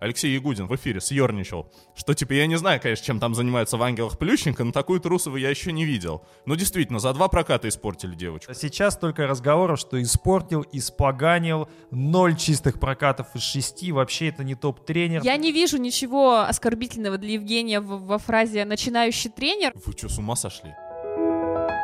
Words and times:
Алексей 0.00 0.32
Ягудин 0.34 0.66
в 0.66 0.74
эфире 0.76 1.00
съерничал, 1.00 1.70
что 1.94 2.14
типа 2.14 2.32
я 2.32 2.46
не 2.46 2.56
знаю, 2.56 2.80
конечно, 2.80 3.04
чем 3.04 3.20
там 3.20 3.34
занимается 3.34 3.76
в 3.76 3.82
«Ангелах 3.82 4.16
Плющенко», 4.18 4.64
но 4.64 4.72
такую 4.72 4.98
Трусову 5.00 5.36
я 5.36 5.50
еще 5.50 5.72
не 5.72 5.84
видел. 5.84 6.24
Ну 6.46 6.56
действительно, 6.56 6.98
за 7.00 7.12
два 7.12 7.28
проката 7.28 7.68
испортили 7.68 8.14
девочку. 8.14 8.54
Сейчас 8.54 8.96
только 8.96 9.26
разговоров, 9.26 9.78
что 9.78 10.00
испортил, 10.02 10.64
испоганил, 10.72 11.68
ноль 11.90 12.34
чистых 12.36 12.80
прокатов 12.80 13.26
из 13.34 13.42
шести, 13.42 13.92
вообще 13.92 14.28
это 14.28 14.42
не 14.42 14.54
топ-тренер. 14.54 15.20
Я 15.22 15.36
не 15.36 15.52
вижу 15.52 15.76
ничего 15.76 16.40
оскорбительного 16.40 17.18
для 17.18 17.34
Евгения 17.34 17.80
в- 17.80 18.06
во 18.06 18.16
фразе 18.18 18.64
«начинающий 18.64 19.28
тренер». 19.30 19.72
Вы 19.84 19.92
что, 19.92 20.08
с 20.08 20.18
ума 20.18 20.34
сошли? 20.34 20.70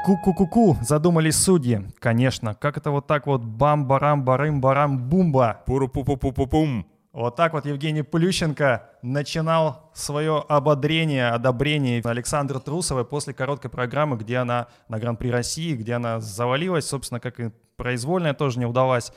Ку-ку-ку-ку, 0.06 0.78
задумались 0.82 1.36
судьи. 1.36 1.80
Конечно, 1.98 2.54
как 2.54 2.78
это 2.78 2.92
вот 2.92 3.06
так 3.08 3.26
вот 3.26 3.42
бам-барам-барым-барам-бумба. 3.42 5.64
Пуру-пу-пу-пу-пум. 5.66 6.86
Вот 7.16 7.34
так 7.34 7.54
вот 7.54 7.64
Евгений 7.64 8.02
Плющенко 8.02 8.90
начинал 9.00 9.90
свое 9.94 10.44
ободрение, 10.50 11.29
одобрение 11.29 12.02
Александры 12.04 12.61
Трусовой 12.61 13.07
после 13.07 13.32
короткой 13.32 13.70
программы, 13.70 14.18
где 14.18 14.36
она 14.36 14.66
на 14.88 14.98
Гран-при 14.98 15.30
России, 15.30 15.74
где 15.74 15.94
она 15.94 16.21
завалилась, 16.21 16.86
собственно, 16.86 17.18
как 17.18 17.40
и 17.40 17.52
произвольная 17.76 18.34
тоже 18.34 18.58
не 18.58 18.66
удалась. 18.66 19.14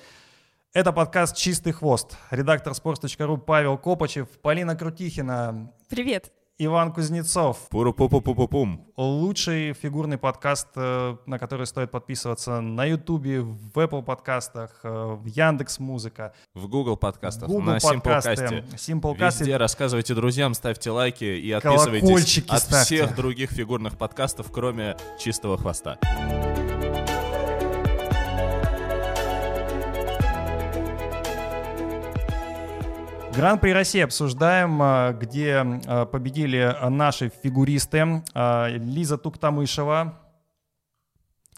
Это 0.71 0.93
подкаст 0.93 1.35
«Чистый 1.35 1.73
хвост». 1.73 2.15
Редактор 2.31 2.71
sports.ru 2.71 3.37
Павел 3.37 3.77
Копачев, 3.77 4.29
Полина 4.41 4.77
Крутихина, 4.77 5.73
Привет. 5.89 6.31
Иван 6.61 6.91
Кузнецов. 6.91 7.69
Пуру-пу-пу-пу-пум. 7.71 8.85
Лучший 8.97 9.71
фигурный 9.71 10.17
подкаст, 10.17 10.67
э, 10.75 11.15
на 11.25 11.39
который 11.39 11.65
стоит 11.65 11.89
подписываться 11.89 12.59
на 12.59 12.83
Ютубе, 12.83 13.39
в 13.39 13.71
Apple 13.75 14.03
подкастах, 14.03 14.81
э, 14.83 14.89
в 14.89 15.25
Яндекс 15.25 15.79
Музыка, 15.79 16.33
В 16.53 16.67
Google 16.67 16.97
подкастах, 16.97 17.47
Google 17.47 17.61
на 17.73 17.79
Симплкасте. 17.79 18.65
Simplecast 18.75 19.39
Везде 19.39 19.55
рассказывайте 19.55 20.13
друзьям, 20.13 20.53
ставьте 20.53 20.91
лайки 20.91 21.23
и 21.23 21.49
отписывайтесь 21.53 22.43
от 22.49 22.59
ставьте. 22.59 22.83
всех 22.83 23.15
других 23.15 23.51
фигурных 23.51 23.97
подкастов, 23.97 24.51
кроме 24.51 24.97
«Чистого 25.17 25.57
хвоста». 25.57 25.97
Гран-при 33.39 33.71
России 33.71 34.01
обсуждаем, 34.01 34.81
а, 34.81 35.13
где 35.13 35.63
а, 35.87 36.05
победили 36.05 36.75
наши 36.89 37.31
фигуристы. 37.41 38.21
А, 38.33 38.67
Лиза 38.67 39.17
Туктамышева, 39.17 40.19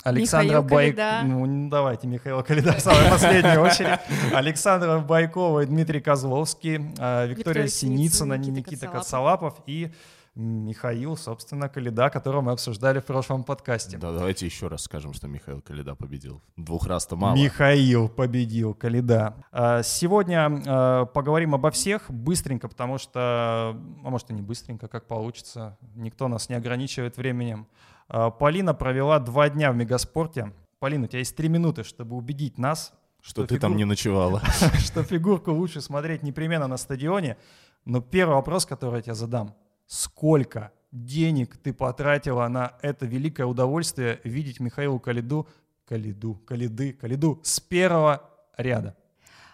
Александра 0.03 0.61
Байк... 0.61 0.95
Ну, 1.23 1.43
не 1.47 1.69
давайте, 1.71 2.05
Михаил 2.05 2.43
Калида 2.43 2.73
в 2.73 2.79
самой 2.81 3.09
последней 3.09 3.57
очередь. 3.57 3.99
Александра 4.31 4.99
Байкова 4.99 5.65
Дмитрий 5.65 6.01
Козловский, 6.01 6.77
Виктория 6.77 7.25
Виктория 7.25 7.67
Синицына, 7.67 8.35
Никита 8.35 8.71
Никита. 8.71 8.87
Кацалапов 8.87 9.55
и 9.65 9.91
Михаил, 10.35 11.17
собственно, 11.17 11.67
Калида, 11.67 12.09
которого 12.09 12.41
мы 12.41 12.51
обсуждали 12.53 12.99
в 12.99 13.05
прошлом 13.05 13.43
подкасте. 13.43 13.97
Да, 13.97 14.13
давайте 14.13 14.45
еще 14.45 14.67
раз 14.67 14.83
скажем, 14.83 15.13
что 15.13 15.27
Михаил 15.27 15.61
Калида 15.61 15.93
победил. 15.95 16.41
Двух 16.55 16.87
раз-то 16.87 17.17
мало. 17.17 17.35
Михаил 17.35 18.07
победил, 18.07 18.73
Калида. 18.73 19.35
А, 19.51 19.83
Сегодня 19.83 20.47
а, 20.65 21.05
поговорим 21.05 21.53
обо 21.53 21.69
всех 21.69 22.09
быстренько, 22.09 22.69
потому 22.69 22.97
что, 22.97 23.19
а 23.19 24.09
может 24.09 24.29
и 24.29 24.33
не 24.33 24.41
быстренько, 24.41 24.87
как 24.87 25.05
получится. 25.07 25.77
Никто 25.95 26.29
нас 26.29 26.47
не 26.47 26.55
ограничивает 26.55 27.17
временем. 27.17 27.67
А, 28.07 28.29
Полина 28.29 28.73
провела 28.73 29.19
два 29.19 29.49
дня 29.49 29.73
в 29.73 29.75
Мегаспорте. 29.75 30.53
Полина, 30.79 31.05
у 31.05 31.07
тебя 31.07 31.19
есть 31.19 31.35
три 31.35 31.49
минуты, 31.49 31.83
чтобы 31.83 32.15
убедить 32.15 32.57
нас, 32.57 32.93
Что 33.21 33.45
ты 33.45 33.59
там 33.59 33.73
фигур- 33.73 33.77
не 33.77 33.83
ночевала. 33.83 34.41
что 34.79 35.03
фигурку 35.03 35.51
лучше 35.51 35.81
смотреть 35.81 36.23
непременно 36.23 36.67
на 36.67 36.77
стадионе. 36.77 37.35
Но 37.83 37.99
первый 37.99 38.35
вопрос, 38.35 38.65
который 38.65 38.95
я 38.97 39.01
тебе 39.01 39.13
задам. 39.15 39.53
Сколько 39.91 40.71
денег 40.93 41.57
ты 41.57 41.73
потратила 41.73 42.47
на 42.47 42.77
это 42.81 43.05
великое 43.05 43.45
удовольствие 43.45 44.21
видеть 44.23 44.61
Михаилу 44.61 45.01
Калиду, 45.01 45.49
Калиду, 45.85 46.35
Калиды, 46.47 46.93
Калиду 46.93 47.41
с 47.43 47.59
первого 47.59 48.29
ряда? 48.55 48.95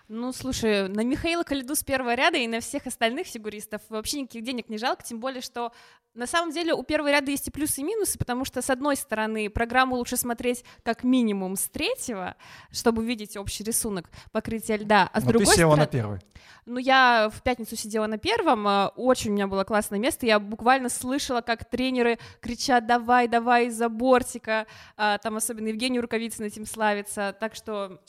Ну, 0.09 0.31
слушай, 0.31 0.88
на 0.88 1.03
Михаила 1.03 1.44
Калиду 1.44 1.75
с 1.75 1.84
первого 1.84 2.16
ряда 2.16 2.38
и 2.38 2.47
на 2.47 2.62
всех 2.62 2.88
остальных 2.88 3.28
фигуристов 3.28 3.81
вообще 3.90 4.22
никаких 4.22 4.44
денег 4.44 4.69
не 4.69 4.78
жалко, 4.78 5.03
тем 5.03 5.19
более, 5.19 5.41
что 5.41 5.73
на 6.13 6.25
самом 6.25 6.51
деле 6.51 6.73
у 6.73 6.81
первого 6.81 7.12
ряда 7.12 7.29
есть 7.29 7.47
и 7.47 7.51
плюсы, 7.51 7.81
и 7.81 7.84
минусы, 7.84 8.17
потому 8.17 8.46
что, 8.46 8.62
с 8.62 8.69
одной 8.69 8.96
стороны, 8.96 9.50
программу 9.50 9.97
лучше 9.97 10.16
смотреть 10.16 10.63
как 10.84 11.03
минимум 11.03 11.57
с 11.57 11.67
третьего, 11.67 12.35
чтобы 12.72 13.03
увидеть 13.03 13.35
общий 13.38 13.63
рисунок 13.63 14.09
покрытия 14.31 14.78
льда, 14.78 15.09
а 15.12 15.22
с 15.22 15.25
Но 15.25 15.31
другой 15.31 15.46
ты 15.47 15.57
села 15.57 15.72
стороны... 15.73 15.81
на 15.81 15.88
первый. 15.88 16.19
Ну, 16.66 16.79
я 16.79 17.29
в 17.34 17.41
пятницу 17.44 17.78
сидела 17.78 18.07
на 18.07 18.17
первом, 18.17 18.67
а, 18.67 18.91
очень 18.96 19.31
у 19.31 19.34
меня 19.34 19.47
было 19.47 19.63
классное 19.63 20.00
место, 20.00 20.25
я 20.25 20.40
буквально 20.40 20.90
слышала, 20.90 21.41
как 21.41 21.69
тренеры 21.69 22.19
кричат 22.41 22.85
«давай, 22.88 23.28
давай 23.28 23.67
из-за 23.67 23.88
бортика», 23.88 24.66
А, 24.97 25.17
там 25.19 25.38
особенно 25.38 25.67
Евгений 25.67 26.00
Рукавицын 26.00 26.46
этим 26.46 26.66
славится, 26.66 27.35
так 27.40 27.56
что 27.56 28.00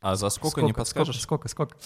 А 0.00 0.14
за 0.14 0.28
сколько, 0.28 0.60
не 0.62 0.72
подскажешь? 0.94 1.22
Сколько, 1.22 1.48
сколько? 1.48 1.76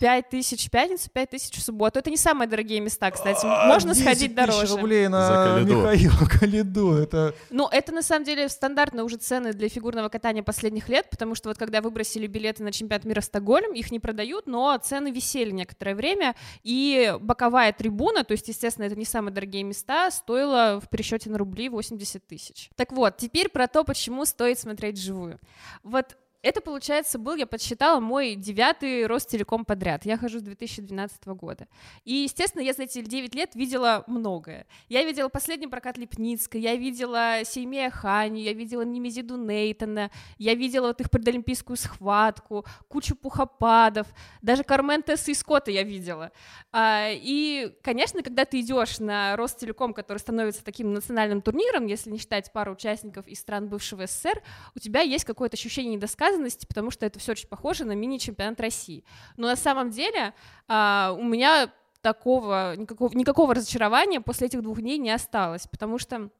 5 0.00 0.30
тысяч 0.30 0.66
в 0.66 0.70
пятницу, 0.72 1.08
5 1.12 1.30
тысяч 1.30 1.56
в 1.56 1.62
субботу. 1.62 2.00
Это 2.00 2.10
не 2.10 2.16
самые 2.16 2.48
дорогие 2.48 2.80
места, 2.80 3.08
кстати. 3.12 3.46
Можно 3.46 3.94
10 3.94 4.02
сходить 4.02 4.32
А, 4.36 4.46
тысяч 4.46 4.56
дороже. 4.56 4.76
рублей 4.76 5.04
За 5.04 5.10
на 5.10 5.28
Калиду. 5.54 5.76
Михаила 5.76 6.26
Калиду. 6.28 6.92
Это 6.94 7.34
Ну, 7.50 7.68
это 7.68 7.92
на 7.92 8.02
самом 8.02 8.24
деле 8.24 8.48
стандартные 8.48 9.04
уже 9.04 9.14
цены 9.14 9.52
для 9.52 9.68
фигурного 9.68 10.08
катания 10.08 10.42
последних 10.42 10.88
лет, 10.88 11.08
потому 11.08 11.36
что 11.36 11.50
вот 11.50 11.56
когда 11.58 11.80
выбросили 11.80 12.26
билеты 12.26 12.64
на 12.64 12.72
чемпионат 12.72 13.04
мира 13.04 13.20
в 13.20 13.24
Стокгольм, 13.26 13.74
их 13.74 13.92
не 13.92 14.00
продают, 14.00 14.48
но 14.48 14.76
цены 14.82 15.12
висели 15.12 15.52
некоторое 15.52 15.94
время, 15.94 16.34
и 16.64 17.14
боковая 17.20 17.72
трибуна, 17.72 18.24
то 18.24 18.32
есть, 18.32 18.48
естественно, 18.48 18.86
это 18.86 18.96
не 18.96 19.04
самые 19.04 19.32
дорогие 19.32 19.62
места, 19.62 20.10
стоила 20.10 20.80
в 20.84 20.88
пересчете 20.88 21.30
на 21.30 21.38
рубли 21.38 21.68
80 21.68 22.26
тысяч. 22.26 22.70
Так 22.74 22.90
вот, 22.90 23.18
теперь 23.18 23.48
про 23.50 23.68
то, 23.68 23.84
почему 23.84 24.24
стоит 24.24 24.58
смотреть 24.58 24.98
вживую. 24.98 25.38
Вот 25.84 26.16
это, 26.42 26.60
получается, 26.60 27.18
был, 27.18 27.36
я 27.36 27.46
подсчитала, 27.46 28.00
мой 28.00 28.34
девятый 28.34 29.06
Ростелеком 29.06 29.64
подряд. 29.64 30.04
Я 30.04 30.18
хожу 30.18 30.40
с 30.40 30.42
2012 30.42 31.26
года. 31.28 31.68
И, 32.04 32.14
естественно, 32.14 32.62
я 32.62 32.72
за 32.72 32.82
эти 32.82 33.00
9 33.00 33.34
лет 33.34 33.54
видела 33.54 34.02
многое. 34.08 34.66
Я 34.88 35.04
видела 35.04 35.28
последний 35.28 35.68
прокат 35.68 35.96
Лепницка, 35.98 36.58
я 36.58 36.74
видела 36.74 37.44
Сеймея 37.44 37.90
Хани, 37.90 38.42
я 38.42 38.52
видела 38.54 38.82
Немезиду 38.82 39.36
Нейтона, 39.36 40.10
я 40.38 40.54
видела 40.54 40.88
вот 40.88 41.00
их 41.00 41.10
предолимпийскую 41.10 41.76
схватку, 41.76 42.66
кучу 42.88 43.14
пухопадов, 43.14 44.08
даже 44.42 44.64
Кармен 44.64 45.02
Тесса 45.02 45.30
и 45.30 45.34
Скотта 45.34 45.70
я 45.70 45.84
видела. 45.84 46.32
А, 46.72 47.08
и, 47.10 47.72
конечно, 47.82 48.22
когда 48.22 48.44
ты 48.44 48.60
идешь 48.60 48.98
на 48.98 49.36
Ростелеком, 49.36 49.94
который 49.94 50.18
становится 50.18 50.64
таким 50.64 50.92
национальным 50.92 51.40
турниром, 51.40 51.86
если 51.86 52.10
не 52.10 52.18
считать 52.18 52.52
пару 52.52 52.72
участников 52.72 53.28
из 53.28 53.38
стран 53.38 53.68
бывшего 53.68 54.06
СССР, 54.06 54.42
у 54.74 54.80
тебя 54.80 55.02
есть 55.02 55.24
какое-то 55.24 55.54
ощущение 55.54 55.94
недосказанности, 55.94 56.31
потому 56.66 56.90
что 56.90 57.06
это 57.06 57.18
все 57.18 57.32
очень 57.32 57.48
похоже 57.48 57.84
на 57.84 57.92
мини-чемпионат 57.92 58.60
России. 58.60 59.04
Но 59.36 59.48
на 59.48 59.56
самом 59.56 59.90
деле 59.90 60.34
а, 60.68 61.14
у 61.18 61.22
меня 61.22 61.70
такого, 62.00 62.74
никакого, 62.76 63.14
никакого 63.14 63.54
разочарования 63.54 64.20
после 64.20 64.48
этих 64.48 64.62
двух 64.62 64.80
дней 64.80 64.98
не 64.98 65.10
осталось, 65.10 65.66
потому 65.66 65.98
что 65.98 66.30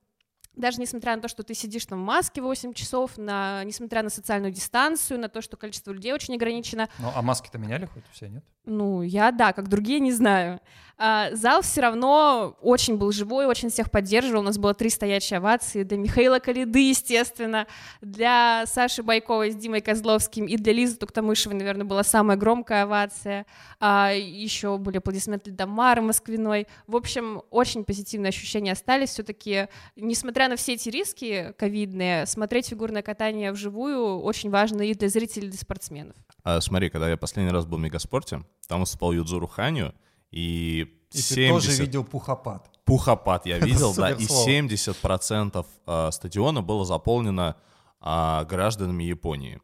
даже 0.54 0.80
несмотря 0.80 1.16
на 1.16 1.22
то, 1.22 1.28
что 1.28 1.42
ты 1.42 1.54
сидишь 1.54 1.86
там 1.86 2.02
в 2.02 2.04
маске 2.04 2.42
8 2.42 2.74
часов, 2.74 3.16
на, 3.16 3.64
несмотря 3.64 4.02
на 4.02 4.10
социальную 4.10 4.52
дистанцию, 4.52 5.18
на 5.18 5.28
то, 5.28 5.40
что 5.40 5.56
количество 5.56 5.92
людей 5.92 6.12
очень 6.12 6.34
ограничено, 6.34 6.88
Ну, 6.98 7.10
а 7.14 7.22
маски-то 7.22 7.58
меняли 7.58 7.86
хоть 7.86 8.04
все, 8.12 8.28
нет? 8.28 8.44
Ну, 8.64 9.02
я, 9.02 9.32
да, 9.32 9.52
как 9.52 9.68
другие, 9.68 9.98
не 10.00 10.12
знаю. 10.12 10.60
А, 11.04 11.34
зал 11.34 11.62
все 11.62 11.80
равно 11.80 12.56
очень 12.60 12.96
был 12.96 13.10
живой, 13.10 13.46
очень 13.46 13.70
всех 13.70 13.90
поддерживал. 13.90 14.42
У 14.42 14.44
нас 14.44 14.56
было 14.56 14.72
три 14.72 14.88
стоячие 14.88 15.38
овации 15.38 15.82
для 15.82 15.98
Михаила 15.98 16.38
Калиды, 16.38 16.90
естественно, 16.90 17.66
для 18.00 18.64
Саши 18.66 19.02
Байковой 19.02 19.50
с 19.50 19.56
Димой 19.56 19.80
Козловским 19.80 20.46
и 20.46 20.56
для 20.56 20.72
Лизы 20.72 20.96
Туктамышевой, 20.96 21.56
наверное, 21.56 21.84
была 21.84 22.04
самая 22.04 22.36
громкая 22.36 22.84
овация. 22.84 23.46
А, 23.80 24.12
еще 24.12 24.78
были 24.78 24.98
аплодисменты 24.98 25.50
для 25.50 25.56
Дамары 25.66 26.02
Москвиной. 26.02 26.68
В 26.86 26.94
общем, 26.94 27.42
очень 27.50 27.82
позитивные 27.82 28.28
ощущения 28.28 28.70
остались. 28.70 29.10
Все-таки, 29.10 29.66
несмотря 29.96 30.48
на 30.48 30.54
все 30.54 30.74
эти 30.74 30.88
риски 30.88 31.52
ковидные, 31.58 32.26
смотреть 32.26 32.68
фигурное 32.68 33.02
катание 33.02 33.50
вживую 33.50 34.20
очень 34.20 34.50
важно 34.50 34.82
и 34.82 34.94
для 34.94 35.08
зрителей, 35.08 35.48
и 35.48 35.50
для 35.50 35.58
спортсменов. 35.58 36.14
А, 36.44 36.60
смотри, 36.60 36.90
когда 36.90 37.08
я 37.08 37.16
последний 37.16 37.52
раз 37.52 37.66
был 37.66 37.78
в 37.78 37.80
Мегаспорте, 37.80 38.44
там 38.68 38.80
выступал 38.80 39.12
Юдзуру 39.12 39.46
Ханю, 39.46 39.94
и 40.30 40.88
И 41.12 41.16
ты 41.16 41.22
70... 41.22 41.66
тоже 41.66 41.82
видел 41.82 42.04
пухопад. 42.04 42.70
Пухопад 42.84 43.46
я 43.46 43.58
видел, 43.58 43.94
да, 43.94 44.10
и 44.10 44.24
суперслово. 44.26 44.48
70% 44.48 45.66
а, 45.86 46.10
стадиона 46.10 46.62
было 46.62 46.84
заполнено 46.84 47.56
а, 48.00 48.44
гражданами 48.44 49.04
Японии. 49.04 49.60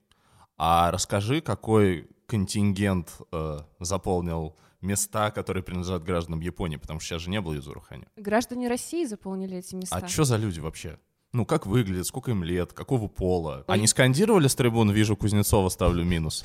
А 0.57 0.91
расскажи, 0.91 1.41
какой 1.41 2.09
контингент 2.27 3.21
э, 3.33 3.61
заполнил 3.81 4.57
места, 4.81 5.31
которые 5.31 5.63
принадлежат 5.63 6.05
гражданам 6.05 6.41
Японии, 6.41 6.77
потому 6.77 7.01
что 7.01 7.09
сейчас 7.09 7.23
же 7.23 7.31
не 7.31 7.41
было 7.41 7.55
Юзуру 7.55 7.81
Ханю. 7.81 8.07
Граждане 8.17 8.69
России 8.69 9.05
заполнили 9.05 9.57
эти 9.57 9.75
места. 9.75 9.97
А 9.97 10.07
что 10.07 10.25
за 10.25 10.37
люди 10.37 10.61
вообще? 10.61 10.99
Ну, 11.35 11.45
как 11.45 11.67
выглядят, 11.67 12.07
сколько 12.07 12.31
им 12.31 12.43
лет, 12.43 12.73
какого 12.73 13.07
пола? 13.07 13.63
Они 13.69 13.87
скандировали 13.87 14.49
с 14.49 14.55
трибун 14.55 14.91
«Вижу 14.91 15.15
Кузнецова, 15.15 15.69
ставлю 15.69 16.03
минус». 16.03 16.43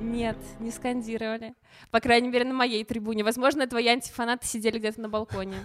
Нет, 0.00 0.36
не 0.58 0.72
скандировали. 0.72 1.54
По 1.92 2.00
крайней 2.00 2.28
мере, 2.28 2.44
на 2.44 2.54
моей 2.54 2.82
трибуне. 2.82 3.22
Возможно, 3.22 3.68
твои 3.68 3.86
антифанаты 3.86 4.48
сидели 4.48 4.78
где-то 4.78 5.00
на 5.00 5.08
балконе. 5.08 5.56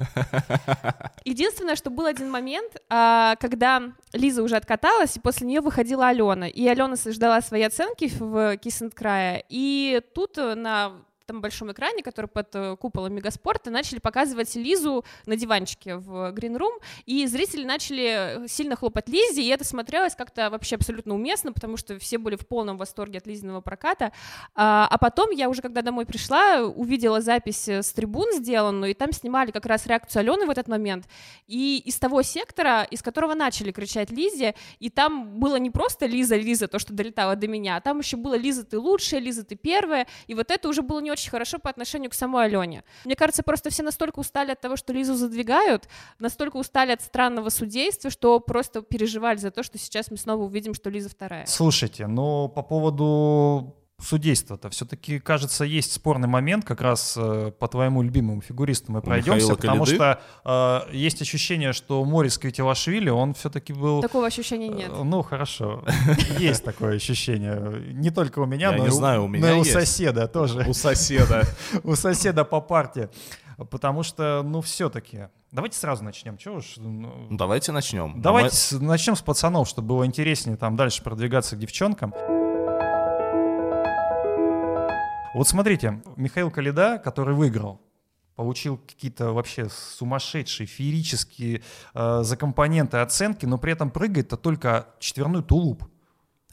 Единственное, 1.26 1.76
что 1.76 1.90
был 1.90 2.06
один 2.06 2.30
момент, 2.30 2.76
а, 2.90 3.36
когда 3.38 3.94
Лиза 4.14 4.44
уже 4.44 4.58
откаталась, 4.58 5.16
и 5.16 5.20
после 5.20 5.48
нее 5.48 5.62
выходила 5.62 6.08
Алена. 6.10 6.48
И 6.48 6.68
Алена 6.68 6.98
ждала 6.98 7.42
свои 7.42 7.64
оценки 7.64 8.10
в 8.10 8.58
Киссент-крае. 8.58 9.44
И 9.50 10.02
тут 10.14 10.38
на 10.38 11.02
этом 11.32 11.42
большом 11.42 11.72
экране, 11.72 12.04
который 12.04 12.28
под 12.28 12.50
э, 12.54 12.76
куполом 12.76 13.14
Мегаспорта, 13.14 13.72
начали 13.72 14.00
показывать 14.00 14.56
Лизу 14.56 15.04
на 15.26 15.36
диванчике 15.36 15.96
в 15.96 16.34
Room, 16.34 16.80
и 17.06 17.26
зрители 17.26 17.64
начали 17.64 18.48
сильно 18.48 18.76
хлопать 18.76 19.08
Лизе, 19.10 19.42
и 19.42 19.48
это 19.48 19.64
смотрелось 19.64 20.16
как-то 20.16 20.50
вообще 20.50 20.76
абсолютно 20.76 21.16
уместно, 21.16 21.54
потому 21.54 21.78
что 21.78 21.98
все 22.00 22.18
были 22.18 22.36
в 22.36 22.46
полном 22.46 22.78
восторге 22.78 23.20
от 23.20 23.28
Лизиного 23.28 23.62
проката. 23.62 24.12
А, 24.56 24.88
а 24.90 24.98
потом 24.98 25.32
я 25.32 25.50
уже, 25.50 25.62
когда 25.62 25.82
домой 25.82 26.06
пришла, 26.06 26.62
увидела 26.62 27.22
запись 27.22 27.68
э, 27.68 27.82
с 27.82 27.94
трибун 27.94 28.32
сделанную, 28.34 28.92
и 28.92 28.94
там 28.94 29.14
снимали 29.14 29.52
как 29.52 29.66
раз 29.66 29.86
реакцию 29.88 30.22
Алены 30.22 30.46
в 30.46 30.50
этот 30.50 30.68
момент, 30.68 31.06
и 31.48 31.82
из 31.86 31.98
того 31.98 32.22
сектора, 32.22 32.84
из 32.84 33.02
которого 33.02 33.34
начали 33.34 33.72
кричать 33.72 34.12
Лизе, 34.12 34.54
и 34.80 34.90
там 34.90 35.40
было 35.40 35.56
не 35.56 35.70
просто 35.70 36.06
Лиза, 36.06 36.36
Лиза, 36.36 36.68
то, 36.68 36.80
что 36.80 36.94
долетало 36.94 37.36
до 37.36 37.48
меня, 37.48 37.78
а 37.78 37.82
там 37.82 38.00
еще 38.00 38.18
было 38.18 38.36
Лиза, 38.36 38.66
ты 38.66 38.78
лучшая, 38.78 39.22
Лиза, 39.22 39.44
ты 39.44 39.56
первая, 39.56 40.08
и 40.28 40.34
вот 40.34 40.52
это 40.52 40.68
уже 40.68 40.82
было 40.82 41.00
не 41.00 41.12
очень 41.12 41.21
очень 41.22 41.32
хорошо 41.32 41.60
по 41.60 41.70
отношению 41.70 42.10
к 42.10 42.14
самой 42.14 42.46
Алене. 42.46 42.84
Мне 43.06 43.16
кажется, 43.16 43.44
просто 43.44 43.70
все 43.70 43.84
настолько 43.84 44.20
устали 44.20 44.52
от 44.52 44.60
того, 44.60 44.76
что 44.76 44.92
Лизу 44.94 45.14
задвигают, 45.14 45.88
настолько 46.20 46.58
устали 46.58 46.92
от 46.92 47.02
странного 47.02 47.50
судейства, 47.50 48.10
что 48.10 48.40
просто 48.40 48.82
переживали 48.82 49.38
за 49.38 49.52
то, 49.52 49.62
что 49.64 49.78
сейчас 49.78 50.10
мы 50.10 50.18
снова 50.18 50.44
увидим, 50.44 50.74
что 50.74 50.90
Лиза 50.90 51.10
вторая. 51.10 51.46
Слушайте, 51.46 52.08
но 52.08 52.48
по 52.48 52.64
поводу 52.64 53.76
судейства-то 54.04 54.70
все-таки, 54.70 55.20
кажется, 55.20 55.64
есть 55.64 55.94
спорный 55.94 56.28
момент, 56.28 56.66
как 56.66 56.82
раз 56.82 57.16
э, 57.18 57.52
по 57.58 57.68
твоему 57.68 58.02
любимому 58.02 58.42
фигуристу 58.42 58.92
мы 58.92 59.02
пройдемся, 59.02 59.56
потому 59.56 59.86
что 59.86 60.22
э, 60.44 60.80
есть 60.92 61.22
ощущение, 61.22 61.74
что 61.74 62.04
Морис 62.04 62.38
Квитилашвили, 62.38 63.10
он 63.10 63.34
все-таки 63.34 63.74
был... 63.74 64.02
Такого 64.02 64.28
ощущения 64.28 64.68
э, 64.68 64.74
нет. 64.74 64.92
ну, 65.04 65.22
хорошо. 65.22 65.84
Есть 66.40 66.64
такое 66.64 66.96
ощущение. 66.96 67.94
Не 67.94 68.10
только 68.10 68.40
у 68.40 68.46
меня, 68.46 68.72
но, 68.72 68.90
знаю, 68.90 69.26
у, 69.26 69.64
соседа 69.64 70.28
тоже. 70.28 70.66
У 70.68 70.74
соседа. 70.74 71.44
У 71.84 71.96
соседа 71.96 72.44
по 72.44 72.62
парте. 72.62 73.10
Потому 73.70 74.04
что, 74.04 74.42
ну, 74.44 74.62
все-таки... 74.62 75.28
Давайте 75.52 75.78
сразу 75.78 76.04
начнем. 76.04 76.38
Чего 76.38 76.56
уж... 76.56 76.78
Ну, 76.78 77.28
давайте 77.32 77.72
начнем. 77.72 78.22
Давайте 78.22 78.78
начнем 78.78 79.16
с 79.16 79.22
пацанов, 79.22 79.68
чтобы 79.68 79.90
было 79.90 80.06
интереснее 80.06 80.58
там 80.58 80.76
дальше 80.76 81.04
продвигаться 81.04 81.56
к 81.56 81.60
девчонкам. 81.60 82.14
Вот 85.34 85.48
смотрите, 85.48 86.02
Михаил 86.18 86.52
Калида, 86.52 87.02
который 87.04 87.34
выиграл, 87.34 87.80
получил 88.36 88.78
какие-то 88.78 89.32
вообще 89.32 89.70
сумасшедшие, 89.70 90.68
феерические 90.68 91.62
э, 91.94 92.20
за 92.24 92.36
компоненты 92.36 92.98
оценки, 92.98 93.46
но 93.46 93.58
при 93.58 93.72
этом 93.72 93.92
прыгает-то 93.92 94.36
только 94.36 94.88
четверной 95.00 95.42
тулуп. 95.42 95.86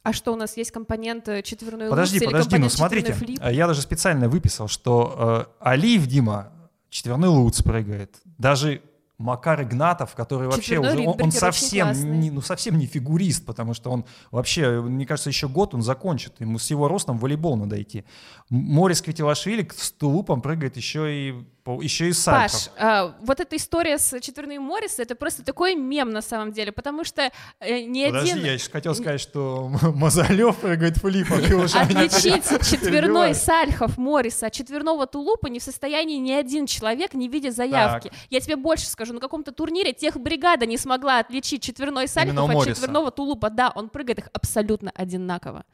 А 0.04 0.12
что 0.12 0.32
у 0.32 0.36
нас 0.36 0.56
есть 0.56 0.70
компоненты 0.70 1.42
четверной 1.42 1.90
Подожди, 1.90 2.18
луц 2.20 2.26
подожди, 2.26 2.58
ну 2.58 2.68
смотрите, 2.68 3.12
флип? 3.12 3.40
я 3.42 3.66
даже 3.66 3.82
специально 3.82 4.28
выписал, 4.28 4.68
что 4.68 5.48
э, 5.60 5.64
Алиев 5.68 6.06
Дима 6.06 6.52
четверной 6.88 7.28
луц 7.28 7.62
прыгает. 7.62 8.16
Даже 8.38 8.80
Макар 9.18 9.62
Игнатов, 9.62 10.14
который 10.14 10.48
вообще 10.48 10.78
уже, 10.78 10.98
он, 11.00 11.20
он 11.20 11.32
совсем 11.32 12.20
не, 12.20 12.30
ну, 12.30 12.40
совсем 12.40 12.78
не 12.78 12.86
фигурист, 12.86 13.44
потому 13.44 13.74
что 13.74 13.90
он 13.90 14.04
вообще, 14.30 14.80
мне 14.80 15.06
кажется, 15.06 15.28
еще 15.28 15.48
год 15.48 15.74
он 15.74 15.82
закончит, 15.82 16.40
ему 16.40 16.58
с 16.58 16.70
его 16.70 16.86
ростом 16.86 17.18
в 17.18 17.22
волейбол 17.22 17.56
надо 17.56 17.82
идти. 17.82 18.04
Морис 18.48 19.02
Квитилашвили 19.02 19.68
с 19.76 19.90
тулупом 19.90 20.40
прыгает 20.40 20.76
еще 20.76 21.12
и 21.12 21.44
еще 21.80 22.08
и 22.08 22.12
Сальхов. 22.12 22.52
Паш, 22.52 22.70
а, 22.76 23.14
вот 23.20 23.40
эта 23.40 23.56
история 23.56 23.98
с 23.98 24.20
четверным 24.20 24.62
Морриса, 24.62 25.02
это 25.02 25.14
просто 25.14 25.44
такой 25.44 25.74
мем 25.74 26.10
на 26.10 26.22
самом 26.22 26.52
деле, 26.52 26.72
потому 26.72 27.04
что 27.04 27.30
э, 27.60 27.80
ни 27.80 28.06
Подожди, 28.06 28.32
один... 28.32 28.44
я 28.44 28.52
еще 28.54 28.70
хотел 28.70 28.94
сказать, 28.94 29.20
что 29.20 29.68
Мазалев 29.94 30.56
прыгает 30.56 30.96
флипом. 30.96 31.38
Отличить 31.38 32.44
четверной 32.68 33.34
Сальхов 33.34 33.98
Морриса 33.98 34.46
от 34.46 34.52
четверного 34.52 35.06
Тулупа 35.06 35.46
не 35.46 35.60
в 35.60 35.62
состоянии 35.62 36.16
ни 36.16 36.32
один 36.32 36.66
человек, 36.66 37.14
не 37.14 37.28
видя 37.28 37.50
заявки. 37.50 38.08
Так. 38.08 38.18
Я 38.30 38.40
тебе 38.40 38.56
больше 38.56 38.86
скажу, 38.86 39.12
на 39.12 39.20
каком-то 39.20 39.52
турнире 39.52 39.92
тех 39.92 40.18
бригада 40.18 40.66
не 40.66 40.78
смогла 40.78 41.18
отличить 41.18 41.62
четверной 41.62 42.08
Сальхов 42.08 42.50
от 42.50 42.66
четверного 42.66 43.10
Тулупа. 43.10 43.50
Да, 43.50 43.70
он 43.74 43.88
прыгает 43.88 44.18
их 44.18 44.28
абсолютно 44.32 44.90
одинаково. 44.94 45.64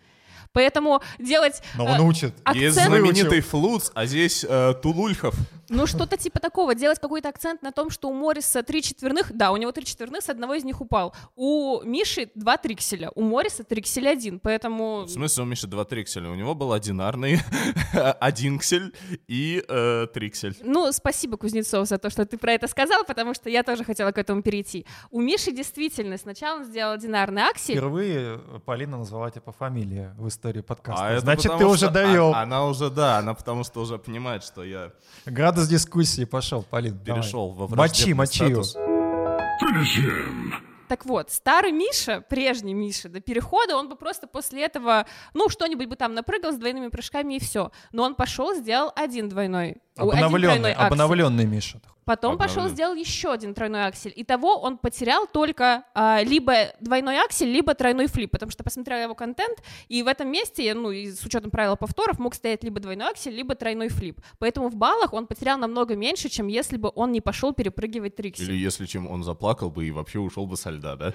Поэтому 0.55 1.03
делать 1.19 1.63
Но 1.75 1.85
он 1.85 2.01
э, 2.01 2.03
учит. 2.03 2.35
Акцент... 2.45 2.57
Есть 2.57 2.81
знаменитый 2.81 3.41
флуц, 3.41 3.91
а 3.93 4.07
здесь 4.07 4.47
э, 4.49 4.75
Тулульхов. 4.81 5.35
Ну, 5.69 5.87
что-то 5.87 6.17
типа 6.17 6.41
такого. 6.41 6.75
Делать 6.75 6.99
какой-то 6.99 7.29
акцент 7.29 7.63
на 7.63 7.73
том, 7.73 7.91
что 7.91 8.09
у 8.09 8.13
Морриса 8.15 8.63
три 8.63 8.83
четверных, 8.83 9.37
да, 9.37 9.53
у 9.53 9.57
него 9.57 9.73
три 9.73 9.85
четверных, 9.85 10.23
с 10.23 10.29
одного 10.29 10.55
из 10.55 10.65
них 10.65 10.81
упал. 10.81 11.15
У 11.37 11.83
Миши 11.83 12.31
два 12.35 12.57
трикселя, 12.57 13.11
у 13.15 13.23
Морриса 13.23 13.65
триксель 13.65 14.09
один, 14.09 14.41
поэтому... 14.41 15.03
В 15.03 15.11
смысле 15.11 15.43
у 15.43 15.47
Миши 15.47 15.67
два 15.67 15.85
трикселя? 15.85 16.31
У 16.31 16.35
него 16.35 16.55
был 16.55 16.73
одинарный, 16.73 17.41
один 18.21 18.59
ксель 18.59 18.95
и 19.29 19.65
э, 19.69 20.07
триксель. 20.13 20.57
Ну, 20.63 20.93
спасибо, 20.93 21.37
Кузнецов, 21.37 21.89
за 21.89 21.99
то, 21.99 22.11
что 22.11 22.25
ты 22.25 22.39
про 22.39 22.53
это 22.53 22.69
сказал, 22.69 23.05
потому 23.05 23.35
что 23.35 23.51
я 23.51 23.63
тоже 23.63 23.85
хотела 23.85 24.13
к 24.13 24.19
этому 24.19 24.43
перейти. 24.43 24.87
У 25.11 25.21
Миши 25.21 25.53
действительно 25.53 26.17
сначала 26.17 26.61
он 26.61 26.65
сделал 26.65 26.93
одинарный 26.93 27.43
аксель. 27.43 27.75
Впервые 27.75 28.39
Полина 28.65 28.99
назвала 28.99 29.31
тебя 29.31 29.43
по 29.43 29.53
фамилии 29.53 30.11
в 30.17 30.29
истории 30.29 30.45
истории 30.45 30.61
подкаста. 30.61 31.17
А 31.17 31.21
Значит, 31.21 31.53
ты 31.59 31.67
уже 31.67 31.91
довел. 31.91 32.35
А, 32.35 32.43
она 32.43 32.67
уже, 32.67 32.91
да, 32.91 33.19
она 33.19 33.35
потому 33.35 33.65
что 33.65 33.81
уже 33.81 33.99
понимает, 33.99 34.45
что 34.45 34.65
я... 34.65 34.93
Градус 35.55 35.69
дискуссии 35.69 36.25
пошел, 36.25 36.65
Полин. 36.69 36.99
Перешел 36.99 37.53
давай. 37.53 37.69
во 37.69 37.77
Мочи, 37.77 38.13
мочи 38.13 38.45
его. 38.45 38.65
Так 40.89 41.07
вот, 41.07 41.31
старый 41.31 41.73
Миша, 41.73 42.21
прежний 42.29 42.75
Миша, 42.75 43.09
до 43.09 43.21
перехода, 43.21 43.77
он 43.77 43.89
бы 43.89 43.97
просто 43.97 44.27
после 44.27 44.65
этого, 44.65 45.07
ну, 45.33 45.49
что-нибудь 45.49 45.87
бы 45.87 45.97
там 45.97 46.15
напрыгал 46.15 46.53
с 46.53 46.57
двойными 46.57 46.89
прыжками 46.89 47.35
и 47.35 47.41
все. 47.41 47.71
Но 47.93 48.03
он 48.03 48.15
пошел, 48.15 48.55
сделал 48.55 48.93
один 48.95 49.29
двойной, 49.29 49.77
обновленный, 49.97 50.73
один 50.73 50.87
обновленный 50.87 51.47
Миша. 51.47 51.81
Потом 52.05 52.37
пошел, 52.37 52.69
сделал 52.69 52.95
еще 52.95 53.33
один 53.33 53.55
тройной 53.55 53.87
аксель. 53.87 54.13
И 54.15 54.25
того 54.25 54.59
он 54.61 54.77
потерял 54.77 55.27
только 55.27 55.85
а, 55.95 56.23
либо 56.23 56.75
двойной 56.81 57.19
аксель, 57.25 57.49
либо 57.49 57.75
тройной 57.75 58.09
флип, 58.09 58.31
потому 58.31 58.53
что 58.53 58.63
посмотрела 58.63 59.01
его 59.01 59.15
контент, 59.15 59.63
и 59.89 60.03
в 60.03 60.07
этом 60.07 60.29
месте, 60.31 60.75
ну, 60.75 60.91
и 60.91 61.11
с 61.11 61.25
учетом 61.25 61.51
правил 61.51 61.77
повторов, 61.77 62.19
мог 62.19 62.35
стоять 62.35 62.63
либо 62.63 62.81
двойной 62.81 63.11
аксель, 63.11 63.35
либо 63.35 63.55
тройной 63.55 63.89
флип. 63.89 64.21
Поэтому 64.39 64.69
в 64.69 64.77
баллах 64.77 65.13
он 65.13 65.27
потерял 65.27 65.59
намного 65.59 65.97
меньше, 65.97 66.29
чем 66.29 66.49
если 66.49 66.77
бы 66.77 66.93
он 66.95 67.13
не 67.13 67.21
пошел 67.21 67.55
перепрыгивать 67.55 68.17
трикси. 68.17 68.43
Или 68.43 68.55
если 68.55 68.85
чем 68.87 69.11
он 69.11 69.23
заплакал 69.25 69.71
бы 69.71 69.87
и 69.87 69.91
вообще 69.91 70.19
ушел 70.19 70.47
бы 70.47 70.57
со 70.57 70.71
льда, 70.75 70.97
да? 70.97 71.13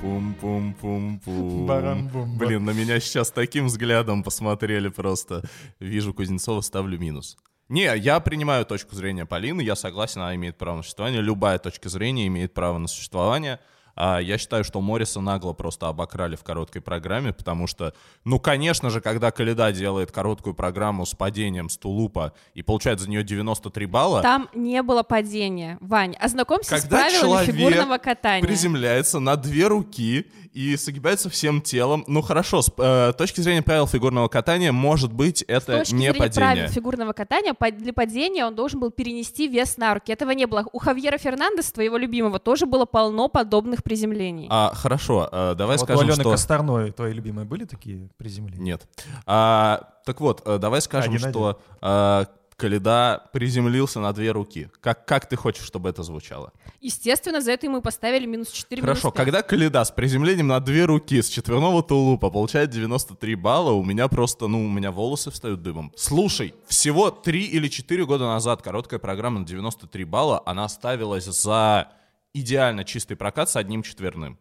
Пум-пум-пум-пум. 0.00 2.38
Блин, 2.38 2.64
на 2.64 2.70
меня 2.70 3.00
сейчас 3.00 3.30
таким 3.30 3.66
взглядом 3.66 4.22
посмотрели 4.22 4.88
просто. 4.88 5.42
Вижу 5.78 6.14
Кузнецова, 6.14 6.62
ставлю 6.62 6.98
минус. 6.98 7.36
Не, 7.68 7.96
я 7.96 8.18
принимаю 8.18 8.64
точку 8.64 8.96
зрения 8.96 9.26
Полины, 9.26 9.60
я 9.60 9.76
согласен, 9.76 10.22
она 10.22 10.34
имеет 10.34 10.58
право 10.58 10.78
на 10.78 10.82
существование. 10.82 11.20
Любая 11.20 11.58
точка 11.58 11.88
зрения 11.88 12.26
имеет 12.26 12.54
право 12.54 12.78
на 12.78 12.88
существование. 12.88 13.60
А 13.96 14.18
я 14.18 14.38
считаю, 14.38 14.64
что 14.64 14.80
Морриса 14.80 15.20
нагло 15.20 15.52
просто 15.52 15.88
обокрали 15.88 16.36
в 16.36 16.44
короткой 16.44 16.82
программе, 16.82 17.32
потому 17.32 17.66
что, 17.66 17.94
ну, 18.24 18.38
конечно 18.38 18.90
же, 18.90 19.00
когда 19.00 19.30
Каледа 19.30 19.72
делает 19.72 20.12
короткую 20.12 20.54
программу 20.54 21.06
с 21.06 21.14
падением 21.14 21.68
с 21.68 21.76
тулупа 21.76 22.32
и 22.54 22.62
получает 22.62 23.00
за 23.00 23.08
нее 23.08 23.22
93 23.22 23.86
балла... 23.86 24.22
Там 24.22 24.48
не 24.54 24.82
было 24.82 25.02
падения, 25.02 25.78
Вань. 25.80 26.14
Ознакомься 26.18 26.80
когда 26.80 27.08
с 27.08 27.18
правилами 27.18 27.46
фигурного 27.46 27.98
катания. 27.98 28.46
приземляется 28.46 29.20
на 29.20 29.36
две 29.36 29.66
руки 29.66 30.26
и 30.52 30.76
согибается 30.76 31.30
всем 31.30 31.60
телом. 31.60 32.04
Ну, 32.06 32.22
хорошо, 32.22 32.62
с 32.62 32.72
э, 32.76 33.12
точки 33.16 33.40
зрения 33.40 33.62
правил 33.62 33.86
фигурного 33.86 34.28
катания, 34.28 34.72
может 34.72 35.12
быть, 35.12 35.42
это 35.42 35.72
с 35.72 35.78
точки 35.78 35.94
не 35.94 36.10
зрения 36.10 36.18
падение. 36.18 36.54
правил 36.54 36.68
фигурного 36.68 37.12
катания, 37.12 37.54
для 37.72 37.92
падения 37.92 38.44
он 38.44 38.54
должен 38.54 38.80
был 38.80 38.90
перенести 38.90 39.46
вес 39.46 39.76
на 39.76 39.94
руки. 39.94 40.12
Этого 40.12 40.32
не 40.32 40.46
было. 40.46 40.66
У 40.72 40.78
Хавьера 40.78 41.18
Фернандеса, 41.18 41.72
твоего 41.72 41.96
любимого, 41.96 42.38
тоже 42.38 42.66
было 42.66 42.84
полно 42.84 43.28
подобных 43.28 43.79
приземлений. 43.82 44.46
А, 44.50 44.72
хорошо, 44.74 45.28
э, 45.30 45.54
давай 45.56 45.76
а 45.76 45.78
скажем, 45.78 46.06
вот 46.06 46.18
у 46.18 46.20
что... 46.20 46.30
Косторной, 46.30 46.92
твои 46.92 47.12
любимые, 47.12 47.44
были 47.44 47.64
такие 47.64 48.08
приземления? 48.16 48.62
Нет. 48.62 48.88
А, 49.26 49.90
так 50.04 50.20
вот, 50.20 50.42
э, 50.44 50.58
давай 50.58 50.80
скажем, 50.80 51.14
один 51.14 51.30
что 51.30 51.60
э, 51.80 52.24
Каледа 52.60 53.22
приземлился 53.32 54.00
на 54.00 54.12
две 54.12 54.32
руки. 54.32 54.68
Как, 54.80 55.06
как 55.06 55.26
ты 55.26 55.36
хочешь, 55.36 55.64
чтобы 55.64 55.88
это 55.88 56.02
звучало? 56.02 56.52
Естественно, 56.80 57.40
за 57.40 57.52
это 57.52 57.66
ему 57.66 57.80
поставили 57.80 58.26
минус 58.26 58.50
4, 58.50 58.82
Хорошо, 58.82 59.08
минус 59.08 59.14
5. 59.14 59.24
когда 59.24 59.42
Каледа 59.42 59.82
с 59.82 59.90
приземлением 59.90 60.48
на 60.48 60.60
две 60.60 60.84
руки 60.84 61.22
с 61.22 61.28
четверного 61.28 61.82
тулупа 61.82 62.28
получает 62.28 62.68
93 62.70 63.34
балла, 63.34 63.72
у 63.72 63.82
меня 63.82 64.08
просто, 64.08 64.46
ну, 64.46 64.66
у 64.66 64.68
меня 64.68 64.92
волосы 64.92 65.30
встают 65.30 65.62
дымом. 65.62 65.90
Слушай, 65.96 66.54
всего 66.66 67.10
3 67.10 67.44
или 67.44 67.68
4 67.68 68.04
года 68.04 68.26
назад 68.26 68.60
короткая 68.60 69.00
программа 69.00 69.40
на 69.40 69.46
93 69.46 70.04
балла, 70.04 70.42
она 70.44 70.68
ставилась 70.68 71.24
за 71.24 71.88
идеально 72.34 72.84
чистый 72.84 73.16
прокат 73.16 73.50
с 73.50 73.56
одним 73.56 73.82
четверным. 73.82 74.38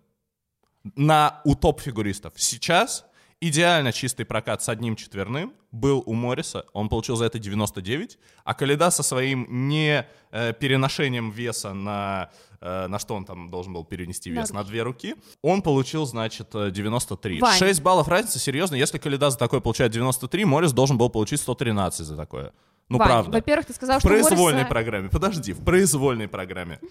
На 0.95 1.41
у 1.43 1.55
топ-фигуристов. 1.55 2.33
Сейчас 2.37 3.05
Идеально 3.41 3.93
чистый 3.93 4.25
прокат 4.25 4.61
с 4.61 4.67
одним 4.67 4.97
четверным 4.97 5.53
был 5.71 6.03
у 6.05 6.13
Морриса, 6.13 6.65
он 6.73 6.89
получил 6.89 7.15
за 7.15 7.23
это 7.23 7.39
99, 7.39 8.19
а 8.43 8.53
Каледа 8.53 8.91
со 8.91 9.01
своим 9.01 9.47
не 9.69 10.05
э, 10.31 10.51
переношением 10.51 11.31
веса 11.31 11.73
на, 11.73 12.31
э, 12.59 12.87
на 12.87 12.99
что 12.99 13.15
он 13.15 13.23
там 13.23 13.49
должен 13.49 13.71
был 13.71 13.85
перенести 13.85 14.29
вес, 14.29 14.49
На 14.49 14.59
на 14.59 14.63
две 14.65 14.83
руки, 14.83 15.15
он 15.41 15.61
получил, 15.61 16.05
значит, 16.05 16.53
э, 16.53 16.69
93. 16.69 17.39
Вань. 17.39 17.57
6 17.57 17.81
баллов 17.81 18.09
разницы, 18.09 18.39
серьезно, 18.39 18.75
если 18.75 18.97
Каледа 18.97 19.29
за 19.29 19.37
такое 19.37 19.61
получает 19.61 19.93
93, 19.93 20.43
Моррис 20.43 20.73
должен 20.73 20.97
был 20.97 21.09
получить 21.09 21.39
113 21.39 22.05
за 22.05 22.17
такое. 22.17 22.51
Ну, 22.89 22.97
Вань, 22.97 23.07
правда. 23.07 23.31
Во-первых, 23.31 23.67
ты 23.67 23.73
сказал, 23.73 23.99
В 23.99 24.01
что 24.01 24.09
у 24.09 24.11
произвольной 24.11 24.63
Морриса- 24.63 24.69
программе. 24.69 25.09
Подожди, 25.09 25.53
в 25.53 25.63
произвольной 25.63 26.27
программе. 26.27 26.81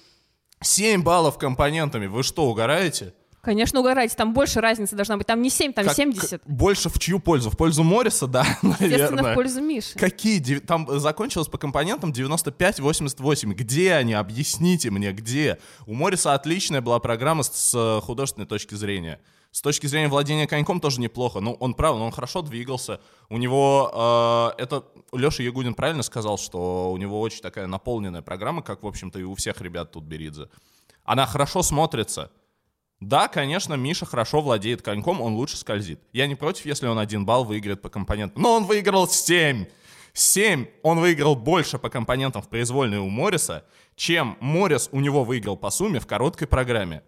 7 0.61 1.03
баллов 1.03 1.39
компонентами. 1.39 2.07
Вы 2.07 2.23
что, 2.23 2.47
угораете? 2.47 3.15
Конечно, 3.41 3.81
угорайте, 3.81 4.15
там 4.17 4.35
больше 4.35 4.61
разницы 4.61 4.95
должна 4.97 5.17
быть. 5.17 5.27
Там 5.27 5.41
не 5.41 5.49
7, 5.49 5.73
там 5.73 5.87
Как- 5.87 5.95
70. 5.95 6.43
к- 6.43 6.47
больше 6.47 6.91
в 6.91 6.99
чью 6.99 7.19
пользу? 7.21 7.51
В 7.51 7.57
пользу 7.57 7.83
Морриса, 7.85 8.27
да, 8.27 8.43
Естественно, 8.63 8.99
наверное. 8.99 9.33
в 9.33 9.35
пользу 9.37 9.63
Миши. 9.63 9.97
Какие? 9.99 10.59
Там 10.59 10.99
закончилось 10.99 11.47
по 11.49 11.57
компонентам 11.57 12.11
95-88. 12.13 13.55
Где 13.55 13.95
они? 13.95 14.13
Объясните 14.15 14.91
мне, 14.91 15.13
где? 15.13 15.59
У 15.87 15.95
Морриса 15.95 16.35
отличная 16.35 16.81
была 16.81 16.99
программа 16.99 17.43
с- 17.45 18.01
художественной 18.05 18.47
точки 18.47 18.75
зрения. 18.75 19.21
С 19.59 19.61
точки 19.61 19.89
зрения 19.89 20.07
владения 20.07 20.47
коньком 20.47 20.81
тоже 20.81 21.01
неплохо. 21.01 21.41
Ну, 21.41 21.55
он 21.55 21.75
прав, 21.75 21.97
но 21.97 22.07
он 22.07 22.13
хорошо 22.13 22.43
двигался. 22.43 23.01
У 23.29 23.39
него, 23.39 24.55
э, 24.57 24.63
это 24.63 24.85
Леша 25.13 25.43
Ягудин 25.43 25.75
правильно 25.75 26.05
сказал, 26.05 26.39
что 26.39 26.93
у 26.93 26.97
него 26.97 27.21
очень 27.21 27.41
такая 27.41 27.67
наполненная 27.67 28.23
программа, 28.23 28.63
как, 28.63 28.85
в 28.85 28.87
общем-то, 28.87 29.19
и 29.19 29.25
у 29.25 29.35
всех 29.35 29.61
ребят 29.61 29.91
тут 29.91 30.05
Беридзе. 30.05 30.49
Она 31.03 31.27
хорошо 31.27 31.65
смотрится. 31.65 32.31
Да, 33.01 33.27
конечно, 33.27 33.75
Миша 33.75 34.07
хорошо 34.07 34.43
владеет 34.43 34.83
коньком, 34.83 35.21
он 35.21 35.35
лучше 35.35 35.57
скользит. 35.57 36.01
Я 36.13 36.29
не 36.29 36.37
против, 36.37 36.65
если 36.65 36.87
он 36.87 36.97
один 36.97 37.27
балл 37.27 37.43
выиграет 37.43 37.83
по 37.83 37.89
компонентам. 37.89 38.41
Но 38.41 38.53
он 38.53 38.65
выиграл 38.65 39.09
7. 39.09 39.67
7. 40.13 40.67
Он 40.85 41.01
выиграл 41.01 41.35
больше 41.35 41.81
по 41.81 41.91
компонентам 41.91 42.43
в 42.43 42.49
произвольной 42.49 42.99
у 42.99 43.09
Морриса, 43.09 43.65
чем 43.97 44.37
Моррис 44.39 44.89
у 44.93 45.01
него 45.01 45.25
выиграл 45.25 45.57
по 45.57 45.71
сумме 45.71 45.99
в 45.99 46.07
короткой 46.07 46.47
программе. 46.47 47.03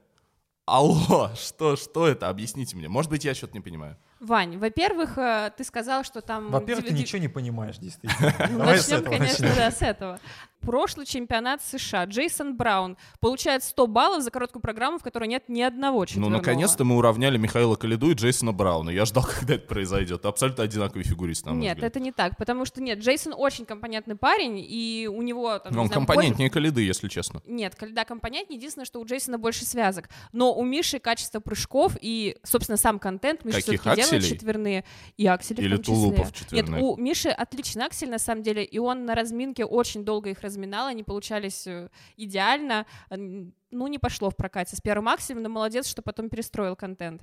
Алло, 0.70 1.30
что, 1.34 1.74
что 1.74 2.06
это? 2.06 2.28
Объясните 2.28 2.76
мне. 2.76 2.88
Может 2.88 3.10
быть, 3.10 3.24
я 3.24 3.34
что-то 3.34 3.54
не 3.54 3.60
понимаю. 3.60 3.96
Вань, 4.20 4.56
во-первых, 4.56 5.18
э, 5.18 5.50
ты 5.56 5.64
сказал, 5.64 6.04
что 6.04 6.20
там... 6.20 6.50
Во-первых, 6.50 6.84
ты 6.84 6.90
дев- 6.92 7.00
ничего 7.00 7.20
не 7.20 7.26
понимаешь, 7.26 7.76
действительно. 7.78 8.32
Начнем, 8.64 9.02
конечно, 9.02 9.52
да, 9.56 9.70
с 9.72 9.82
этого. 9.82 10.20
Прошлый 10.60 11.06
чемпионат 11.06 11.62
США. 11.64 12.04
Джейсон 12.04 12.56
Браун 12.56 12.96
получает 13.20 13.62
100 13.64 13.86
баллов 13.86 14.22
за 14.22 14.30
короткую 14.30 14.62
программу, 14.62 14.98
в 14.98 15.02
которой 15.02 15.28
нет 15.28 15.48
ни 15.48 15.62
одного 15.62 16.00
Ну, 16.00 16.06
четверного. 16.06 16.32
наконец-то 16.38 16.84
мы 16.84 16.96
уравняли 16.96 17.38
Михаила 17.38 17.76
Калиду 17.76 18.10
и 18.10 18.14
Джейсона 18.14 18.52
Брауна. 18.52 18.90
Я 18.90 19.04
ждал, 19.06 19.24
когда 19.38 19.54
это 19.54 19.66
произойдет. 19.66 20.24
Абсолютно 20.26 20.64
одинаковые 20.64 21.04
фигуристы, 21.04 21.48
на 21.48 21.54
мой 21.54 21.62
Нет, 21.62 21.76
взгляд. 21.76 21.90
это 21.92 22.00
не 22.00 22.12
так, 22.12 22.36
потому 22.36 22.64
что 22.64 22.82
нет, 22.82 22.98
Джейсон 22.98 23.32
очень 23.36 23.64
компонентный 23.64 24.16
парень, 24.16 24.58
и 24.66 25.08
у 25.10 25.22
него 25.22 25.58
там, 25.58 25.72
Он 25.78 25.86
знаю, 25.86 25.90
компонентнее 25.90 26.50
Калиды, 26.50 26.82
если 26.82 27.08
честно. 27.08 27.40
больше- 27.40 27.50
Нет, 27.52 27.74
когда 27.74 28.04
компонентнее, 28.04 28.56
единственное, 28.58 28.84
что 28.86 29.00
у 29.00 29.04
Джейсона 29.06 29.38
больше 29.38 29.64
связок. 29.64 30.08
Но 30.32 30.54
у 30.54 30.62
Миши 30.64 30.98
качество 30.98 31.40
прыжков 31.40 31.96
и, 32.00 32.36
собственно, 32.42 32.76
сам 32.76 32.98
контент. 32.98 33.44
Миша 33.44 33.58
Каких, 33.58 33.80
все-таки 33.80 33.96
делает 34.02 34.14
акселей? 34.22 34.36
четверные. 34.38 34.84
И 35.16 35.26
аксели 35.26 35.60
в 35.60 35.64
Или 35.64 35.76
том 35.76 35.84
числе. 35.84 35.94
тулупов 35.94 36.32
четверных? 36.34 36.70
Нет, 36.70 36.82
у 36.82 36.96
Миши 36.96 37.28
отличный 37.30 37.86
аксель, 37.86 38.10
на 38.10 38.18
самом 38.18 38.42
деле, 38.42 38.64
и 38.64 38.78
он 38.78 39.04
на 39.06 39.14
разминке 39.14 39.64
очень 39.64 40.04
долго 40.04 40.30
их 40.30 40.42
разминал, 40.50 40.87
они 40.88 41.02
получались 41.04 41.66
э, 41.66 41.88
идеально. 42.16 42.85
Н- 43.11 43.52
Ну, 43.71 43.87
не 43.88 43.99
пошло 43.99 44.28
в 44.30 44.37
прокате 44.37 44.75
с 44.76 44.80
первым 44.80 45.09
акселем, 45.09 45.42
но 45.42 45.49
молодец, 45.49 45.87
что 45.87 46.02
потом 46.02 46.28
перестроил 46.28 46.76
контент. 46.76 47.23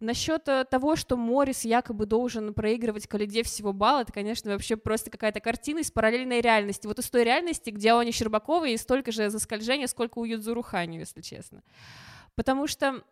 Насчет 0.00 0.48
э, 0.48 0.64
того, 0.64 0.96
что 0.96 1.16
Моррис 1.16 1.64
якобы 1.64 2.04
должен 2.06 2.52
проигрывать 2.52 3.06
Калиде 3.06 3.42
всего 3.42 3.72
балл, 3.72 4.00
это, 4.00 4.12
конечно, 4.12 4.50
вообще 4.50 4.76
просто 4.76 5.10
какая-то 5.10 5.40
картина 5.40 5.78
из 5.78 5.90
параллельной 5.90 6.40
реальности. 6.40 6.86
Вот 6.88 6.98
из 6.98 7.08
той 7.10 7.24
реальности, 7.24 7.70
где 7.70 7.94
у 7.94 7.98
Ани 7.98 8.10
Щербаковой 8.12 8.72
и 8.72 8.76
столько 8.76 9.12
же 9.12 9.30
заскольжения, 9.30 9.86
сколько 9.86 10.18
у 10.18 10.24
Юдзуру 10.24 10.62
Ханю, 10.62 10.98
если 10.98 11.20
честно. 11.22 11.62
Потому 12.34 12.66
что 12.66 13.02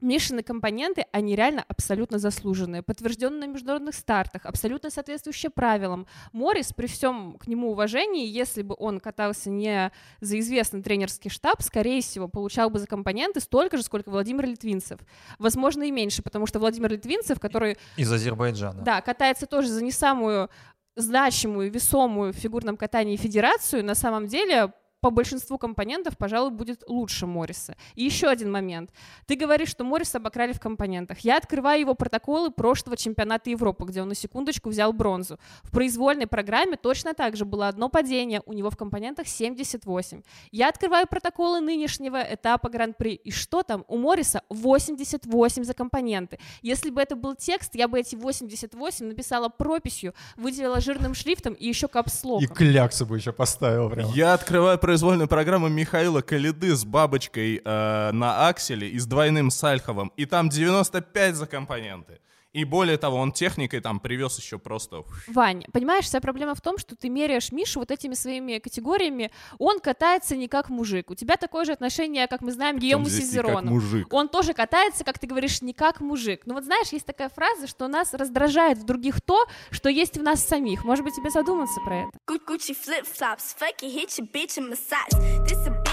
Мишины 0.00 0.42
компоненты, 0.42 1.06
они 1.12 1.34
реально 1.34 1.64
абсолютно 1.66 2.18
заслуженные, 2.18 2.82
подтверждены 2.82 3.46
на 3.46 3.50
международных 3.50 3.94
стартах, 3.94 4.44
абсолютно 4.44 4.90
соответствующие 4.90 5.50
правилам. 5.50 6.06
Моррис, 6.32 6.72
при 6.72 6.86
всем 6.86 7.38
к 7.38 7.46
нему 7.46 7.70
уважении, 7.70 8.26
если 8.26 8.62
бы 8.62 8.74
он 8.78 9.00
катался 9.00 9.50
не 9.50 9.90
за 10.20 10.38
известный 10.40 10.82
тренерский 10.82 11.30
штаб, 11.30 11.62
скорее 11.62 12.02
всего, 12.02 12.28
получал 12.28 12.70
бы 12.70 12.78
за 12.78 12.86
компоненты 12.86 13.40
столько 13.40 13.76
же, 13.76 13.82
сколько 13.82 14.10
Владимир 14.10 14.46
Литвинцев. 14.46 15.00
Возможно, 15.38 15.84
и 15.84 15.90
меньше, 15.90 16.22
потому 16.22 16.46
что 16.46 16.58
Владимир 16.58 16.90
Литвинцев, 16.90 17.40
который 17.40 17.78
Из 17.96 18.12
Азербайджана. 18.12 18.82
да, 18.82 19.00
катается 19.00 19.46
тоже 19.46 19.68
за 19.68 19.82
не 19.82 19.92
самую 19.92 20.50
значимую, 20.96 21.70
весомую 21.70 22.32
в 22.32 22.36
фигурном 22.36 22.76
катании 22.76 23.16
федерацию, 23.16 23.84
на 23.84 23.94
самом 23.94 24.26
деле 24.26 24.72
по 25.04 25.10
большинству 25.10 25.58
компонентов, 25.58 26.16
пожалуй, 26.16 26.50
будет 26.50 26.82
лучше 26.88 27.26
Морриса. 27.26 27.76
И 27.94 28.04
еще 28.04 28.26
один 28.26 28.50
момент. 28.50 28.88
Ты 29.26 29.36
говоришь, 29.36 29.68
что 29.68 29.84
Морриса 29.84 30.16
обокрали 30.16 30.54
в 30.54 30.60
компонентах. 30.60 31.18
Я 31.18 31.36
открываю 31.36 31.78
его 31.78 31.94
протоколы 31.94 32.50
прошлого 32.50 32.96
чемпионата 32.96 33.50
Европы, 33.50 33.84
где 33.84 34.00
он 34.00 34.08
на 34.08 34.14
секундочку 34.14 34.70
взял 34.70 34.94
бронзу. 34.94 35.38
В 35.62 35.72
произвольной 35.72 36.26
программе 36.26 36.78
точно 36.78 37.12
так 37.12 37.36
же 37.36 37.44
было 37.44 37.68
одно 37.68 37.90
падение, 37.90 38.40
у 38.46 38.54
него 38.54 38.70
в 38.70 38.78
компонентах 38.78 39.28
78. 39.28 40.22
Я 40.52 40.70
открываю 40.70 41.06
протоколы 41.06 41.60
нынешнего 41.60 42.16
этапа 42.22 42.70
Гран-при, 42.70 43.12
и 43.12 43.30
что 43.30 43.62
там? 43.62 43.84
У 43.88 43.98
Морриса 43.98 44.40
88 44.48 45.64
за 45.64 45.74
компоненты. 45.74 46.38
Если 46.62 46.88
бы 46.88 47.02
это 47.02 47.14
был 47.14 47.34
текст, 47.34 47.74
я 47.74 47.88
бы 47.88 48.00
эти 48.00 48.16
88 48.16 49.06
написала 49.06 49.50
прописью, 49.50 50.14
выделила 50.36 50.80
жирным 50.80 51.12
шрифтом 51.12 51.52
и 51.52 51.68
еще 51.68 51.88
И 51.88 51.90
капслоком. 51.90 52.48
кляксу 52.56 53.04
бы 53.04 53.18
еще 53.18 53.32
поставил 53.32 53.90
прям. 53.90 54.10
Я 54.14 54.32
открываю 54.32 54.78
произвольную 54.94 55.26
программу 55.26 55.66
Михаила 55.66 56.20
Калиды 56.20 56.72
с 56.72 56.84
бабочкой 56.84 57.60
э, 57.64 58.10
на 58.12 58.46
акселе 58.46 58.88
и 58.88 59.00
с 59.00 59.06
двойным 59.06 59.50
сальховым, 59.50 60.12
и 60.16 60.24
там 60.24 60.48
95 60.48 61.34
за 61.34 61.46
компоненты. 61.48 62.20
И 62.54 62.64
более 62.64 62.96
того, 62.98 63.18
он 63.18 63.32
техникой 63.32 63.80
там 63.80 63.98
привез 63.98 64.38
еще 64.38 64.58
просто... 64.58 65.02
Вань, 65.26 65.64
понимаешь, 65.72 66.04
вся 66.04 66.20
проблема 66.20 66.54
в 66.54 66.60
том, 66.60 66.78
что 66.78 66.94
ты 66.94 67.08
меряешь 67.08 67.50
Мишу 67.50 67.80
вот 67.80 67.90
этими 67.90 68.14
своими 68.14 68.58
категориями. 68.58 69.32
Он 69.58 69.80
катается 69.80 70.36
не 70.36 70.46
как 70.46 70.68
мужик. 70.68 71.10
У 71.10 71.16
тебя 71.16 71.36
такое 71.36 71.64
же 71.64 71.72
отношение, 71.72 72.28
как 72.28 72.42
мы 72.42 72.52
знаем, 72.52 72.76
как 72.76 73.08
Сизерону. 73.10 73.80
Он 74.10 74.28
тоже 74.28 74.54
катается, 74.54 75.02
как 75.02 75.18
ты 75.18 75.26
говоришь, 75.26 75.62
не 75.62 75.72
как 75.72 76.00
мужик. 76.00 76.42
Ну 76.46 76.54
вот 76.54 76.64
знаешь, 76.64 76.88
есть 76.92 77.04
такая 77.06 77.28
фраза, 77.28 77.66
что 77.66 77.88
нас 77.88 78.14
раздражает 78.14 78.78
в 78.78 78.84
других 78.84 79.20
то, 79.20 79.46
что 79.72 79.88
есть 79.88 80.16
в 80.16 80.22
нас 80.22 80.46
самих. 80.46 80.84
Может 80.84 81.04
быть, 81.04 81.16
тебе 81.16 81.30
задуматься 81.30 81.80
про 81.84 82.02
это? 82.02 82.10
Gu- 82.28 82.40
Gucci 82.46 82.72
flip 82.74 83.04
flops, 83.04 83.56
fuck 83.58 83.82
it, 83.82 83.92
hit 83.92 84.16
your 84.16 84.30
bitch 84.30 84.58
in 84.58 84.68
my 84.68 84.78
socks. 84.78 85.10
This 85.48 85.66
a 85.66 85.83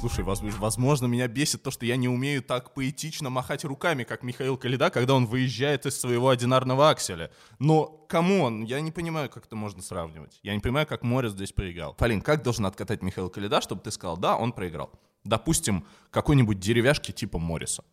Слушай, 0.00 0.24
воз- 0.24 0.40
возможно, 0.40 1.04
меня 1.04 1.28
бесит 1.28 1.62
то, 1.62 1.70
что 1.70 1.84
я 1.84 1.96
не 1.96 2.08
умею 2.08 2.42
так 2.42 2.72
поэтично 2.72 3.28
махать 3.28 3.64
руками, 3.64 4.04
как 4.04 4.22
Михаил 4.22 4.56
Коляда, 4.56 4.88
когда 4.88 5.14
он 5.14 5.26
выезжает 5.26 5.84
из 5.84 6.00
своего 6.00 6.30
одинарного 6.30 6.88
акселя. 6.88 7.30
Но, 7.58 7.84
come 8.08 8.40
on, 8.40 8.64
я 8.64 8.80
не 8.80 8.92
понимаю, 8.92 9.28
как 9.28 9.44
это 9.44 9.56
можно 9.56 9.82
сравнивать. 9.82 10.40
Я 10.42 10.54
не 10.54 10.60
понимаю, 10.60 10.86
как 10.86 11.02
Морис 11.02 11.32
здесь 11.32 11.52
проиграл. 11.52 11.92
Полин, 11.92 12.22
как 12.22 12.42
должен 12.42 12.64
откатать 12.64 13.02
Михаил 13.02 13.28
Коляда, 13.28 13.60
чтобы 13.60 13.82
ты 13.82 13.90
сказал, 13.90 14.16
да, 14.16 14.38
он 14.38 14.52
проиграл? 14.52 14.90
Допустим, 15.24 15.84
какой-нибудь 16.10 16.58
деревяшки 16.58 17.12
типа 17.12 17.38
Мориса. 17.38 17.84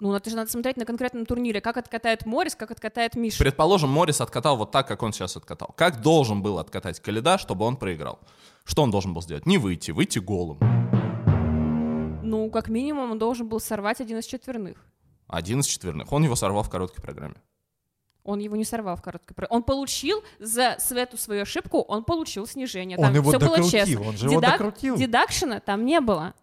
Ну, 0.00 0.14
это 0.14 0.30
же 0.30 0.36
надо 0.36 0.50
смотреть 0.50 0.78
на 0.78 0.86
конкретном 0.86 1.26
турнире, 1.26 1.60
как 1.60 1.76
откатает 1.76 2.24
Морис, 2.24 2.54
как 2.54 2.70
откатает 2.70 3.14
Миша. 3.14 3.38
Предположим, 3.38 3.90
Морис 3.90 4.22
откатал 4.22 4.56
вот 4.56 4.70
так, 4.70 4.88
как 4.88 5.02
он 5.02 5.12
сейчас 5.12 5.36
откатал. 5.36 5.74
Как 5.76 6.00
должен 6.00 6.40
был 6.40 6.58
откатать 6.58 7.00
Калида, 7.00 7.36
чтобы 7.36 7.66
он 7.66 7.76
проиграл? 7.76 8.20
Что 8.64 8.82
он 8.82 8.90
должен 8.90 9.12
был 9.12 9.20
сделать? 9.20 9.44
Не 9.44 9.58
выйти, 9.58 9.90
выйти 9.90 10.18
голым. 10.18 10.58
Ну, 12.26 12.50
как 12.50 12.68
минимум, 12.68 13.12
он 13.12 13.18
должен 13.18 13.48
был 13.48 13.60
сорвать 13.60 14.00
один 14.00 14.18
из 14.18 14.26
четверных. 14.26 14.84
Один 15.28 15.60
из 15.60 15.66
четверных. 15.66 16.12
Он 16.12 16.22
его 16.24 16.36
сорвал 16.36 16.62
в 16.62 16.70
короткой 16.70 17.02
программе. 17.02 17.36
Он 18.24 18.40
его 18.40 18.56
не 18.56 18.64
сорвал 18.64 18.96
в 18.96 19.02
короткой 19.02 19.34
про- 19.34 19.46
Он 19.50 19.62
получил 19.62 20.22
за 20.40 20.76
эту 20.90 21.16
свою 21.16 21.42
ошибку, 21.42 21.80
он 21.82 22.02
получил 22.02 22.46
снижение. 22.46 22.98
Он 22.98 23.04
Там 23.04 23.14
его 23.14 23.30
всё 23.30 23.38
было 23.38 23.50
докрутил, 23.56 23.70
честно. 23.86 24.08
он 24.08 24.16
же 24.16 24.26
его 24.26 24.40
Дедак- 24.40 24.58
докрутил. 24.58 24.96
Дедакшена 24.96 25.60
там 25.60 25.84
не 25.84 26.00
было. 26.00 26.34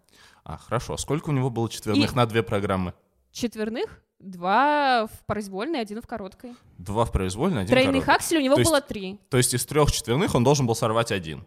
А, 0.44 0.56
хорошо. 0.56 0.96
Сколько 0.96 1.30
у 1.30 1.32
него 1.32 1.50
было 1.50 1.68
четверных 1.68 2.12
И- 2.12 2.16
на 2.16 2.24
две 2.26 2.42
программы? 2.42 2.94
Четверных, 3.32 4.02
два 4.18 5.06
в 5.08 5.26
произвольной, 5.26 5.80
один 5.80 6.00
в 6.00 6.06
короткой. 6.06 6.54
Два 6.78 7.04
в 7.04 7.12
произвольной, 7.12 7.62
один 7.62 7.70
Тройных 7.74 8.04
короткий. 8.06 8.24
акселей 8.24 8.40
у 8.40 8.44
него 8.44 8.54
То 8.54 8.60
есть- 8.60 8.70
было 8.70 8.80
три. 8.80 9.20
То 9.28 9.36
есть 9.36 9.52
из 9.54 9.66
трех 9.66 9.92
четверных 9.92 10.34
он 10.34 10.42
должен 10.44 10.66
был 10.66 10.74
сорвать 10.74 11.12
один. 11.12 11.44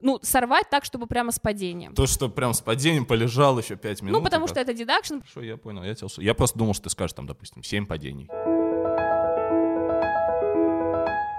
Ну, 0.00 0.18
сорвать 0.22 0.70
так, 0.70 0.84
чтобы 0.84 1.06
прямо 1.06 1.32
с 1.32 1.38
падением. 1.40 1.94
То, 1.94 2.06
что 2.06 2.28
прям 2.28 2.54
с 2.54 2.60
падением 2.60 3.04
полежал 3.04 3.58
еще 3.58 3.76
пять 3.76 4.00
минут. 4.02 4.18
ну, 4.18 4.24
потому 4.24 4.46
что 4.46 4.60
это 4.60 4.72
дедакшн. 4.72 5.14
Хорошо, 5.18 5.42
я 5.42 5.56
понял, 5.56 5.82
я 5.82 5.94
тебя. 5.94 6.08
Я 6.18 6.34
просто 6.34 6.58
думал, 6.58 6.74
что 6.74 6.84
ты 6.84 6.90
скажешь 6.90 7.14
там, 7.14 7.26
допустим, 7.26 7.62
семь 7.64 7.84
падений. 7.86 8.28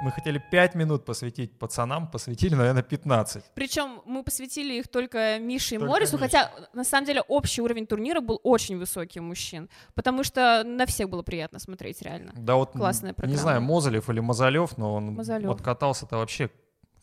Мы 0.01 0.11
хотели 0.11 0.41
5 0.51 0.75
минут 0.75 1.03
посвятить 1.03 1.59
пацанам, 1.59 2.07
посвятили, 2.09 2.55
наверное, 2.55 2.83
15. 2.83 3.43
Причем 3.53 4.01
мы 4.05 4.23
посвятили 4.23 4.75
их 4.75 4.87
только 4.87 5.37
Мише 5.39 5.75
и 5.75 5.77
Только 5.77 5.91
Морису, 5.91 6.13
Мише. 6.15 6.23
хотя 6.23 6.51
на 6.73 6.85
самом 6.85 7.05
деле 7.05 7.21
общий 7.27 7.61
уровень 7.61 7.85
турнира 7.85 8.21
был 8.21 8.39
очень 8.43 8.77
высокий 8.77 9.19
у 9.19 9.23
мужчин, 9.23 9.69
потому 9.95 10.23
что 10.23 10.63
на 10.65 10.85
всех 10.85 11.09
было 11.09 11.21
приятно 11.21 11.59
смотреть 11.59 12.01
реально. 12.01 12.31
Да 12.37 12.55
вот, 12.55 12.71
Классная 12.71 13.09
не 13.11 13.15
программа. 13.15 13.41
знаю, 13.41 13.61
Мозолев 13.61 14.09
или 14.09 14.21
Мозолев, 14.21 14.77
но 14.77 14.95
он 14.95 15.15
Мозолев. 15.15 15.47
вот 15.47 15.61
катался-то 15.61 16.15
вообще 16.15 16.49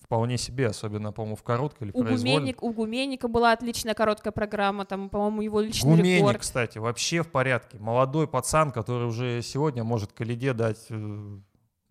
вполне 0.06 0.38
себе, 0.38 0.68
особенно, 0.68 1.12
по-моему, 1.12 1.36
в 1.36 1.42
короткой 1.42 1.88
или 1.88 1.96
У. 1.96 2.04
Гуменник, 2.04 2.62
у 2.62 2.72
Гуменника 2.72 3.26
была 3.26 3.52
отличная 3.52 3.94
короткая 3.94 4.32
программа, 4.32 4.86
там, 4.86 5.08
по-моему, 5.08 5.42
его 5.42 5.60
личный 5.60 5.90
Гуменник, 5.90 6.20
рекорд. 6.20 6.38
кстати, 6.38 6.78
вообще 6.78 7.22
в 7.22 7.28
порядке. 7.28 7.78
Молодой 7.78 8.28
пацан, 8.28 8.70
который 8.70 9.08
уже 9.08 9.42
сегодня 9.42 9.82
может 9.82 10.12
Калиде 10.12 10.52
дать 10.52 10.86
э, 10.90 11.38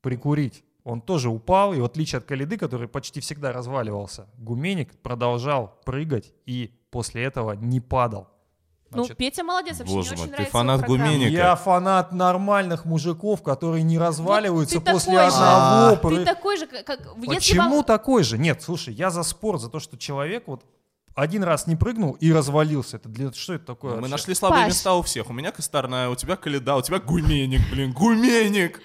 прикурить. 0.02 0.64
Он 0.86 1.02
тоже 1.02 1.30
упал, 1.30 1.74
и 1.74 1.80
в 1.80 1.84
отличие 1.84 2.20
от 2.20 2.26
Калиды, 2.26 2.58
который 2.58 2.88
почти 2.88 3.20
всегда 3.20 3.52
разваливался, 3.52 4.28
Гуменник 4.38 4.96
продолжал 5.02 5.82
прыгать 5.84 6.34
и 6.46 6.72
после 6.90 7.24
этого 7.24 7.52
не 7.54 7.82
падал. 7.82 8.30
Ну, 8.92 9.04
Значит, 9.04 9.18
Петя 9.18 9.44
молодец, 9.44 9.80
вообще 9.80 9.94
Боже 9.94 10.12
мне 10.12 10.18
мой, 10.18 10.24
очень 10.24 10.32
ты 10.32 10.36
нравится 10.38 10.52
фанат. 10.52 10.86
Гуменника. 10.86 11.32
я 11.32 11.56
фанат 11.56 12.12
нормальных 12.14 12.86
мужиков, 12.86 13.42
которые 13.44 13.84
не 13.84 13.98
разваливаются 13.98 14.80
ты 14.80 14.92
после 14.92 15.14
такой 15.16 15.32
же. 15.32 15.38
одного 15.38 16.16
Ты 16.16 16.26
такой 16.26 16.58
же, 16.58 16.68
как... 16.68 17.16
Почему 17.26 17.76
вам- 17.78 17.84
такой 17.84 18.24
же? 18.24 18.38
Нет, 18.38 18.62
слушай, 18.62 18.94
я 18.94 19.10
за 19.10 19.24
спор, 19.24 19.58
за 19.58 19.70
то, 19.70 19.80
что 19.80 19.98
человек 19.98 20.44
вот 20.48 20.64
один 21.16 21.44
раз 21.44 21.66
не 21.68 21.76
прыгнул 21.76 22.14
и 22.20 22.32
развалился. 22.32 22.98
Это 22.98 23.10
для 23.10 23.32
что 23.34 23.54
это 23.54 23.66
такое? 23.66 23.92
Ну, 23.92 23.96
Мы 23.98 24.02
вообще? 24.04 24.12
нашли 24.12 24.36
слабые 24.36 24.64
Паш. 24.66 24.74
места 24.74 24.94
у 24.96 25.02
всех. 25.02 25.30
У 25.30 25.34
меня 25.34 25.52
Косторная, 25.52 26.10
у 26.10 26.16
тебя 26.16 26.36
Каледа, 26.36 26.76
у 26.76 26.82
тебя 26.82 27.00
Гуменник, 27.00 27.62
блин, 27.72 27.92
Гуменник. 27.94 28.82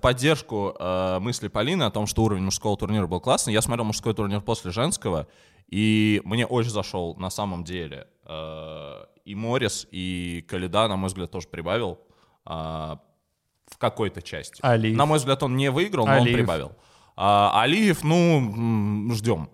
Поддержку 0.00 0.74
э, 0.78 1.18
мысли 1.20 1.48
Полины 1.48 1.84
о 1.84 1.90
том, 1.90 2.06
что 2.06 2.24
уровень 2.24 2.42
мужского 2.42 2.76
турнира 2.76 3.06
был 3.06 3.20
классный. 3.20 3.54
Я 3.54 3.62
смотрел 3.62 3.86
мужской 3.86 4.12
турнир 4.12 4.40
после 4.42 4.70
женского, 4.70 5.26
и 5.70 6.20
мне 6.24 6.44
очень 6.46 6.70
зашел 6.70 7.14
на 7.16 7.30
самом 7.30 7.64
деле. 7.64 8.06
Э, 8.26 9.04
и 9.24 9.34
Морис, 9.34 9.86
и 9.90 10.44
Каледа, 10.48 10.88
на 10.88 10.96
мой 10.96 11.08
взгляд, 11.08 11.30
тоже 11.30 11.48
прибавил 11.48 11.98
э, 12.46 12.50
в 12.50 13.78
какой-то 13.78 14.22
части. 14.22 14.60
Алиев. 14.62 14.96
На 14.96 15.06
мой 15.06 15.18
взгляд, 15.18 15.42
он 15.42 15.56
не 15.56 15.70
выиграл, 15.70 16.06
но 16.06 16.12
он 16.12 16.18
Алиев. 16.22 16.36
прибавил. 16.36 16.72
А, 17.16 17.62
Алиев, 17.62 18.02
ну, 18.02 19.12
ждем. 19.14 19.48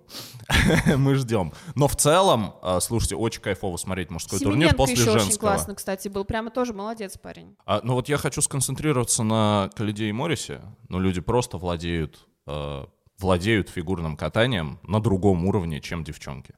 Мы 0.96 1.14
ждем. 1.14 1.52
Но 1.74 1.88
в 1.88 1.96
целом, 1.96 2.54
а, 2.62 2.80
слушайте, 2.80 3.16
очень 3.16 3.42
кайфово 3.42 3.76
смотреть 3.76 4.10
мужской 4.10 4.38
турнир 4.38 4.74
после 4.74 4.94
еще 4.94 5.10
очень 5.10 5.20
женского. 5.20 5.48
классно, 5.50 5.74
кстати, 5.74 6.08
был. 6.08 6.24
Прямо 6.24 6.50
тоже 6.50 6.72
молодец 6.72 7.18
парень. 7.18 7.56
А, 7.66 7.80
ну 7.84 7.94
вот 7.94 8.08
я 8.08 8.16
хочу 8.16 8.40
сконцентрироваться 8.40 9.22
на 9.22 9.70
Калиде 9.76 10.06
и 10.06 10.12
Морисе. 10.12 10.62
Ну, 10.88 10.98
люди 11.00 11.20
просто 11.20 11.58
владеют, 11.58 12.26
э, 12.46 12.84
владеют 13.18 13.68
фигурным 13.68 14.16
катанием 14.16 14.80
на 14.82 15.00
другом 15.00 15.44
уровне, 15.44 15.80
чем 15.80 16.02
девчонки. 16.02 16.54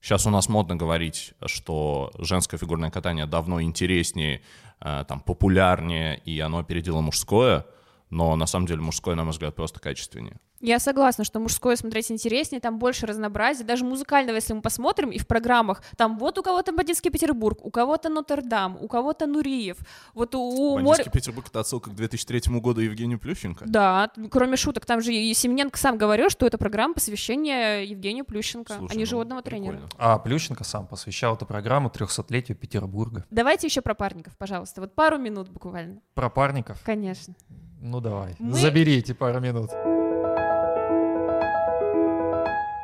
Сейчас 0.00 0.26
у 0.26 0.30
нас 0.30 0.48
модно 0.48 0.76
говорить, 0.76 1.34
что 1.46 2.12
женское 2.18 2.56
фигурное 2.56 2.90
катание 2.90 3.26
давно 3.26 3.60
интереснее, 3.60 4.42
э, 4.80 5.04
там, 5.08 5.20
популярнее, 5.20 6.18
и 6.24 6.38
оно 6.40 6.58
опередило 6.58 7.00
мужское. 7.00 7.66
Но 8.10 8.34
на 8.36 8.46
самом 8.46 8.66
деле 8.66 8.80
мужское, 8.80 9.14
на 9.14 9.24
мой 9.24 9.32
взгляд, 9.32 9.54
просто 9.54 9.80
качественнее. 9.80 10.38
Я 10.60 10.80
согласна, 10.80 11.22
что 11.24 11.38
мужское 11.38 11.76
смотреть 11.76 12.10
интереснее, 12.10 12.60
там 12.60 12.78
больше 12.80 13.06
разнообразия, 13.06 13.62
даже 13.62 13.84
музыкального, 13.84 14.36
если 14.36 14.54
мы 14.54 14.60
посмотрим, 14.60 15.10
и 15.10 15.18
в 15.18 15.26
программах, 15.26 15.82
там 15.96 16.18
вот 16.18 16.36
у 16.38 16.42
кого-то 16.42 16.72
Бандитский 16.72 17.12
Петербург, 17.12 17.64
у 17.64 17.70
кого-то 17.70 18.08
Нотр-Дам, 18.08 18.76
у 18.80 18.88
кого-то 18.88 19.26
Нуриев, 19.26 19.76
вот 20.14 20.34
у, 20.34 20.40
у 20.40 20.78
Мор- 20.78 20.84
Бандитский 20.96 21.12
Петербург— 21.12 21.46
это 21.50 21.60
отсылка 21.60 21.90
к 21.90 21.94
2003 21.94 22.58
году 22.58 22.80
Евгению 22.80 23.20
Плющенко. 23.20 23.66
Да, 23.68 24.10
кроме 24.30 24.56
шуток, 24.56 24.84
там 24.84 25.00
же 25.00 25.14
и 25.14 25.32
Семененко 25.32 25.78
сам 25.78 25.96
говорил, 25.96 26.28
что 26.28 26.44
это 26.44 26.58
программа 26.58 26.94
посвящения 26.94 27.82
Евгению 27.82 28.24
Плющенко, 28.24 28.74
Слушай, 28.74 28.92
а 28.92 28.96
не 28.96 29.04
ну, 29.04 29.06
животного 29.06 29.42
тренера. 29.42 29.72
прикольно. 29.74 29.90
А 29.98 30.18
Плющенко 30.18 30.64
сам 30.64 30.88
посвящал 30.88 31.36
эту 31.36 31.46
программу 31.46 31.88
300-летию 31.88 32.56
Петербурга. 32.56 33.24
Давайте 33.30 33.68
еще 33.68 33.80
про 33.80 33.94
парников, 33.94 34.36
пожалуйста, 34.36 34.80
вот 34.80 34.94
пару 34.96 35.18
минут 35.18 35.50
буквально. 35.50 36.00
Про 36.14 36.30
парников? 36.30 36.82
Конечно. 36.82 37.34
Ну 37.80 38.00
давай, 38.00 38.34
Мы- 38.38 38.54
забери 38.54 38.98
эти 38.98 39.12
пару 39.12 39.40
минут. 39.40 39.70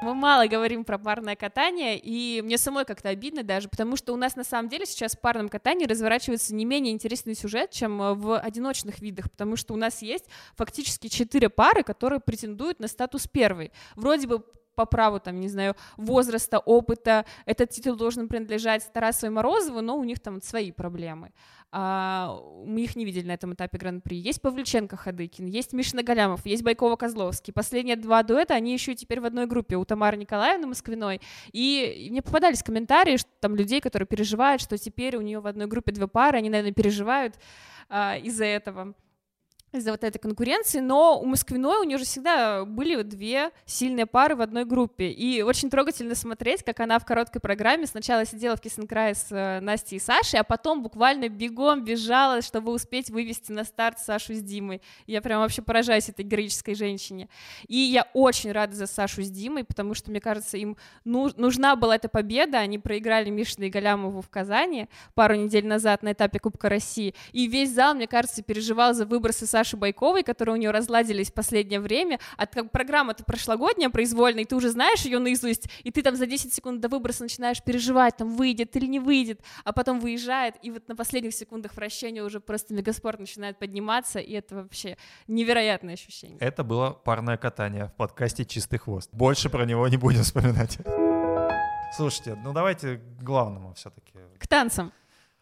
Мы 0.03 0.15
мало 0.15 0.47
говорим 0.47 0.85
про 0.85 0.99
парное 0.99 1.35
катание, 1.35 1.99
и 1.99 2.43
мне 2.43 2.59
самой 2.59 2.85
как-то 2.85 3.09
обидно 3.09 3.43
даже, 3.43 3.71
потому 3.71 3.97
что 3.97 4.13
у 4.13 4.17
нас 4.17 4.37
на 4.37 4.45
самом 4.45 4.69
деле 4.69 4.85
сейчас 4.85 5.17
в 5.17 5.21
парном 5.21 5.49
катании 5.49 5.87
разворачивается 5.87 6.55
не 6.55 6.67
менее 6.67 6.93
интересный 6.93 7.35
сюжет, 7.35 7.71
чем 7.71 8.03
э, 8.03 8.13
в 8.13 8.39
одиночных 8.39 9.01
видах, 9.01 9.31
потому 9.31 9.57
что 9.57 9.73
у 9.73 9.79
нас 9.79 10.03
есть 10.03 10.27
фактически 10.57 11.09
четыре 11.09 11.49
пары, 11.49 11.83
которые 11.83 12.21
претендуют 12.21 12.81
на 12.81 12.89
статус 12.89 13.27
первой. 13.27 13.73
Вроде 13.97 14.27
бы 14.27 14.45
по 14.75 14.87
праву, 14.87 15.21
там, 15.21 15.41
не 15.41 15.49
знаю, 15.49 15.77
возраста, 15.97 16.59
опыта, 16.59 17.25
этот 17.47 17.71
титул 17.71 17.97
должен 17.97 18.29
принадлежать 18.29 18.91
Тарасовой 18.93 19.33
и 19.33 19.35
Морозову, 19.35 19.81
но 19.81 19.97
у 19.97 20.05
них 20.05 20.21
там 20.21 20.41
свои 20.43 20.73
проблемы. 20.73 21.33
А, 21.77 22.41
мы 22.65 22.83
их 22.83 22.95
не 22.95 23.05
видели 23.05 23.27
на 23.27 23.33
этом 23.33 23.55
этапе 23.55 23.79
Гран-при. 23.79 24.17
Есть 24.17 24.41
Павлюченко 24.41 24.97
Хадыкин, 24.97 25.47
есть 25.47 25.73
Мишина 25.73 26.05
Галямов, 26.05 26.47
есть 26.47 26.63
Байкова 26.63 26.95
Козловский. 26.95 27.53
Последние 27.53 27.97
два 27.97 28.23
дуэта, 28.23 28.55
они 28.55 28.73
еще 28.73 28.95
теперь 28.95 29.21
в 29.21 29.25
одной 29.25 29.47
группе 29.47 29.77
у 29.77 29.85
Тамары 29.85 30.17
Николаевны 30.17 30.69
Москвиной. 30.69 31.21
И 31.53 32.07
мне 32.13 32.23
попадались 32.23 32.63
комментарии 32.63 33.17
что, 33.17 33.29
там 33.41 33.57
людей, 33.57 33.81
которые 33.81 34.07
переживают, 34.07 34.63
что 34.63 34.79
теперь 34.79 35.17
у 35.17 35.21
нее 35.21 35.41
в 35.41 35.49
одной 35.49 35.67
группе 35.67 35.91
две 35.91 36.07
пары, 36.07 36.39
они, 36.39 36.49
наверное, 36.49 36.73
переживают 36.73 37.35
а, 37.89 38.19
из-за 38.19 38.45
этого 38.45 38.95
из-за 39.77 39.91
вот 39.91 40.05
этой 40.05 40.19
конкуренции, 40.19 40.81
но 40.81 41.21
у 41.21 41.25
Москвиной 41.27 41.81
у 41.81 41.85
нее 41.85 41.99
же 41.99 42.05
всегда 42.05 42.65
были 42.65 43.03
две 43.03 43.51
сильные 43.67 44.07
пары 44.07 44.37
в 44.37 44.41
одной 44.41 44.65
группе, 44.65 45.09
и 45.09 45.43
очень 45.43 45.71
трогательно 45.71 46.15
смотреть, 46.15 46.63
как 46.63 46.81
она 46.81 46.99
в 46.99 47.05
короткой 47.05 47.41
программе 47.41 47.87
сначала 47.87 48.25
сидела 48.25 48.57
в 48.57 48.61
Киссенкрае 48.61 49.15
с 49.15 49.27
э, 49.31 49.61
Настей 49.61 49.97
и 49.97 50.01
Сашей, 50.01 50.41
а 50.41 50.45
потом 50.45 50.83
буквально 50.83 51.29
бегом 51.29 51.85
бежала, 51.85 52.43
чтобы 52.43 52.73
успеть 52.73 53.11
вывести 53.11 53.53
на 53.53 53.65
старт 53.65 53.99
Сашу 53.99 54.35
с 54.35 54.41
Димой. 54.41 54.81
Я 55.07 55.21
прям 55.23 55.41
вообще 55.41 55.63
поражаюсь 55.63 56.09
этой 56.09 56.25
героической 56.25 56.75
женщине. 56.75 57.29
И 57.67 57.77
я 57.77 58.07
очень 58.15 58.53
рада 58.53 58.75
за 58.75 58.87
Сашу 58.87 59.23
с 59.23 59.31
Димой, 59.31 59.65
потому 59.65 59.95
что, 59.95 60.11
мне 60.11 60.21
кажется, 60.21 60.57
им 60.57 60.77
ну- 61.05 61.31
нужна 61.37 61.77
была 61.77 61.97
эта 61.97 62.09
победа, 62.09 62.59
они 62.59 62.79
проиграли 62.79 63.31
Мишиной 63.31 63.69
и 63.69 63.71
Галямову 63.71 64.21
в 64.21 64.29
Казани 64.29 64.89
пару 65.15 65.35
недель 65.35 65.67
назад 65.67 66.03
на 66.03 66.13
этапе 66.13 66.39
Кубка 66.39 66.69
России, 66.69 67.15
и 67.33 67.47
весь 67.47 67.73
зал, 67.73 67.95
мне 67.95 68.07
кажется, 68.07 68.43
переживал 68.43 68.95
за 68.95 69.07
выбросы 69.07 69.47
Саши 69.47 69.64
Байковой, 69.73 70.23
которые 70.23 70.55
у 70.55 70.59
нее 70.59 70.71
разладились 70.71 71.31
в 71.31 71.35
последнее 71.35 71.81
время, 71.81 72.19
а 72.37 72.47
как 72.47 72.71
программа-то 72.71 73.25
прошлогодняя, 73.25 73.89
произвольная, 73.89 74.43
и 74.43 74.47
ты 74.47 74.55
уже 74.55 74.71
знаешь 74.71 75.01
ее 75.01 75.19
наизусть, 75.19 75.69
и 75.83 75.91
ты 75.91 76.03
там 76.03 76.17
за 76.17 76.27
10 76.27 76.53
секунд 76.53 76.81
до 76.81 76.89
выброса 76.89 77.23
начинаешь 77.23 77.63
переживать, 77.63 78.17
там 78.17 78.37
выйдет 78.37 78.77
или 78.77 78.87
не 78.87 79.01
выйдет, 79.01 79.41
а 79.65 79.73
потом 79.73 80.01
выезжает, 80.01 80.57
и 80.63 80.71
вот 80.71 80.87
на 80.89 80.97
последних 80.97 81.35
секундах 81.35 81.75
вращения 81.75 82.23
уже 82.23 82.41
просто 82.41 82.75
мегаспорт 82.75 83.21
начинает 83.21 83.59
подниматься, 83.59 84.19
и 84.19 84.33
это 84.33 84.57
вообще 84.57 84.97
невероятное 85.27 85.95
ощущение. 85.95 86.39
Это 86.41 86.65
было 86.65 86.91
парное 86.91 87.37
катание 87.37 87.87
в 87.87 87.95
подкасте 87.95 88.45
«Чистый 88.45 88.79
хвост». 88.79 89.09
Больше 89.13 89.49
про 89.49 89.65
него 89.65 89.89
не 89.89 89.97
будем 89.97 90.23
вспоминать. 90.23 90.79
Слушайте, 91.97 92.37
ну 92.43 92.53
давайте 92.53 92.97
к 92.97 93.23
главному 93.23 93.73
все-таки. 93.75 94.13
К 94.39 94.49
танцам. 94.49 94.93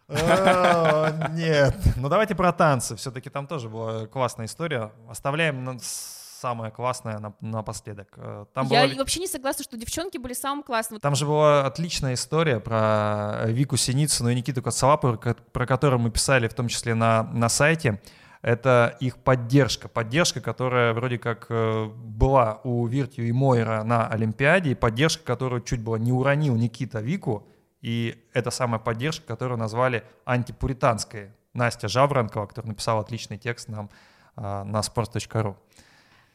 Э, 0.08 1.28
Нет. 1.32 1.74
Ну 1.96 2.08
давайте 2.08 2.34
про 2.34 2.52
танцы. 2.52 2.96
Все-таки 2.96 3.30
там 3.30 3.46
тоже 3.46 3.68
была 3.68 4.06
классная 4.06 4.46
история. 4.46 4.92
Оставляем 5.08 5.78
самое 5.80 6.70
классное 6.72 7.18
на- 7.18 7.34
напоследок. 7.40 8.08
Э, 8.16 8.44
Там 8.52 8.66
Я 8.66 8.86
была- 8.86 8.96
вообще 8.98 9.20
не 9.20 9.28
согласна, 9.28 9.62
что 9.64 9.76
девчонки 9.76 10.18
были 10.18 10.32
самым 10.32 10.62
классным. 10.64 10.98
Там 11.00 11.14
же 11.14 11.24
была 11.26 11.64
отличная 11.66 12.14
история 12.14 12.58
про 12.60 13.44
Вику 13.46 13.76
Синицыну 13.76 14.30
и 14.30 14.34
Никиту 14.34 14.60
Коцелапова, 14.62 15.16
ко- 15.16 15.36
про 15.52 15.66
которую 15.66 16.00
мы 16.00 16.10
писали 16.10 16.48
в 16.48 16.54
том 16.54 16.68
числе 16.68 16.94
на, 16.94 17.22
на 17.32 17.48
сайте. 17.48 18.00
Это 18.42 18.96
их 18.98 19.18
поддержка. 19.18 19.86
Поддержка, 19.88 20.40
которая 20.40 20.92
вроде 20.94 21.16
как 21.16 21.46
э, 21.48 21.84
была 21.86 22.60
у 22.64 22.84
Виртью 22.88 23.28
и 23.28 23.32
Мойра 23.32 23.84
на 23.84 24.08
Олимпиаде, 24.08 24.72
и 24.72 24.74
поддержка, 24.74 25.22
которую 25.22 25.60
чуть 25.62 25.80
было 25.80 25.94
не 25.94 26.10
уронил 26.12 26.56
Никита 26.56 26.98
Вику. 26.98 27.46
И 27.82 28.24
это 28.32 28.50
самая 28.50 28.78
поддержка, 28.78 29.26
которую 29.26 29.58
назвали 29.58 30.04
антипуританской. 30.24 31.30
Настя 31.52 31.88
Жаворонкова, 31.88 32.46
которая 32.46 32.70
написала 32.70 33.02
отличный 33.02 33.36
текст 33.36 33.68
нам 33.68 33.90
э, 34.36 34.40
на 34.40 34.80
sports.ru. 34.80 35.56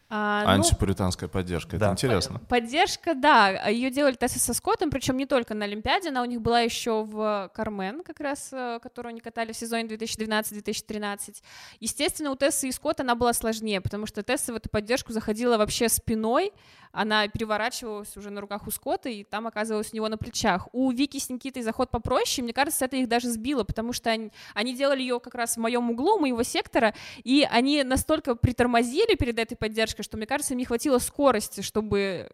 А, 0.10 0.44
ну, 0.46 0.50
Антипуританская 0.64 1.28
поддержка, 1.28 1.76
это 1.76 1.88
Да. 1.88 1.92
интересно. 1.92 2.40
Поддержка, 2.48 3.14
да, 3.14 3.68
ее 3.68 3.92
делали 3.92 4.16
Тесса 4.16 4.40
со 4.40 4.54
Скоттом, 4.54 4.90
причем 4.90 5.18
не 5.18 5.26
только 5.26 5.54
на 5.54 5.66
Олимпиаде, 5.66 6.10
она 6.10 6.22
у 6.22 6.26
них 6.26 6.42
была 6.42 6.62
еще 6.62 7.04
в 7.04 7.52
Кармен, 7.54 8.04
как 8.04 8.22
раз, 8.22 8.50
э, 8.54 8.80
которую 8.82 9.10
они 9.12 9.20
катали 9.20 9.52
в 9.52 9.58
сезоне 9.58 9.84
2012-2013. 9.88 11.44
Естественно, 11.82 12.32
у 12.32 12.36
Тессы 12.36 12.70
и 12.70 12.72
Скотта 12.72 13.04
она 13.04 13.16
была 13.16 13.34
сложнее, 13.34 13.82
потому 13.82 14.06
что 14.06 14.24
Тесса 14.24 14.54
в 14.54 14.56
эту 14.56 14.70
поддержку 14.70 15.12
заходила 15.12 15.58
вообще 15.58 15.90
спиной, 15.90 16.54
она 16.94 17.28
переворачивалась 17.28 18.16
уже 18.18 18.30
на 18.32 18.42
руках 18.42 18.66
у 18.66 18.72
Скотта, 18.72 19.10
и 19.10 19.24
там 19.24 19.46
оказывалась 19.46 19.92
у 19.94 19.96
него 19.96 20.08
на 20.08 20.18
плечах. 20.18 20.68
У 20.72 20.90
Вики 20.92 21.20
с 21.20 21.30
Никитой 21.30 21.62
заход 21.62 21.92
попроще, 21.92 22.44
мне 22.44 22.54
кажется, 22.54 22.86
это 22.86 22.96
их 22.96 23.08
даже 23.08 23.30
сбило, 23.30 23.64
потому 23.64 23.94
что 23.94 24.10
они, 24.10 24.32
они 24.56 24.74
делали 24.76 25.02
ее 25.02 25.20
как 25.20 25.36
раз 25.36 25.58
в 25.58 25.60
моем 25.60 25.92
углу, 25.92 26.18
моего 26.18 26.42
сектора, 26.44 26.96
и 27.24 27.48
они 27.52 27.84
настолько 27.84 28.36
притормозили 28.36 29.16
перед 29.16 29.38
этой 29.38 29.56
поддержкой, 29.56 29.97
поддержкой, 29.98 30.04
что, 30.04 30.18
мне 30.18 30.26
кажется, 30.26 30.54
им 30.54 30.60
не 30.60 30.66
хватило 30.66 31.00
скорости, 31.00 31.62
чтобы 31.62 32.30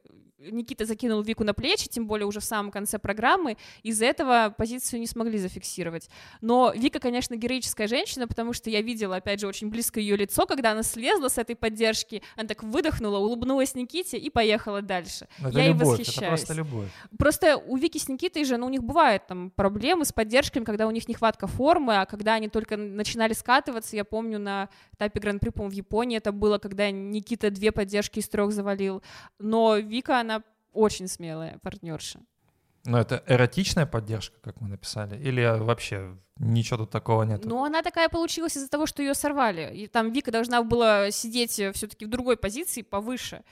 Никита 0.52 0.86
закинул 0.86 1.22
Вику 1.22 1.44
на 1.44 1.54
плечи, 1.54 1.88
тем 1.90 2.08
более 2.08 2.26
уже 2.26 2.40
в 2.40 2.44
самом 2.44 2.72
конце 2.72 3.00
программы, 3.00 3.58
из-за 3.82 4.06
этого 4.06 4.54
позицию 4.58 5.00
не 5.00 5.08
смогли 5.08 5.38
зафиксировать. 5.38 6.10
Но 6.42 6.72
Вика, 6.76 7.00
конечно, 7.00 7.36
героическая 7.36 7.88
женщина, 7.88 8.28
потому 8.28 8.54
что 8.54 8.70
я 8.70 8.82
видела, 8.82 9.18
опять 9.18 9.40
же, 9.40 9.48
очень 9.48 9.70
близко 9.70 10.00
ее 10.00 10.16
лицо, 10.16 10.46
когда 10.46 10.72
она 10.72 10.84
слезла 10.84 11.30
с 11.30 11.38
этой 11.38 11.56
поддержки, 11.56 12.22
она 12.36 12.48
так 12.48 12.64
выдохнула, 12.64 13.18
улыбнулась 13.18 13.76
Никите 13.76 14.18
и 14.18 14.30
поехала 14.30 14.82
дальше. 14.82 15.28
Ну, 15.40 15.50
Это 15.50 15.58
я 15.58 15.66
ей 15.66 15.74
любовь, 15.74 16.00
восхищаюсь. 16.00 16.18
это 16.18 16.28
просто 16.28 16.54
любовь. 16.54 16.90
Просто 17.18 17.58
у 17.58 17.78
Вики 17.78 17.98
с 17.98 18.08
Никитой 18.08 18.46
же, 18.46 18.58
ну, 18.58 18.68
у 18.68 18.70
них 18.70 18.84
бывают 18.84 19.26
там 19.28 19.50
проблемы 19.52 20.06
с 20.06 20.12
поддержками, 20.12 20.64
когда 20.64 20.88
у 20.88 20.92
них 20.92 21.08
нехватка 21.08 21.48
формы, 21.48 21.98
а 21.98 22.06
когда 22.06 22.36
они 22.36 22.50
только 22.50 22.78
начинали 22.78 23.34
скатываться, 23.34 23.96
я 23.96 24.04
помню 24.04 24.40
на 24.40 24.70
этапе 24.94 25.20
Гран-при, 25.20 25.50
по 25.50 25.64
в 25.64 25.72
Японии 25.72 26.18
это 26.18 26.32
было, 26.32 26.58
когда 26.58 26.92
Никита 26.92 27.50
две 27.50 27.72
поддержки 27.72 28.20
из 28.20 28.28
трех 28.28 28.52
завалил. 28.52 29.02
Но 29.40 29.78
Вика, 29.78 30.20
она 30.20 30.33
очень 30.74 31.08
смелая 31.08 31.60
партнерша. 31.62 32.20
Но 32.86 33.00
это 33.00 33.24
эротичная 33.28 33.86
поддержка, 33.86 34.36
как 34.42 34.60
мы 34.60 34.68
написали, 34.68 35.18
или 35.18 35.58
вообще 35.58 36.18
ничего 36.38 36.78
тут 36.78 36.90
такого 36.90 37.24
нет? 37.24 37.46
Но 37.46 37.64
она 37.64 37.82
такая 37.82 38.10
получилась 38.10 38.58
из-за 38.58 38.70
того, 38.70 38.86
что 38.86 39.02
ее 39.02 39.14
сорвали. 39.14 39.72
И 39.76 39.88
там 39.88 40.12
Вика 40.12 40.32
должна 40.32 40.64
была 40.64 41.12
сидеть 41.12 41.52
все-таки 41.52 42.06
в 42.06 42.10
другой 42.10 42.38
позиции, 42.38 42.82
повыше. 42.82 43.44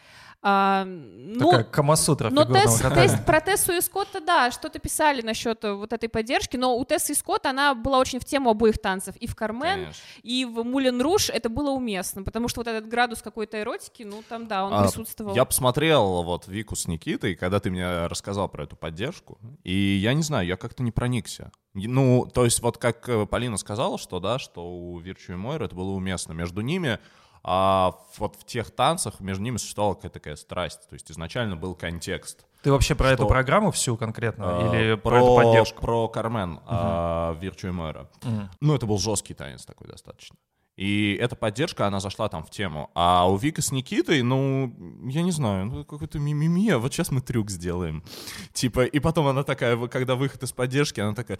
А, 0.43 0.85
ну, 0.85 1.51
Такая 1.51 1.63
камасутра 1.65 2.31
но 2.31 2.45
тест, 2.45 2.81
тест- 2.83 3.25
про 3.25 3.41
Тессу 3.41 3.73
и 3.73 3.81
Скотта, 3.81 4.21
да, 4.21 4.49
что-то 4.49 4.79
писали 4.79 5.21
насчет 5.21 5.63
э, 5.63 5.73
вот 5.73 5.93
этой 5.93 6.09
поддержки, 6.09 6.57
но 6.57 6.75
у 6.75 6.83
Тессы 6.83 7.11
и 7.11 7.15
Скотта 7.15 7.51
она 7.51 7.75
была 7.75 7.99
очень 7.99 8.19
в 8.19 8.25
тему 8.25 8.49
обоих 8.49 8.79
танцев. 8.79 9.15
И 9.17 9.27
в 9.27 9.35
Кармен, 9.35 9.81
Конечно. 9.81 10.01
и 10.23 10.45
в 10.45 10.63
Мулен 10.63 10.99
Руш 10.99 11.29
это 11.29 11.47
было 11.49 11.69
уместно, 11.69 12.23
потому 12.23 12.47
что 12.47 12.61
вот 12.61 12.67
этот 12.67 12.89
градус 12.89 13.21
какой-то 13.21 13.61
эротики, 13.61 14.01
ну 14.01 14.23
там, 14.27 14.47
да, 14.47 14.65
он 14.65 14.73
А, 14.73 14.81
присутствовал. 14.81 15.35
Я 15.35 15.45
посмотрел 15.45 16.23
вот 16.23 16.47
Вику 16.47 16.75
с 16.75 16.87
Никитой, 16.87 17.35
когда 17.35 17.59
ты 17.59 17.69
мне 17.69 18.07
рассказал 18.07 18.49
про 18.49 18.63
эту 18.63 18.75
поддержку, 18.75 19.37
и 19.63 19.71
я 19.73 20.15
не 20.15 20.23
знаю, 20.23 20.47
я 20.47 20.57
как-то 20.57 20.81
не 20.81 20.91
проникся. 20.91 21.51
Ну, 21.73 22.25
то 22.33 22.43
есть 22.45 22.61
вот 22.61 22.70
как 22.77 23.07
э, 23.09 23.25
Полина 23.25 23.57
сказала, 23.57 23.97
что 23.97 24.19
да, 24.19 24.39
что 24.39 24.65
у 24.65 24.99
Вирчу 24.99 25.33
и 25.33 25.35
Мойры 25.35 25.65
это 25.65 25.75
было 25.75 25.91
уместно. 25.91 26.33
Между 26.33 26.61
ними, 26.61 26.99
а, 27.43 27.95
вот 28.17 28.35
в 28.35 28.45
тех 28.45 28.71
танцах 28.71 29.19
между 29.19 29.43
ними 29.43 29.57
существовала 29.57 29.95
какая-то 29.95 30.13
такая 30.13 30.35
страсть. 30.35 30.87
То 30.89 30.93
есть 30.93 31.11
изначально 31.11 31.55
был 31.55 31.75
контекст. 31.75 32.45
Ты 32.61 32.71
вообще 32.71 32.93
про 32.93 33.09
эту 33.09 33.23
Что? 33.23 33.29
программу 33.29 33.71
всю 33.71 33.97
конкретно 33.97 34.59
А, 34.59 34.75
или 34.75 34.95
про, 34.95 35.17
эту 35.17 35.35
поддержку? 35.35 35.81
Про 35.81 36.07
Кармен, 36.07 36.59
а, 36.67 37.35
Вирчу 37.39 37.69
и 37.69 37.71
Мойра. 37.71 38.09
Ну, 38.59 38.75
это 38.75 38.85
был 38.85 38.99
жесткий 38.99 39.33
танец 39.33 39.65
такой 39.65 39.87
достаточно. 39.87 40.37
И 40.77 41.17
эта 41.21 41.35
поддержка, 41.35 41.85
она 41.85 41.99
зашла 41.99 42.29
там 42.29 42.43
в 42.43 42.49
тему. 42.49 42.89
А 42.95 43.29
у 43.29 43.35
Вика 43.35 43.61
с 43.61 43.71
Никитой, 43.71 44.21
ну, 44.21 44.73
я 45.07 45.21
не 45.21 45.31
знаю, 45.31 45.65
ну, 45.65 45.83
какой-то 45.83 46.17
мимимия, 46.17 46.77
вот 46.77 46.93
сейчас 46.93 47.11
мы 47.11 47.21
трюк 47.21 47.51
сделаем. 47.51 48.03
Типа, 48.53 48.85
и 48.85 48.99
потом 48.99 49.27
она 49.27 49.43
такая, 49.43 49.75
когда 49.87 50.15
выход 50.15 50.41
из 50.43 50.51
поддержки, 50.51 50.99
она 50.99 51.13
такая... 51.13 51.39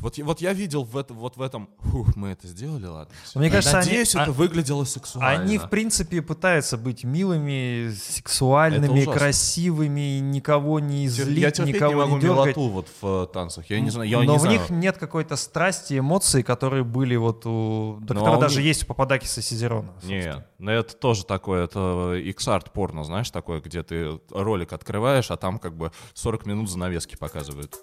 Вот, 0.00 0.16
я- 0.16 0.24
вот 0.24 0.40
я 0.40 0.52
видел 0.52 0.84
в 0.84 0.96
этом, 0.96 1.16
вот 1.18 1.36
в 1.36 1.42
этом, 1.42 1.68
фух, 1.80 2.14
мы 2.14 2.28
это 2.28 2.46
сделали, 2.46 2.86
ладно. 2.86 3.12
Мне 3.34 3.50
кажется, 3.50 3.78
они- 3.78 3.88
Надеюсь, 3.88 4.14
это 4.14 4.24
а- 4.26 4.32
выглядело 4.32 4.84
сексуально. 4.84 5.42
Они, 5.42 5.58
в 5.58 5.68
принципе, 5.68 6.22
пытаются 6.22 6.76
быть 6.78 7.02
милыми, 7.02 7.90
сексуальными, 7.92 9.00
Это 9.02 9.10
красивыми, 9.12 10.20
никого 10.20 10.78
не 10.78 11.04
я 11.06 11.10
злить, 11.10 11.54
терпеть 11.56 11.74
никого 11.74 11.92
не 11.92 11.98
могу 11.98 12.14
не 12.14 12.20
дергать. 12.20 12.56
милоту 12.56 12.68
вот 12.68 12.88
в 13.02 13.26
танцах. 13.32 13.68
Я 13.70 13.80
не 13.80 13.90
знаю, 13.90 14.08
я 14.08 14.18
Но 14.18 14.24
не 14.32 14.38
в 14.38 14.40
знаю. 14.40 14.58
них 14.60 14.70
нет 14.70 14.98
какой-то 14.98 15.34
страсти, 15.34 15.98
эмоций, 15.98 16.44
которые 16.44 16.84
были 16.84 17.16
вот 17.16 17.44
у... 17.44 17.98
Да, 18.00 18.14
которые 18.14 18.40
даже 18.40 18.58
них- 18.58 18.66
есть 18.68 18.84
у 18.84 18.86
Пападакиса 18.86 19.42
Сизерона. 19.42 19.92
Не, 20.04 20.46
ну 20.58 20.70
это 20.70 20.94
тоже 20.94 21.24
такое, 21.26 21.64
это 21.64 22.14
X-арт 22.14 22.72
порно, 22.72 23.02
знаешь, 23.02 23.30
такое, 23.30 23.60
где 23.60 23.82
ты 23.82 24.20
ролик 24.30 24.72
открываешь, 24.72 25.30
а 25.32 25.36
там 25.36 25.58
как 25.58 25.76
бы 25.76 25.90
40 26.14 26.46
минут 26.46 26.70
занавески 26.70 27.16
показывают. 27.16 27.74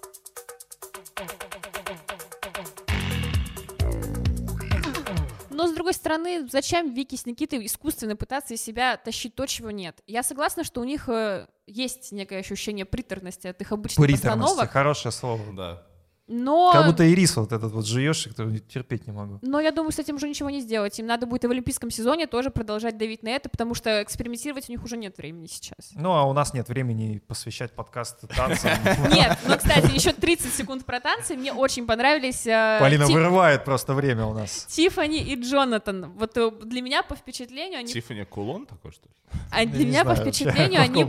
Другой 5.86 5.94
стороны, 5.94 6.48
зачем 6.50 6.92
Вики 6.92 7.14
с 7.14 7.26
Никитой 7.26 7.64
искусственно 7.64 8.16
пытаться 8.16 8.54
из 8.54 8.60
себя 8.60 8.96
тащить 8.96 9.36
то, 9.36 9.46
чего 9.46 9.70
нет? 9.70 10.02
Я 10.08 10.24
согласна, 10.24 10.64
что 10.64 10.80
у 10.80 10.84
них 10.84 11.08
э, 11.08 11.46
есть 11.68 12.10
некое 12.10 12.40
ощущение 12.40 12.84
приторности 12.84 13.46
от 13.46 13.60
их 13.60 13.70
обычных 13.70 14.04
Приторности, 14.04 14.26
постановок, 14.26 14.70
хорошее 14.72 15.12
слово. 15.12 15.52
Да. 15.52 15.82
Но... 16.28 16.72
Как 16.72 16.86
будто 16.86 17.04
ирис 17.04 17.36
вот 17.36 17.52
этот 17.52 17.72
вот 17.72 17.86
жуешь, 17.86 18.26
и 18.26 18.30
кто 18.30 18.50
терпеть 18.58 19.06
не 19.06 19.12
могу. 19.12 19.38
Но 19.42 19.60
я 19.60 19.70
думаю, 19.70 19.92
с 19.92 19.98
этим 19.98 20.16
уже 20.16 20.28
ничего 20.28 20.50
не 20.50 20.60
сделать. 20.60 20.98
Им 20.98 21.06
надо 21.06 21.26
будет 21.26 21.44
и 21.44 21.46
в 21.46 21.50
олимпийском 21.50 21.90
сезоне 21.90 22.26
тоже 22.26 22.50
продолжать 22.50 22.98
давить 22.98 23.22
на 23.22 23.28
это, 23.28 23.48
потому 23.48 23.74
что 23.74 24.02
экспериментировать 24.02 24.68
у 24.68 24.72
них 24.72 24.82
уже 24.82 24.96
нет 24.96 25.16
времени 25.18 25.46
сейчас. 25.46 25.92
Ну, 25.94 26.12
а 26.12 26.24
у 26.24 26.32
нас 26.32 26.52
нет 26.52 26.68
времени 26.68 27.22
посвящать 27.26 27.72
подкаст 27.72 28.26
танцам. 28.34 28.70
Нет, 29.12 29.38
но, 29.46 29.56
кстати, 29.56 29.94
еще 29.94 30.12
30 30.12 30.52
секунд 30.52 30.84
про 30.84 31.00
танцы. 31.00 31.36
Мне 31.36 31.52
очень 31.52 31.86
понравились 31.86 32.46
э, 32.46 32.78
Полина 32.80 33.06
вырывает 33.06 33.64
просто 33.64 33.94
время 33.94 34.24
у 34.26 34.34
нас. 34.34 34.66
Тиффани 34.68 35.22
и 35.22 35.40
Джонатан. 35.40 36.12
Вот 36.16 36.36
э, 36.36 36.50
для 36.64 36.82
меня 36.82 37.02
по 37.02 37.14
впечатлению 37.14 37.80
они... 37.80 37.92
Тиффани 37.92 38.24
Кулон 38.24 38.66
такой, 38.66 38.92
что 38.92 39.08
ли? 39.08 39.14
а 39.50 39.64
для 39.64 39.86
меня 39.86 40.04
по 40.04 40.14
впечатлению 40.14 40.80
они 40.82 41.06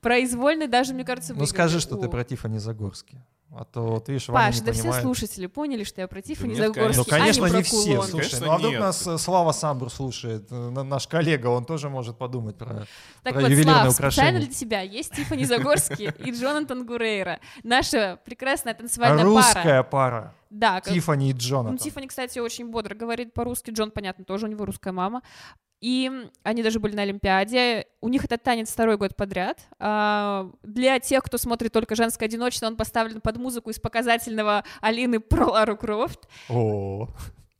произвольны 0.00 0.68
даже, 0.68 0.92
мне 0.92 1.04
кажется, 1.04 1.34
Ну 1.34 1.46
скажи, 1.46 1.80
что 1.80 1.96
ты 1.96 2.08
про 2.08 2.24
Тиффани 2.24 2.58
Загорски. 2.58 3.18
А 3.56 3.64
то, 3.64 3.82
вот 3.86 4.08
видишь, 4.08 4.28
Ваня 4.28 4.46
Паш, 4.48 4.56
не 4.60 4.66
да 4.66 4.72
все 4.72 4.82
понимает. 4.82 5.02
слушатели 5.04 5.46
поняли, 5.46 5.84
что 5.84 6.00
я 6.00 6.08
про 6.08 6.20
Тиффани 6.20 6.54
нет, 6.54 6.58
Загорский, 6.58 6.96
Ну, 6.98 7.04
конечно. 7.04 7.46
а 7.46 7.48
не 7.50 7.54
не 7.56 7.62
про 7.62 7.62
все. 7.62 7.84
кулон. 7.92 8.06
Слушай, 8.08 8.30
Конечно, 8.30 8.46
ну 8.46 8.52
а 8.52 8.58
вдруг 8.58 8.72
нет. 8.72 8.80
нас 8.80 9.08
Слава 9.22 9.52
Самбур 9.52 9.90
слушает, 9.92 10.46
э, 10.50 10.54
на- 10.70 10.82
наш 10.82 11.06
коллега, 11.06 11.46
он 11.46 11.64
тоже 11.64 11.88
может 11.88 12.18
подумать 12.18 12.56
про... 12.58 12.86
Так 13.22 13.34
про 13.34 13.42
вот, 13.42 13.50
ювелирное 13.50 13.82
Слав, 13.82 13.92
специально 13.94 14.38
украшение. 14.38 14.40
для 14.40 14.52
тебя 14.54 14.80
есть 14.80 15.12
Тиффани 15.14 15.44
Загорский 15.44 16.10
и 16.24 16.30
Джонатан 16.32 16.84
Гурейра. 16.84 17.38
Наша 17.62 18.18
прекрасная 18.24 18.74
танцевальная 18.74 19.24
пара. 19.24 19.36
Русская 19.36 19.82
пара. 19.84 20.34
Да, 20.50 20.80
как- 20.80 20.92
Тиффани 20.92 21.30
и 21.30 21.32
Ну, 21.32 21.38
Джонатан. 21.38 21.78
Тиффани, 21.78 22.06
кстати, 22.08 22.38
очень 22.40 22.68
бодро 22.70 22.94
говорит 22.94 23.34
по-русски. 23.34 23.70
Джон, 23.70 23.90
понятно, 23.92 24.24
тоже 24.24 24.46
у 24.46 24.48
него 24.48 24.64
русская 24.64 24.92
мама. 24.92 25.22
И 25.84 26.10
они 26.44 26.62
даже 26.62 26.80
были 26.80 26.96
на 26.96 27.02
Олимпиаде. 27.02 27.84
У 28.00 28.08
них 28.08 28.24
этот 28.24 28.42
танец 28.42 28.70
второй 28.70 28.96
год 28.96 29.14
подряд. 29.16 29.58
А, 29.78 30.50
Для 30.62 30.98
тех, 30.98 31.22
кто 31.22 31.36
смотрит 31.36 31.74
только 31.74 31.94
«Женское 31.94 32.24
одиночество», 32.24 32.68
он 32.68 32.76
поставлен 32.76 33.20
под 33.20 33.36
музыку 33.36 33.68
из 33.68 33.78
показательного 33.78 34.64
Алины 34.80 35.20
про 35.20 35.44
Лару 35.44 35.76
Крофт. 35.76 36.26
О, 36.48 37.08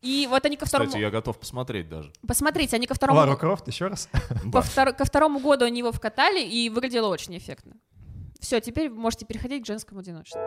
И 0.00 0.26
вот 0.30 0.42
они 0.46 0.56
ко 0.56 0.64
второму... 0.64 0.88
Кстати, 0.88 1.02
я 1.02 1.10
готов 1.10 1.38
посмотреть 1.38 1.90
даже. 1.90 2.12
Посмотрите, 2.26 2.76
они 2.76 2.86
ко 2.86 2.94
второму... 2.94 3.18
Лару 3.18 3.36
Крофт, 3.36 3.68
еще 3.68 3.88
раз. 3.88 4.08
По 4.50 4.60
втор- 4.62 4.94
Ко 4.94 5.04
второму 5.04 5.38
году 5.38 5.66
они 5.66 5.80
его 5.80 5.92
вкатали, 5.92 6.40
и 6.42 6.70
выглядело 6.70 7.08
очень 7.08 7.36
эффектно. 7.36 7.74
Все, 8.40 8.58
теперь 8.60 8.88
вы 8.88 8.96
можете 8.98 9.26
переходить 9.26 9.64
к 9.64 9.66
женскому 9.66 10.00
одиночеству. 10.00 10.40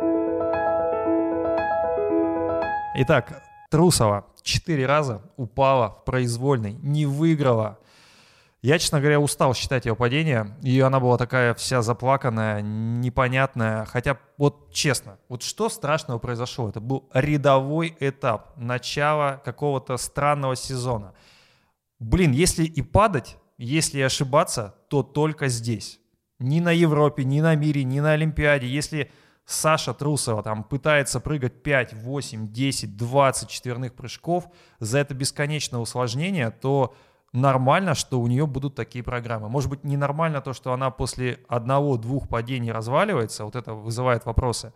Итак, 2.95 3.43
Трусова 3.69 4.25
четыре 4.47 4.85
раза 4.85 5.21
упала 5.35 5.89
в 5.89 6.05
произвольной, 6.05 6.73
не 6.81 7.05
выиграла. 7.05 7.79
Я, 8.61 8.79
честно 8.79 8.99
говоря, 8.99 9.19
устал 9.19 9.53
считать 9.53 9.85
ее 9.85 9.95
падение, 9.95 10.57
и 10.63 10.79
она 10.79 10.99
была 10.99 11.17
такая 11.17 11.53
вся 11.53 11.81
заплаканная, 11.81 12.61
непонятная. 12.61 13.85
Хотя, 13.85 14.17
вот 14.37 14.73
честно, 14.73 15.19
вот 15.29 15.43
что 15.43 15.69
страшного 15.69 16.17
произошло? 16.17 16.69
Это 16.69 16.79
был 16.79 17.07
рядовой 17.13 17.95
этап, 17.99 18.57
начало 18.57 19.41
какого-то 19.45 19.97
странного 19.97 20.55
сезона. 20.55 21.13
Блин, 21.99 22.31
если 22.31 22.63
и 22.63 22.81
падать, 22.81 23.37
если 23.57 23.99
и 23.99 24.01
ошибаться, 24.01 24.75
то 24.89 25.03
только 25.03 25.49
здесь. 25.49 25.99
Ни 26.39 26.59
на 26.59 26.71
Европе, 26.71 27.23
ни 27.23 27.41
на 27.41 27.55
мире, 27.55 27.83
ни 27.83 27.99
на 27.99 28.13
Олимпиаде. 28.13 28.67
Если 28.67 29.11
Саша 29.47 29.93
Трусова 29.93 30.43
там 30.43 30.65
пытается 30.65 31.21
прыгать 31.21 31.63
5, 31.63 31.93
8, 31.93 32.51
10, 32.51 32.97
20 32.97 33.49
четверных 33.49 33.95
прыжков 33.95 34.49
за 34.79 34.99
это 34.99 35.13
бесконечное 35.13 35.79
усложнение, 35.79 36.51
то 36.51 36.93
нормально, 37.31 37.95
что 37.95 38.19
у 38.19 38.27
нее 38.27 38.45
будут 38.45 38.75
такие 38.75 39.05
программы. 39.05 39.47
Может 39.47 39.69
быть, 39.69 39.85
ненормально 39.85 40.41
то, 40.41 40.51
что 40.51 40.73
она 40.73 40.91
после 40.91 41.39
одного-двух 41.47 42.27
падений 42.27 42.73
разваливается, 42.73 43.45
вот 43.45 43.55
это 43.55 43.73
вызывает 43.73 44.25
вопросы, 44.25 44.73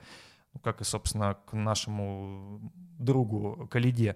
ну, 0.53 0.61
как 0.61 0.79
и, 0.79 0.85
собственно, 0.85 1.37
к 1.45 1.51
нашему 1.51 2.71
другу 2.97 3.67
Калиде. 3.69 4.15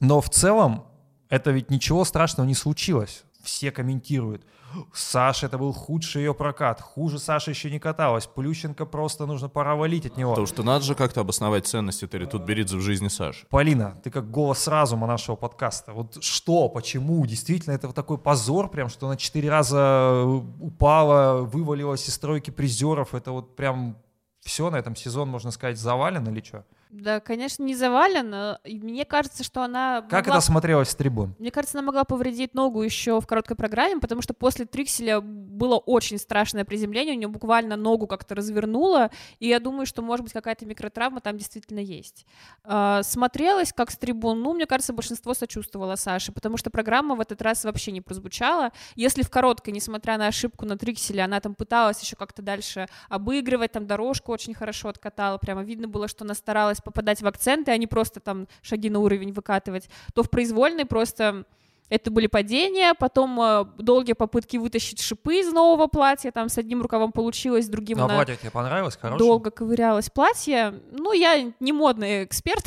Но 0.00 0.22
в 0.22 0.30
целом 0.30 0.86
это 1.28 1.50
ведь 1.50 1.70
ничего 1.70 2.06
страшного 2.06 2.46
не 2.46 2.54
случилось. 2.54 3.24
Все 3.42 3.70
комментируют. 3.70 4.44
Саша, 4.92 5.46
это 5.46 5.58
был 5.58 5.72
худший 5.72 6.22
ее 6.22 6.34
прокат. 6.34 6.80
Хуже 6.80 7.18
Саша 7.18 7.50
еще 7.50 7.70
не 7.70 7.78
каталась. 7.78 8.26
Плющенко 8.26 8.86
просто 8.86 9.26
нужно 9.26 9.48
пора 9.48 9.74
валить 9.74 10.06
от 10.06 10.16
него. 10.16 10.30
Потому 10.30 10.46
что 10.46 10.62
надо 10.62 10.84
же 10.84 10.94
как-то 10.94 11.20
обосновать 11.22 11.66
ценности 11.66 12.06
Тут 12.06 12.42
Беридзе 12.42 12.76
в 12.76 12.80
жизни 12.80 13.08
Саши. 13.08 13.46
Полина, 13.48 14.00
ты 14.04 14.10
как 14.10 14.30
голос 14.30 14.68
разума 14.68 15.06
нашего 15.06 15.36
подкаста. 15.36 15.92
Вот 15.92 16.22
что, 16.22 16.68
почему? 16.68 17.24
Действительно, 17.26 17.74
это 17.74 17.88
вот 17.88 17.96
такой 17.96 18.18
позор, 18.18 18.70
прям, 18.70 18.88
что 18.88 19.06
она 19.06 19.16
четыре 19.16 19.50
раза 19.50 20.24
упала, 20.24 21.42
вывалилась 21.42 22.08
из 22.08 22.14
стройки 22.14 22.50
призеров. 22.50 23.14
Это 23.14 23.32
вот 23.32 23.56
прям 23.56 23.96
все 24.40 24.70
на 24.70 24.76
этом 24.76 24.96
сезон, 24.96 25.28
можно 25.28 25.50
сказать, 25.50 25.78
завален 25.78 26.28
или 26.28 26.42
что? 26.42 26.64
Да, 26.90 27.20
конечно, 27.20 27.62
не 27.62 27.74
завален. 27.76 28.56
И 28.64 28.78
мне 28.80 29.04
кажется, 29.04 29.44
что 29.44 29.62
она... 29.62 30.02
Как 30.02 30.26
могла- 30.26 30.36
это 30.36 30.40
смотрелось 30.40 30.88
с 30.90 30.94
трибун? 30.94 31.34
Мне 31.38 31.50
кажется, 31.52 31.78
она 31.78 31.86
могла 31.86 32.04
повредить 32.04 32.54
ногу 32.54 32.82
еще 32.82 33.20
в 33.20 33.26
короткой 33.26 33.56
программе, 33.56 34.00
потому 34.00 34.22
что 34.22 34.34
после 34.34 34.66
Трикселя 34.66 35.20
было 35.20 35.76
очень 35.76 36.18
страшное 36.18 36.64
приземление, 36.64 37.14
у 37.14 37.18
нее 37.18 37.28
буквально 37.28 37.76
ногу 37.76 38.06
как-то 38.08 38.34
развернуло, 38.34 39.10
и 39.38 39.46
я 39.46 39.60
думаю, 39.60 39.86
что, 39.86 40.02
может 40.02 40.24
быть, 40.24 40.32
какая-то 40.32 40.66
микротравма 40.66 41.20
там 41.20 41.36
действительно 41.36 41.78
есть. 41.78 42.26
А, 42.64 43.02
Смотрелась 43.02 43.72
как 43.72 43.90
с 43.90 43.96
трибун, 43.96 44.42
ну, 44.42 44.54
мне 44.54 44.66
кажется, 44.66 44.92
большинство 44.92 45.34
сочувствовало 45.34 45.94
Саше, 45.94 46.32
потому 46.32 46.56
что 46.56 46.70
программа 46.70 47.14
в 47.14 47.20
этот 47.20 47.40
раз 47.42 47.64
вообще 47.64 47.92
не 47.92 48.00
прозвучала. 48.00 48.72
Если 48.96 49.22
в 49.22 49.30
короткой, 49.30 49.74
несмотря 49.74 50.18
на 50.18 50.26
ошибку 50.26 50.66
на 50.66 50.76
Трикселе, 50.76 51.22
она 51.22 51.40
там 51.40 51.54
пыталась 51.54 52.00
еще 52.02 52.16
как-то 52.16 52.42
дальше 52.42 52.88
обыгрывать, 53.08 53.72
там 53.72 53.86
дорожку 53.86 54.32
очень 54.32 54.54
хорошо 54.54 54.88
откатала, 54.88 55.38
прямо 55.38 55.62
видно 55.62 55.86
было, 55.86 56.08
что 56.08 56.24
она 56.24 56.34
старалась 56.34 56.79
попадать 56.80 57.22
в 57.22 57.26
акценты, 57.26 57.70
а 57.70 57.76
не 57.76 57.86
просто 57.86 58.20
там 58.20 58.48
шаги 58.62 58.90
на 58.90 59.00
уровень 59.00 59.32
выкатывать, 59.32 59.88
то 60.14 60.22
в 60.22 60.30
произвольной 60.30 60.84
просто 60.84 61.44
это 61.90 62.10
были 62.10 62.28
падения, 62.28 62.94
потом 62.94 63.40
э, 63.40 63.64
долгие 63.78 64.12
попытки 64.12 64.56
вытащить 64.56 65.00
шипы 65.00 65.40
из 65.40 65.52
нового 65.52 65.88
платья, 65.88 66.30
там 66.30 66.48
с 66.48 66.56
одним 66.56 66.82
рукавом 66.82 67.10
получилось, 67.12 67.66
с 67.66 67.68
другим 67.68 67.98
Ну, 67.98 68.04
а 68.04 68.08
платье 68.08 68.36
тебе 68.36 68.50
понравилось? 68.50 68.96
Хорошее? 68.96 69.18
долго 69.18 69.50
ковырялось 69.50 70.08
платье. 70.08 70.80
Ну, 70.92 71.12
я 71.12 71.52
не 71.58 71.72
модный 71.72 72.24
эксперт, 72.24 72.64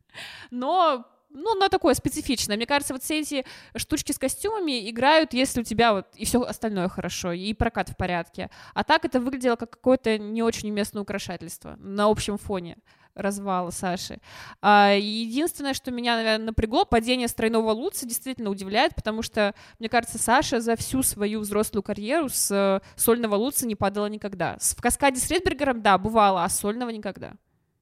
но 0.50 1.04
ну, 1.30 1.52
оно 1.52 1.68
такое 1.68 1.94
специфичное. 1.94 2.56
Мне 2.56 2.66
кажется, 2.66 2.94
вот 2.94 3.02
все 3.02 3.20
эти 3.20 3.44
штучки 3.76 4.12
с 4.12 4.18
костюмами 4.18 4.88
играют, 4.88 5.34
если 5.34 5.60
у 5.60 5.64
тебя 5.64 5.92
вот 5.92 6.06
и 6.14 6.24
все 6.24 6.40
остальное 6.42 6.88
хорошо, 6.88 7.32
и 7.32 7.52
прокат 7.54 7.90
в 7.90 7.96
порядке. 7.96 8.50
А 8.72 8.84
так 8.84 9.04
это 9.04 9.20
выглядело 9.20 9.56
как 9.56 9.70
какое-то 9.70 10.16
не 10.18 10.42
очень 10.42 10.70
уместное 10.70 11.02
украшательство 11.02 11.76
на 11.78 12.06
общем 12.06 12.38
фоне 12.38 12.78
развала 13.14 13.70
Саши. 13.70 14.18
А, 14.60 14.92
единственное, 14.94 15.74
что 15.74 15.90
меня, 15.90 16.16
наверное, 16.16 16.46
напрягло, 16.46 16.84
падение 16.84 17.28
с 17.28 17.34
тройного 17.34 17.70
луца 17.70 18.06
действительно 18.06 18.50
удивляет, 18.50 18.94
потому 18.94 19.22
что, 19.22 19.54
мне 19.78 19.88
кажется, 19.88 20.18
Саша 20.18 20.60
за 20.60 20.76
всю 20.76 21.02
свою 21.02 21.40
взрослую 21.40 21.82
карьеру 21.82 22.28
с 22.28 22.50
э, 22.50 22.80
сольного 22.96 23.36
луца 23.36 23.66
не 23.66 23.76
падала 23.76 24.06
никогда. 24.06 24.56
В 24.60 24.80
каскаде 24.82 25.20
с 25.20 25.30
Редбергером, 25.30 25.82
да, 25.82 25.98
бывало, 25.98 26.44
а 26.44 26.48
сольного 26.48 26.90
никогда. 26.90 27.32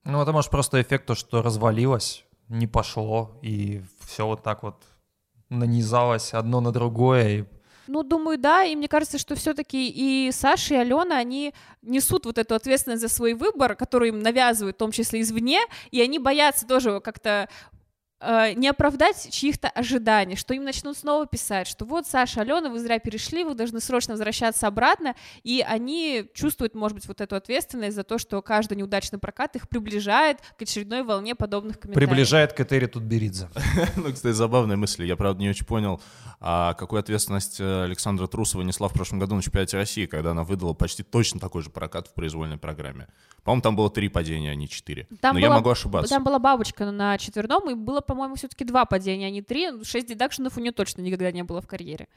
Ну, 0.05 0.21
это 0.21 0.33
может 0.33 0.51
просто 0.51 0.81
эффект 0.81 1.07
то, 1.07 1.15
что 1.15 1.43
развалилось, 1.43 2.25
не 2.49 2.67
пошло, 2.67 3.39
и 3.43 3.83
все 4.05 4.27
вот 4.27 4.43
так 4.43 4.63
вот 4.63 4.83
нанизалось 5.49 6.35
одно 6.35 6.61
на 6.61 6.73
другое. 6.73 7.29
И... 7.29 7.45
Ну, 7.93 8.03
думаю, 8.03 8.39
да, 8.39 8.65
и 8.65 8.75
мне 8.75 8.89
кажется, 8.89 9.19
что 9.19 9.35
все-таки 9.35 9.91
и 9.91 10.33
Саша, 10.33 10.77
и 10.77 10.77
Алена, 10.79 11.19
они 11.19 11.53
несут 11.83 12.25
вот 12.25 12.39
эту 12.39 12.55
ответственность 12.55 13.03
за 13.03 13.11
свой 13.11 13.35
выбор, 13.35 13.77
который 13.77 14.09
им 14.09 14.21
навязывают, 14.21 14.77
в 14.77 14.79
том 14.79 14.93
числе 14.93 15.21
извне, 15.21 15.61
и 15.91 16.01
они 16.01 16.19
боятся 16.19 16.67
тоже 16.67 17.01
как-то 17.01 17.51
э, 18.23 18.53
не 18.55 18.69
оправдать 18.69 19.29
чьих-то 19.31 19.69
ожиданий, 19.69 20.37
что 20.37 20.55
им 20.55 20.65
начнут 20.65 20.97
снова 20.97 21.27
писать, 21.27 21.67
что 21.67 21.85
вот, 21.85 22.07
Саша, 22.07 22.43
Алена, 22.43 22.71
вы 22.71 22.79
зря 22.79 22.99
перешли, 22.99 23.45
вы 23.45 23.55
должны 23.55 23.81
срочно 23.81 24.15
возвращаться 24.15 24.67
обратно, 24.67 25.15
и 25.43 25.65
они 25.67 26.25
чувствуют, 26.35 26.75
может 26.75 26.97
быть, 26.97 27.07
вот 27.07 27.21
эту 27.21 27.37
ответственность 27.37 27.97
за 27.97 28.05
то, 28.05 28.19
что 28.19 28.41
каждый 28.43 28.79
неудачный 28.79 29.19
прокат 29.19 29.57
их 29.57 29.69
приближает 29.69 30.39
к 30.59 30.63
очередной 30.63 31.03
волне 31.03 31.35
подобных 31.35 31.81
комментариев. 31.81 32.09
Приближает 32.09 32.53
к 32.53 32.61
Этери 32.61 32.87
Тутберидзе. 32.87 33.49
Ну, 33.97 34.13
кстати, 34.13 34.35
забавная 34.35 34.77
мысль. 34.77 35.05
Я, 35.05 35.17
правда, 35.17 35.41
не 35.41 35.51
очень 35.51 35.67
понял, 35.67 36.01
а 36.41 36.75
какую 36.75 37.01
ответственность 37.01 37.61
э, 37.61 37.85
Александра 37.85 38.27
Трусова 38.27 38.63
несла 38.63 38.89
в 38.89 38.93
прошлом 38.93 39.19
году 39.19 39.35
на 39.35 39.43
чемпионате 39.43 39.77
России, 39.77 40.07
когда 40.07 40.33
она 40.33 40.45
выдала 40.45 40.73
почти 40.73 41.03
точно 41.03 41.41
такой 41.41 41.63
же 41.63 41.71
прокат 41.71 42.09
в 42.09 42.15
произвольной 42.15 42.59
программе. 42.59 43.09
По-моему, 43.45 43.63
там 43.63 43.77
было 43.77 43.91
три 43.91 44.09
падения, 44.09 44.51
а 44.51 44.55
не 44.55 44.69
четыре. 44.69 45.07
Но 45.23 45.39
я 45.39 45.51
могу 45.51 45.71
ошибаться. 45.71 46.15
Там 46.15 46.25
была 46.25 46.39
бабочка 46.39 46.91
на 46.91 47.19
четверном, 47.19 47.71
и 47.71 47.75
было, 47.75 48.01
по-моему, 48.15 48.35
все-таки 48.37 48.65
два 48.65 48.85
падения, 48.85 49.27
а 49.27 49.31
не 49.31 49.43
три. 49.43 49.85
Шесть 49.85 50.09
дедакшенов 50.09 50.57
у 50.57 50.61
нее 50.61 50.73
точно 50.73 51.03
никогда 51.03 51.31
не 51.33 51.43
было 51.43 51.61
в 51.61 51.67
карьере. 51.67 52.09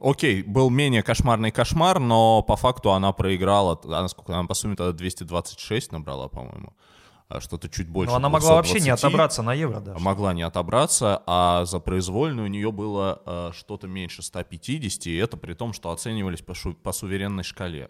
Окей, 0.00 0.42
был 0.42 0.70
менее 0.70 1.02
кошмарный 1.02 1.50
кошмар, 1.50 2.00
но 2.00 2.42
по 2.42 2.56
факту 2.56 2.92
она 2.92 3.12
проиграла. 3.12 3.78
Она 3.84 4.08
сколько? 4.08 4.32
Она 4.32 4.46
по 4.46 4.54
сумме 4.54 4.76
тогда 4.76 4.92
226 4.92 5.92
набрала, 5.92 6.28
по-моему. 6.28 6.72
А 7.28 7.40
Что-то 7.40 7.68
чуть 7.68 7.88
больше. 7.88 8.10
Но 8.10 8.16
она 8.16 8.28
могла 8.28 8.54
вообще 8.54 8.74
не 8.80 8.86
220. 8.90 9.04
отобраться 9.04 9.42
на 9.42 9.54
евро 9.54 9.80
даже. 9.80 10.00
Могла 10.00 10.32
не 10.32 10.42
отобраться, 10.42 11.22
а 11.26 11.64
за 11.64 11.78
произвольную 11.78 12.46
у 12.46 12.50
нее 12.50 12.72
было 12.72 13.22
э, 13.24 13.50
что-то 13.54 13.86
меньше 13.86 14.22
150, 14.22 15.06
и 15.06 15.16
это 15.16 15.36
при 15.36 15.54
том, 15.54 15.72
что 15.72 15.90
оценивались 15.90 16.40
по, 16.42 16.54
шу- 16.54 16.74
по 16.74 16.92
суверенной 16.92 17.44
шкале. 17.44 17.88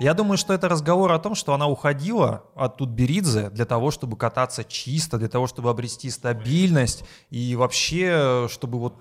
Я 0.00 0.14
думаю, 0.14 0.38
что 0.38 0.54
это 0.54 0.66
разговор 0.70 1.12
о 1.12 1.18
том, 1.18 1.34
что 1.34 1.52
она 1.52 1.68
уходила 1.68 2.44
от 2.54 2.78
Тутберидзе 2.78 3.50
для 3.50 3.66
того, 3.66 3.90
чтобы 3.90 4.16
кататься 4.16 4.64
чисто, 4.64 5.18
для 5.18 5.28
того, 5.28 5.46
чтобы 5.46 5.68
обрести 5.68 6.08
стабильность 6.08 7.04
и 7.28 7.54
вообще, 7.54 8.48
чтобы 8.50 8.78
вот 8.78 8.94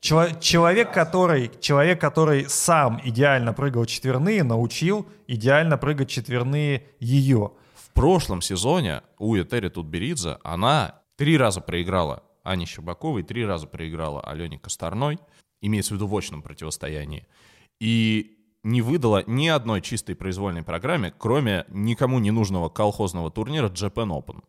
человек, 0.00 0.94
который, 0.94 1.50
человек, 1.60 2.00
который 2.00 2.48
сам 2.48 2.98
идеально 3.04 3.52
прыгал 3.52 3.84
четверные, 3.84 4.42
научил 4.42 5.06
идеально 5.26 5.76
прыгать 5.76 6.08
четверные 6.08 6.86
ее. 6.98 7.52
В 7.74 7.90
прошлом 7.92 8.40
сезоне 8.40 9.02
у 9.18 9.36
Этери 9.36 9.68
Тутберидзе 9.68 10.38
она 10.42 10.94
три 11.16 11.36
раза 11.36 11.60
проиграла 11.60 12.22
Ане 12.42 12.64
Щербаковой, 12.64 13.22
три 13.22 13.44
раза 13.44 13.66
проиграла 13.66 14.22
Алене 14.22 14.58
Косторной, 14.58 15.18
имеется 15.60 15.92
в 15.92 15.96
виду 15.96 16.06
в 16.06 16.16
очном 16.16 16.40
противостоянии, 16.40 17.26
и 17.78 18.38
не 18.62 18.82
выдала 18.82 19.24
ни 19.26 19.48
одной 19.48 19.80
чистой 19.80 20.14
произвольной 20.14 20.62
программе, 20.62 21.12
кроме 21.16 21.64
никому 21.68 22.18
не 22.18 22.30
нужного 22.30 22.68
колхозного 22.68 23.30
турнира 23.30 23.68
Japan 23.68 24.08
Open. 24.08 24.42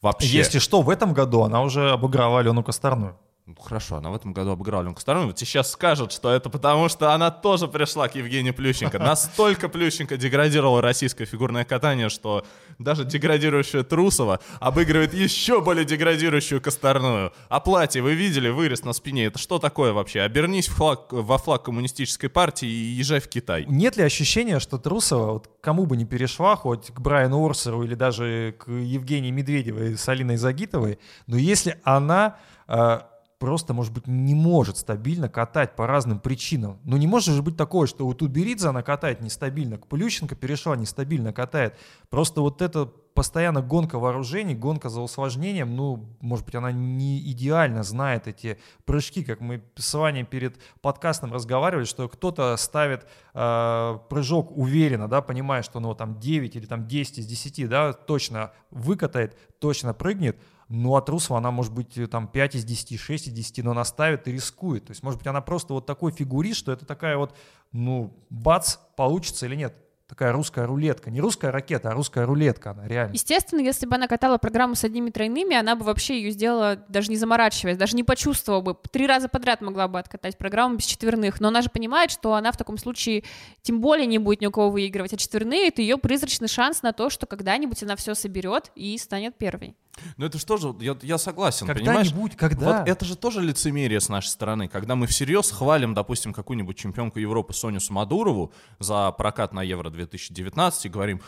Вообще. 0.00 0.28
Если 0.28 0.58
что, 0.58 0.82
в 0.82 0.88
этом 0.88 1.12
году 1.12 1.42
она 1.42 1.62
уже 1.62 1.90
обыграла 1.90 2.40
Алену 2.40 2.64
Косторную. 2.64 3.18
Ну, 3.50 3.56
хорошо, 3.60 3.96
она 3.96 4.10
в 4.10 4.14
этом 4.14 4.32
году 4.32 4.52
обыграла 4.52 4.82
Алену 4.82 4.94
Косторную. 4.94 5.26
Вот 5.26 5.38
сейчас 5.38 5.72
скажут, 5.72 6.12
что 6.12 6.30
это 6.30 6.48
потому, 6.50 6.88
что 6.88 7.12
она 7.12 7.32
тоже 7.32 7.66
пришла 7.66 8.06
к 8.06 8.14
Евгению 8.14 8.54
Плющенко. 8.54 9.00
Настолько 9.00 9.68
Плющенко 9.68 10.16
деградировала 10.16 10.80
российское 10.80 11.24
фигурное 11.24 11.64
катание, 11.64 12.10
что 12.10 12.46
даже 12.78 13.04
деградирующая 13.04 13.82
Трусова 13.82 14.38
обыгрывает 14.60 15.14
еще 15.14 15.60
более 15.60 15.84
деградирующую 15.84 16.60
Косторную. 16.60 17.32
А 17.48 17.58
платье, 17.58 18.02
вы 18.02 18.14
видели, 18.14 18.48
вырез 18.48 18.84
на 18.84 18.92
спине. 18.92 19.24
Это 19.24 19.40
что 19.40 19.58
такое 19.58 19.92
вообще? 19.92 20.20
Обернись 20.20 20.68
в 20.68 20.80
флаг- 20.80 21.08
во 21.10 21.36
флаг 21.36 21.64
коммунистической 21.64 22.28
партии 22.28 22.68
и 22.68 22.92
езжай 22.92 23.18
в 23.18 23.28
Китай. 23.28 23.64
Нет 23.66 23.96
ли 23.96 24.04
ощущения, 24.04 24.60
что 24.60 24.78
Трусова, 24.78 25.32
вот 25.32 25.50
кому 25.60 25.86
бы 25.86 25.96
ни 25.96 26.04
перешла, 26.04 26.54
хоть 26.54 26.92
к 26.92 27.00
Брайану 27.00 27.44
Орсеру 27.44 27.82
или 27.82 27.96
даже 27.96 28.54
к 28.60 28.70
Евгении 28.70 29.32
Медведевой 29.32 29.98
с 29.98 30.08
Алиной 30.08 30.36
Загитовой, 30.36 31.00
но 31.26 31.36
если 31.36 31.80
она 31.82 32.36
э, 32.68 33.00
просто, 33.40 33.72
может 33.72 33.92
быть, 33.94 34.06
не 34.06 34.34
может 34.34 34.76
стабильно 34.76 35.30
катать 35.30 35.74
по 35.74 35.86
разным 35.86 36.20
причинам. 36.20 36.78
Ну 36.84 36.98
не 36.98 37.06
может 37.06 37.34
же 37.34 37.42
быть 37.42 37.56
такое, 37.56 37.86
что 37.86 38.04
вот 38.06 38.18
Тутберидзе 38.18 38.68
она 38.68 38.82
катает 38.82 39.22
нестабильно, 39.22 39.78
к 39.78 39.86
Плющенко 39.86 40.36
перешла 40.36 40.76
нестабильно 40.76 41.32
катает. 41.32 41.74
Просто 42.10 42.42
вот 42.42 42.60
это 42.60 42.92
постоянно 43.14 43.62
гонка 43.62 43.98
вооружений, 43.98 44.54
гонка 44.54 44.90
за 44.90 45.00
усложнением, 45.00 45.74
ну, 45.74 46.06
может 46.20 46.44
быть, 46.44 46.54
она 46.54 46.70
не 46.70 47.18
идеально 47.32 47.82
знает 47.82 48.28
эти 48.28 48.58
прыжки, 48.84 49.24
как 49.24 49.40
мы 49.40 49.62
с 49.74 49.94
Ваней 49.94 50.24
перед 50.24 50.60
подкастом 50.82 51.32
разговаривали, 51.32 51.84
что 51.84 52.10
кто-то 52.10 52.54
ставит 52.58 53.06
э, 53.32 53.98
прыжок 54.10 54.56
уверенно, 54.56 55.08
да, 55.08 55.22
понимая, 55.22 55.62
что 55.62 55.80
ну 55.80 55.94
там 55.94 56.20
9 56.20 56.56
или 56.56 56.66
там 56.66 56.86
10 56.86 57.18
из 57.18 57.26
10, 57.26 57.68
да, 57.70 57.94
точно 57.94 58.52
выкатает, 58.70 59.36
точно 59.58 59.94
прыгнет, 59.94 60.38
ну, 60.70 60.94
а 60.94 61.02
Трусова, 61.02 61.38
она 61.38 61.50
может 61.50 61.74
быть 61.74 61.98
э, 61.98 62.06
там 62.06 62.28
5 62.28 62.54
из 62.54 62.64
10, 62.64 62.98
6 62.98 63.26
из 63.26 63.32
10, 63.32 63.64
но 63.64 63.72
она 63.72 63.84
ставит 63.84 64.28
и 64.28 64.32
рискует. 64.32 64.86
То 64.86 64.92
есть, 64.92 65.02
может 65.02 65.18
быть, 65.18 65.26
она 65.26 65.40
просто 65.40 65.74
вот 65.74 65.84
такой 65.84 66.12
фигурист, 66.12 66.60
что 66.60 66.70
это 66.70 66.86
такая 66.86 67.16
вот, 67.16 67.36
ну, 67.72 68.14
бац, 68.30 68.76
получится 68.94 69.46
или 69.46 69.56
нет. 69.56 69.74
Такая 70.06 70.32
русская 70.32 70.66
рулетка. 70.66 71.10
Не 71.10 71.20
русская 71.20 71.50
ракета, 71.50 71.90
а 71.90 71.92
русская 71.92 72.24
рулетка 72.24 72.70
она 72.70 72.86
реально. 72.86 73.12
Естественно, 73.12 73.60
если 73.60 73.86
бы 73.86 73.96
она 73.96 74.06
катала 74.06 74.38
программу 74.38 74.76
с 74.76 74.84
одними 74.84 75.10
тройными, 75.10 75.56
она 75.56 75.74
бы 75.74 75.84
вообще 75.84 76.20
ее 76.20 76.30
сделала, 76.30 76.76
даже 76.88 77.10
не 77.10 77.16
заморачиваясь, 77.16 77.76
даже 77.76 77.96
не 77.96 78.04
почувствовала 78.04 78.60
бы. 78.60 78.76
Три 78.92 79.08
раза 79.08 79.28
подряд 79.28 79.60
могла 79.60 79.88
бы 79.88 79.98
откатать 79.98 80.38
программу 80.38 80.76
без 80.76 80.84
четверных. 80.84 81.40
Но 81.40 81.48
она 81.48 81.62
же 81.62 81.70
понимает, 81.70 82.12
что 82.12 82.34
она 82.34 82.50
в 82.50 82.56
таком 82.56 82.78
случае 82.78 83.24
тем 83.62 83.80
более 83.80 84.06
не 84.06 84.18
будет 84.18 84.40
ни 84.40 84.46
у 84.46 84.50
кого 84.52 84.70
выигрывать. 84.70 85.14
А 85.14 85.16
четверные— 85.16 85.68
это 85.68 85.80
ее 85.82 85.96
призрачный 85.96 86.48
шанс 86.48 86.82
на 86.82 86.92
то, 86.92 87.08
что 87.08 87.26
когда-нибудь 87.26 87.82
она 87.84 87.94
все 87.94 88.14
соберет 88.14 88.70
и 88.74 88.98
станет 88.98 89.36
первой. 89.36 89.76
Ну 90.16 90.26
это 90.26 90.38
что 90.38 90.56
же, 90.56 90.74
я, 90.80 90.96
я 91.02 91.18
согласен, 91.18 91.66
понимаешь? 91.66 92.08
Когда-нибудь, 92.08 92.36
когда? 92.36 92.78
Вот 92.78 92.88
это 92.88 93.04
же 93.04 93.16
тоже 93.16 93.40
лицемерие 93.40 94.00
с 94.00 94.08
нашей 94.08 94.28
стороны, 94.28 94.68
когда 94.68 94.96
мы 94.96 95.06
всерьез 95.06 95.50
хвалим, 95.50 95.94
допустим, 95.94 96.32
какую-нибудь 96.32 96.76
чемпионку 96.76 97.18
Европы 97.18 97.52
Соню 97.52 97.80
Самодурову 97.80 98.52
за 98.78 99.10
прокат 99.12 99.52
на 99.52 99.62
Евро 99.62 99.90
2019 99.90 100.86
и 100.86 100.88
говорим, 100.88 101.20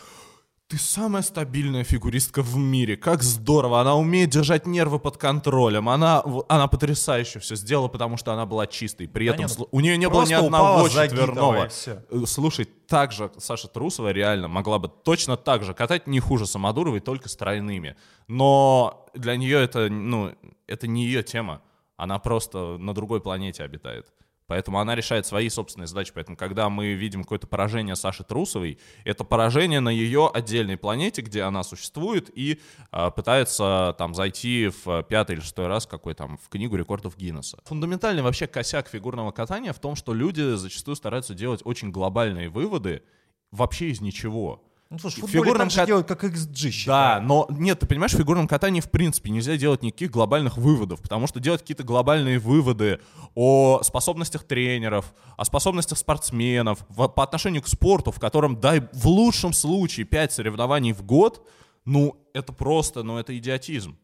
ты 0.72 0.78
самая 0.78 1.20
стабильная 1.20 1.84
фигуристка 1.84 2.40
в 2.40 2.56
мире, 2.56 2.96
как 2.96 3.22
здорово, 3.22 3.82
она 3.82 3.94
умеет 3.94 4.30
держать 4.30 4.66
нервы 4.66 4.98
под 4.98 5.18
контролем, 5.18 5.86
она, 5.90 6.24
она 6.48 6.66
потрясающе 6.66 7.40
все 7.40 7.56
сделала, 7.56 7.88
потому 7.88 8.16
что 8.16 8.32
она 8.32 8.46
была 8.46 8.66
чистой, 8.66 9.06
при 9.06 9.26
Да 9.26 9.34
этом 9.34 9.46
нет, 9.48 9.68
у 9.70 9.80
нее 9.80 9.98
не 9.98 10.08
было 10.08 10.24
ни 10.24 10.32
одного 10.32 10.88
четверного. 10.88 11.68
Э, 11.86 12.24
Слушай, 12.26 12.64
так 12.88 13.12
же 13.12 13.30
Саша 13.36 13.68
Трусова 13.68 14.12
реально 14.12 14.48
могла 14.48 14.78
бы 14.78 14.88
точно 14.88 15.36
так 15.36 15.62
же 15.62 15.74
катать 15.74 16.06
не 16.06 16.20
хуже 16.20 16.46
Самодуровой, 16.46 17.00
только 17.00 17.28
с 17.28 17.36
тройными. 17.36 17.94
Но 18.26 19.06
для 19.12 19.36
нее 19.36 19.62
это, 19.62 19.90
ну, 19.90 20.34
это 20.66 20.86
не 20.86 21.04
ее 21.04 21.22
тема. 21.22 21.60
Она 21.98 22.18
просто 22.18 22.78
на 22.78 22.94
другой 22.94 23.20
планете 23.20 23.62
обитает. 23.62 24.06
Поэтому 24.46 24.80
она 24.80 24.94
решает 24.94 25.26
свои 25.26 25.48
собственные 25.48 25.86
задачи. 25.86 26.12
Поэтому, 26.14 26.36
когда 26.36 26.68
мы 26.68 26.94
видим 26.94 27.22
какое-то 27.22 27.46
поражение 27.46 27.96
Саши 27.96 28.24
Трусовой, 28.24 28.78
это 29.04 29.24
поражение 29.24 29.80
на 29.80 29.88
ее 29.88 30.30
отдельной 30.32 30.76
планете, 30.76 31.22
где 31.22 31.42
она 31.42 31.62
существует 31.62 32.30
и 32.34 32.60
а, 32.90 33.10
пытается 33.10 33.94
там 33.98 34.14
зайти 34.14 34.70
в 34.84 35.02
пятый 35.04 35.36
или 35.36 35.40
шестой 35.40 35.66
раз 35.66 35.86
какой 35.86 36.14
там 36.14 36.38
в 36.38 36.48
книгу 36.48 36.76
рекордов 36.76 37.16
Гиннесса. 37.16 37.58
Фундаментальный 37.64 38.22
вообще 38.22 38.46
косяк 38.46 38.88
фигурного 38.88 39.30
катания 39.30 39.72
в 39.72 39.78
том, 39.78 39.96
что 39.96 40.14
люди 40.14 40.56
зачастую 40.56 40.96
стараются 40.96 41.34
делать 41.34 41.62
очень 41.64 41.90
глобальные 41.90 42.48
выводы 42.48 43.02
вообще 43.50 43.90
из 43.90 44.00
ничего. 44.00 44.64
Ну, 44.92 44.98
слушай, 44.98 45.22
в 45.22 45.26
фигурном 45.26 45.70
кат- 45.70 45.86
делают, 45.86 46.06
как 46.06 46.22
XG, 46.22 46.66
Да, 46.66 46.70
считай. 46.70 47.20
но 47.22 47.46
нет, 47.48 47.80
ты 47.80 47.86
понимаешь, 47.86 48.12
в 48.12 48.16
фигурном 48.18 48.46
катании 48.46 48.80
в 48.82 48.90
принципе 48.90 49.30
нельзя 49.30 49.56
делать 49.56 49.82
никаких 49.82 50.10
глобальных 50.10 50.58
выводов, 50.58 51.00
потому 51.00 51.26
что 51.26 51.40
делать 51.40 51.62
какие-то 51.62 51.82
глобальные 51.82 52.38
выводы 52.38 53.00
о 53.34 53.80
способностях 53.82 54.44
тренеров, 54.44 55.14
о 55.38 55.44
способностях 55.46 55.96
спортсменов 55.96 56.84
в- 56.90 57.08
по 57.08 57.22
отношению 57.22 57.62
к 57.62 57.68
спорту, 57.68 58.10
в 58.12 58.20
котором, 58.20 58.60
дай 58.60 58.80
в 58.92 59.06
лучшем 59.06 59.54
случае 59.54 60.04
5 60.04 60.32
соревнований 60.32 60.92
в 60.92 61.02
год, 61.02 61.46
ну, 61.86 62.16
это 62.34 62.52
просто, 62.52 63.02
ну, 63.02 63.16
это 63.16 63.36
идиотизм. 63.36 63.96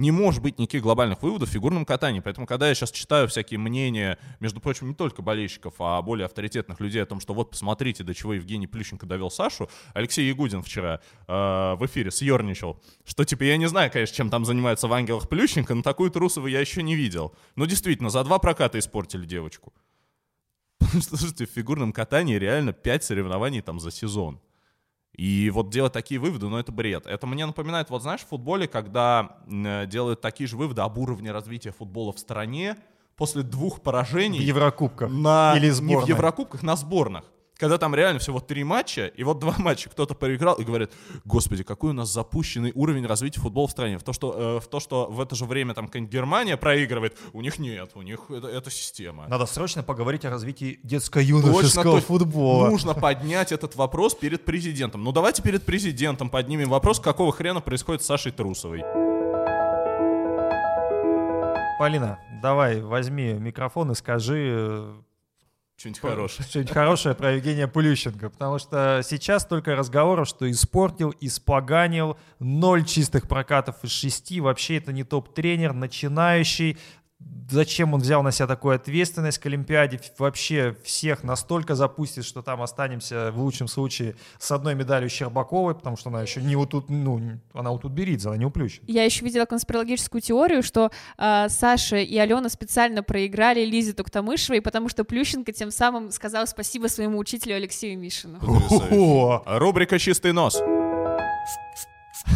Не 0.00 0.12
может 0.12 0.42
быть 0.42 0.58
никаких 0.58 0.80
глобальных 0.80 1.22
выводов 1.22 1.50
в 1.50 1.52
фигурном 1.52 1.84
катании. 1.84 2.20
Поэтому, 2.20 2.46
когда 2.46 2.66
я 2.66 2.74
сейчас 2.74 2.90
читаю 2.90 3.28
всякие 3.28 3.60
мнения, 3.60 4.18
между 4.40 4.58
прочим, 4.58 4.88
не 4.88 4.94
только 4.94 5.20
болельщиков, 5.20 5.74
а 5.78 6.00
более 6.00 6.24
авторитетных 6.24 6.80
людей 6.80 7.02
о 7.02 7.06
том, 7.06 7.20
что 7.20 7.34
вот 7.34 7.50
посмотрите, 7.50 8.02
до 8.02 8.14
чего 8.14 8.32
Евгений 8.32 8.66
Плющенко 8.66 9.04
довел 9.04 9.30
Сашу, 9.30 9.68
Алексей 9.92 10.26
Ягудин 10.26 10.62
вчера 10.62 11.00
э, 11.28 11.32
в 11.34 11.84
эфире 11.84 12.10
съерничал, 12.10 12.80
что 13.04 13.26
типа 13.26 13.42
я 13.42 13.58
не 13.58 13.68
знаю, 13.68 13.90
конечно, 13.92 14.16
чем 14.16 14.30
там 14.30 14.46
занимается 14.46 14.88
в 14.88 14.92
ангелах 14.94 15.28
Плющенко, 15.28 15.74
но 15.74 15.82
такую 15.82 16.10
Трусову 16.10 16.46
я 16.46 16.60
еще 16.60 16.82
не 16.82 16.96
видел. 16.96 17.34
Но 17.54 17.66
действительно, 17.66 18.08
за 18.08 18.24
два 18.24 18.38
проката 18.38 18.78
испортили 18.78 19.26
девочку. 19.26 19.74
Слушайте, 21.02 21.44
в 21.44 21.50
фигурном 21.50 21.92
катании 21.92 22.36
реально 22.36 22.72
5 22.72 23.04
соревнований 23.04 23.60
там 23.60 23.78
за 23.78 23.90
сезон. 23.90 24.40
И 25.20 25.50
вот 25.50 25.68
делать 25.68 25.92
такие 25.92 26.18
выводы, 26.18 26.48
ну 26.48 26.56
это 26.56 26.72
бред. 26.72 27.06
Это 27.06 27.26
мне 27.26 27.44
напоминает, 27.44 27.90
вот 27.90 28.00
знаешь, 28.00 28.22
в 28.22 28.28
футболе, 28.28 28.66
когда 28.66 29.36
делают 29.46 30.22
такие 30.22 30.48
же 30.48 30.56
выводы 30.56 30.80
об 30.80 30.96
уровне 30.96 31.30
развития 31.30 31.72
футбола 31.72 32.14
в 32.14 32.18
стране 32.18 32.78
после 33.16 33.42
двух 33.42 33.80
В 33.80 33.82
поражений 33.82 34.40
Еврокубках. 34.40 35.10
на 35.10 35.52
Или 35.54 35.66
не 35.66 35.72
в 35.72 35.74
сборных. 35.74 36.08
Еврокубках, 36.08 36.62
на 36.62 36.74
сборных. 36.74 37.24
Когда 37.60 37.76
там 37.76 37.94
реально 37.94 38.18
всего 38.20 38.40
три 38.40 38.64
матча, 38.64 39.06
и 39.08 39.22
вот 39.22 39.38
два 39.38 39.54
матча 39.58 39.90
кто-то 39.90 40.14
проиграл, 40.14 40.54
и 40.54 40.64
говорят, 40.64 40.92
господи, 41.26 41.62
какой 41.62 41.90
у 41.90 41.92
нас 41.92 42.08
запущенный 42.10 42.72
уровень 42.74 43.06
развития 43.06 43.38
футбола 43.40 43.68
в 43.68 43.70
стране. 43.70 43.98
В 43.98 44.02
то, 44.02 44.14
что, 44.14 44.56
э, 44.56 44.60
в, 44.60 44.66
то, 44.66 44.80
что 44.80 45.06
в 45.10 45.20
это 45.20 45.36
же 45.36 45.44
время 45.44 45.74
там 45.74 45.86
Германия 45.86 46.56
проигрывает, 46.56 47.18
у 47.34 47.42
них 47.42 47.58
нет, 47.58 47.90
у 47.94 48.02
них 48.02 48.30
это, 48.30 48.48
это 48.48 48.70
система. 48.70 49.28
Надо 49.28 49.44
срочно 49.44 49.82
поговорить 49.82 50.24
о 50.24 50.30
развитии 50.30 50.80
детско-юношеского 50.82 51.82
точно. 51.82 52.00
футбола. 52.00 52.70
Нужно 52.70 52.94
поднять 52.94 53.52
этот 53.52 53.76
вопрос 53.76 54.14
перед 54.14 54.46
президентом. 54.46 55.04
Ну 55.04 55.12
давайте 55.12 55.42
перед 55.42 55.62
президентом 55.62 56.30
поднимем 56.30 56.70
вопрос, 56.70 56.98
какого 56.98 57.30
хрена 57.30 57.60
происходит 57.60 58.02
с 58.02 58.06
Сашей 58.06 58.32
Трусовой. 58.32 58.80
Полина, 61.78 62.18
давай, 62.42 62.80
возьми 62.80 63.34
микрофон 63.34 63.92
и 63.92 63.94
скажи 63.94 64.48
э, 64.50 64.92
Что-нибудь 65.80 66.00
хорошее. 66.00 66.46
что-нибудь 66.46 66.72
хорошее 66.74 67.14
про 67.14 67.32
Евгения 67.32 67.66
Плющенко, 67.66 68.28
потому 68.28 68.58
что 68.58 69.00
сейчас 69.02 69.46
только 69.46 69.74
разговоров, 69.74 70.28
что 70.28 70.50
испортил, 70.50 71.14
испоганил, 71.22 72.18
ноль 72.38 72.84
чистых 72.84 73.26
прокатов 73.26 73.76
из 73.82 73.90
шести, 73.90 74.42
вообще 74.42 74.76
это 74.76 74.92
не 74.92 75.04
топ-тренер, 75.04 75.72
начинающий, 75.72 76.76
зачем 77.50 77.94
он 77.94 78.00
взял 78.00 78.22
на 78.22 78.32
себя 78.32 78.46
такую 78.46 78.76
ответственность 78.76 79.38
к 79.38 79.46
Олимпиаде, 79.46 80.00
вообще 80.18 80.76
всех 80.84 81.22
настолько 81.24 81.74
запустит, 81.74 82.24
что 82.24 82.42
там 82.42 82.62
останемся 82.62 83.32
в 83.32 83.40
лучшем 83.40 83.68
случае 83.68 84.16
с 84.38 84.50
одной 84.50 84.74
медалью 84.74 85.08
Щербаковой, 85.08 85.74
потому 85.74 85.96
что 85.96 86.10
она 86.10 86.22
еще 86.22 86.40
не 86.40 86.56
у 86.56 86.66
тут, 86.66 86.88
ну, 86.88 87.20
она 87.52 87.70
у 87.70 87.78
Тутберидзе, 87.78 88.28
она 88.28 88.38
не 88.38 88.44
у 88.44 88.50
Плющенко. 88.50 88.90
Я 88.90 89.04
еще 89.04 89.24
видела 89.24 89.44
конспирологическую 89.44 90.20
теорию, 90.20 90.62
что 90.62 90.90
э, 91.18 91.48
Саша 91.48 91.96
и 91.96 92.16
Алена 92.16 92.48
специально 92.48 93.02
проиграли 93.02 93.64
Лизе 93.64 93.92
Туктамышевой, 93.92 94.62
потому 94.62 94.88
что 94.88 95.04
Плющенко 95.04 95.52
тем 95.52 95.70
самым 95.70 96.10
сказал 96.10 96.46
спасибо 96.46 96.86
своему 96.86 97.18
учителю 97.18 97.56
Алексею 97.56 97.98
Мишину. 97.98 98.38
Рубрика 99.46 99.98
«Чистый 99.98 100.32
нос». 100.32 100.60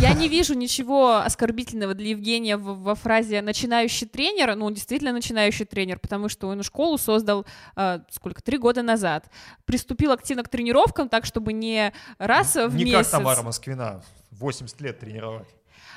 Я 0.00 0.12
не 0.14 0.28
вижу 0.28 0.54
ничего 0.54 1.16
оскорбительного 1.16 1.94
для 1.94 2.10
Евгения 2.10 2.56
в- 2.56 2.82
во 2.82 2.94
фразе 2.94 3.42
«начинающий 3.42 4.06
тренер». 4.06 4.54
Ну, 4.56 4.66
он 4.66 4.74
действительно 4.74 5.12
начинающий 5.12 5.64
тренер, 5.64 5.98
потому 5.98 6.28
что 6.28 6.48
он 6.48 6.62
школу 6.62 6.98
создал, 6.98 7.46
э, 7.76 8.00
сколько, 8.10 8.42
три 8.42 8.58
года 8.58 8.82
назад. 8.82 9.26
Приступил 9.64 10.12
активно 10.12 10.42
к 10.42 10.48
тренировкам, 10.48 11.08
так, 11.08 11.24
чтобы 11.24 11.52
не 11.52 11.92
раз 12.18 12.56
в 12.56 12.74
не 12.74 12.84
месяц... 12.84 13.10
как 13.10 13.20
Тамара 13.20 13.42
Москвина, 13.42 14.02
80 14.32 14.80
лет 14.80 14.98
тренировать. 14.98 15.48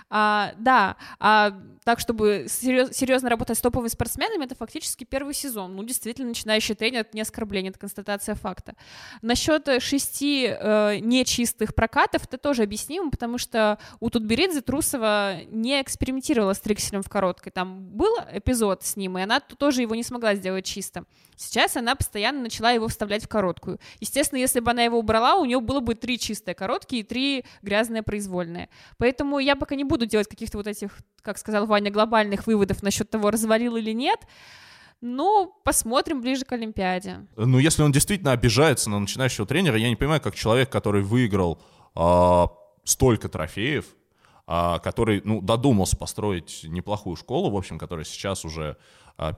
А, 0.09 0.53
да, 0.57 0.95
а 1.19 1.53
так, 1.83 1.99
чтобы 1.99 2.45
серьез- 2.47 2.93
серьезно 2.93 3.29
работать 3.29 3.57
с 3.57 3.61
топовыми 3.61 3.89
спортсменами, 3.89 4.45
это 4.45 4.55
фактически 4.55 5.03
первый 5.03 5.33
сезон. 5.33 5.75
Ну, 5.75 5.83
действительно, 5.83 6.29
начинающий 6.29 6.75
тренер— 6.75 6.99
это 7.01 7.11
не 7.13 7.21
оскорбление, 7.21 7.69
это 7.71 7.79
констатация 7.79 8.35
факта. 8.35 8.75
Насчет 9.21 9.81
шести 9.81 10.47
э, 10.47 10.99
нечистых 10.99 11.75
прокатов 11.75 12.23
это 12.25 12.37
тоже 12.37 12.63
объяснимо, 12.63 13.11
потому 13.11 13.37
что 13.37 13.79
у 13.99 14.09
Тутберидзе 14.09 14.61
Трусова 14.61 15.41
не 15.49 15.81
экспериментировала 15.81 16.53
с 16.53 16.59
трикселем 16.59 17.03
в 17.03 17.09
короткой. 17.09 17.51
Там 17.51 17.87
был 17.89 18.15
эпизод 18.31 18.83
с 18.83 18.95
ним, 18.95 19.17
и 19.17 19.21
она 19.21 19.39
тоже 19.39 19.81
его 19.81 19.95
не 19.95 20.03
смогла 20.03 20.35
сделать 20.35 20.65
чисто. 20.65 21.03
Сейчас 21.37 21.77
она 21.77 21.95
постоянно 21.95 22.41
начала 22.41 22.71
его 22.71 22.87
вставлять 22.87 23.23
в 23.23 23.27
короткую. 23.27 23.79
Естественно, 23.99 24.39
если 24.39 24.59
бы 24.59 24.71
она 24.71 24.81
его 24.81 24.97
убрала, 24.97 25.35
у 25.35 25.45
нее 25.45 25.59
было 25.59 25.79
бы 25.79 25.93
три 25.93 26.17
чистые 26.17 26.55
короткие 26.55 27.03
и 27.03 27.05
три 27.05 27.45
грязные 27.61 28.01
произвольные. 28.01 28.69
Поэтому 28.97 29.37
я 29.37 29.55
пока 29.55 29.75
не 29.75 29.83
буду 29.83 30.07
делать 30.07 30.27
каких-то 30.27 30.57
вот 30.57 30.65
этих, 30.65 30.97
как 31.21 31.37
сказал 31.37 31.67
Ваня, 31.67 31.91
глобальных 31.91 32.47
выводов 32.47 32.81
насчет 32.81 33.09
того, 33.11 33.29
развалил 33.29 33.75
или 33.75 33.91
нет. 33.91 34.19
Ну, 34.99 35.53
посмотрим 35.63 36.21
ближе 36.21 36.43
к 36.43 36.51
Олимпиаде. 36.53 37.27
Ну, 37.35 37.59
если 37.59 37.83
он 37.83 37.91
действительно 37.91 38.31
обижается 38.31 38.89
на 38.89 38.99
начинающего 38.99 39.45
тренера, 39.45 39.77
я 39.77 39.89
не 39.89 39.95
понимаю, 39.95 40.19
как 40.19 40.33
человек, 40.33 40.71
который 40.71 41.03
выиграл 41.03 41.61
а, 41.93 42.47
столько 42.83 43.29
трофеев, 43.29 43.85
а, 44.47 44.79
который, 44.79 45.21
ну, 45.23 45.39
додумался 45.41 45.97
построить 45.97 46.61
неплохую 46.63 47.15
школу, 47.15 47.51
в 47.51 47.55
общем, 47.55 47.77
которая 47.77 48.05
сейчас 48.05 48.43
уже 48.43 48.77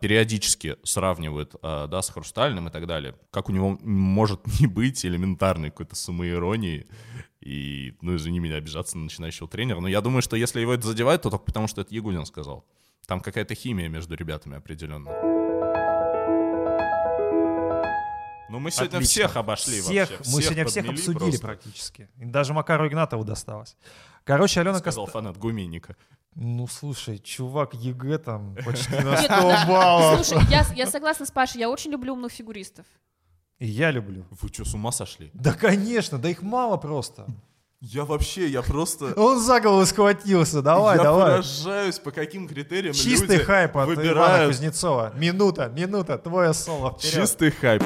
периодически 0.02 0.76
сравнивают, 0.84 1.56
а, 1.62 1.88
да, 1.88 2.02
с 2.02 2.10
Хрустальным 2.10 2.68
и 2.68 2.72
так 2.72 2.86
далее. 2.86 3.16
Как 3.32 3.50
у 3.50 3.54
него 3.54 3.78
может 3.82 4.42
не 4.60 4.68
быть 4.68 5.06
элементарной 5.06 5.70
какой-то 5.70 5.96
самоиронии 5.96 6.88
и, 7.40 7.96
ну, 8.02 8.16
извини 8.16 8.40
меня, 8.40 8.56
обижаться 8.56 8.98
на 8.98 9.06
начинающего 9.06 9.48
тренера. 9.48 9.80
Но 9.80 9.88
я 9.88 10.02
думаю, 10.02 10.22
что 10.22 10.36
если 10.36 10.60
его 10.60 10.74
это 10.74 10.88
задевает, 10.88 11.22
то 11.22 11.30
только 11.30 11.46
потому, 11.46 11.68
что 11.68 11.82
это 11.82 11.96
Ягудин 11.96 12.26
сказал. 12.26 12.66
Там 13.08 13.22
какая-то 13.22 13.56
химия 13.56 13.88
между 13.88 14.16
ребятами 14.16 14.58
определенно. 14.58 15.12
Ну, 18.50 18.58
мы 18.58 18.72
сегодня 18.72 18.98
Отлично. 18.98 19.28
всех 19.28 19.38
обошли 19.38 19.80
всех, 19.80 20.10
вообще. 20.10 20.32
Мы 20.32 20.42
сегодня 20.42 20.66
всех 20.66 20.90
обсудили 20.90 21.18
просто, 21.20 21.42
практически. 21.42 22.10
И 22.18 22.26
даже 22.26 22.54
Макару 22.54 22.88
Игнатову 22.88 23.24
досталось. 23.24 23.78
Короче, 24.30 24.60
Алена 24.60 24.78
Сказал 24.78 25.06
Коста... 25.06 25.20
фанат 25.20 25.38
Гуменника. 25.38 25.96
Ну, 26.36 26.68
слушай, 26.68 27.18
чувак 27.18 27.74
ЕГЭ 27.74 28.20
там 28.20 28.56
почти 28.66 28.94
на 28.94 29.18
100 29.18 29.68
баллов. 29.68 30.24
Слушай, 30.24 30.46
я, 30.52 30.64
я 30.76 30.86
согласна 30.86 31.26
с 31.26 31.32
Пашей, 31.32 31.62
я 31.62 31.68
очень 31.68 31.90
люблю 31.90 32.14
умных 32.14 32.32
фигуристов. 32.32 32.86
И 33.58 33.66
я 33.66 33.90
люблю. 33.90 34.28
Вы 34.30 34.50
что, 34.50 34.66
с 34.66 34.76
ума 34.76 34.92
сошли? 34.92 35.32
Да, 35.34 35.54
конечно, 35.54 36.20
да 36.20 36.30
их 36.30 36.44
мало 36.44 36.78
просто. 36.78 37.26
Я 37.82 38.06
вообще, 38.06 38.48
я 38.48 38.62
просто... 38.62 39.14
Он 39.18 39.40
за 39.40 39.60
голову 39.62 39.84
схватился, 39.88 40.62
давай, 40.62 40.98
я 40.98 41.04
давай. 41.04 41.32
поражаюсь, 41.32 41.98
по 41.98 42.12
каким 42.12 42.48
критериям 42.48 42.94
Чистый 42.94 43.38
люди 43.38 43.44
хайп 43.46 43.78
от 43.78 43.86
Ивана 43.86 43.96
выбирают 43.96 44.52
Кузнецова. 44.52 45.12
Минута, 45.16 45.70
минута, 45.70 46.20
твое 46.20 46.54
соло 46.54 46.92
вперед. 46.92 47.14
чистый 47.16 47.50
хайп. 47.50 47.82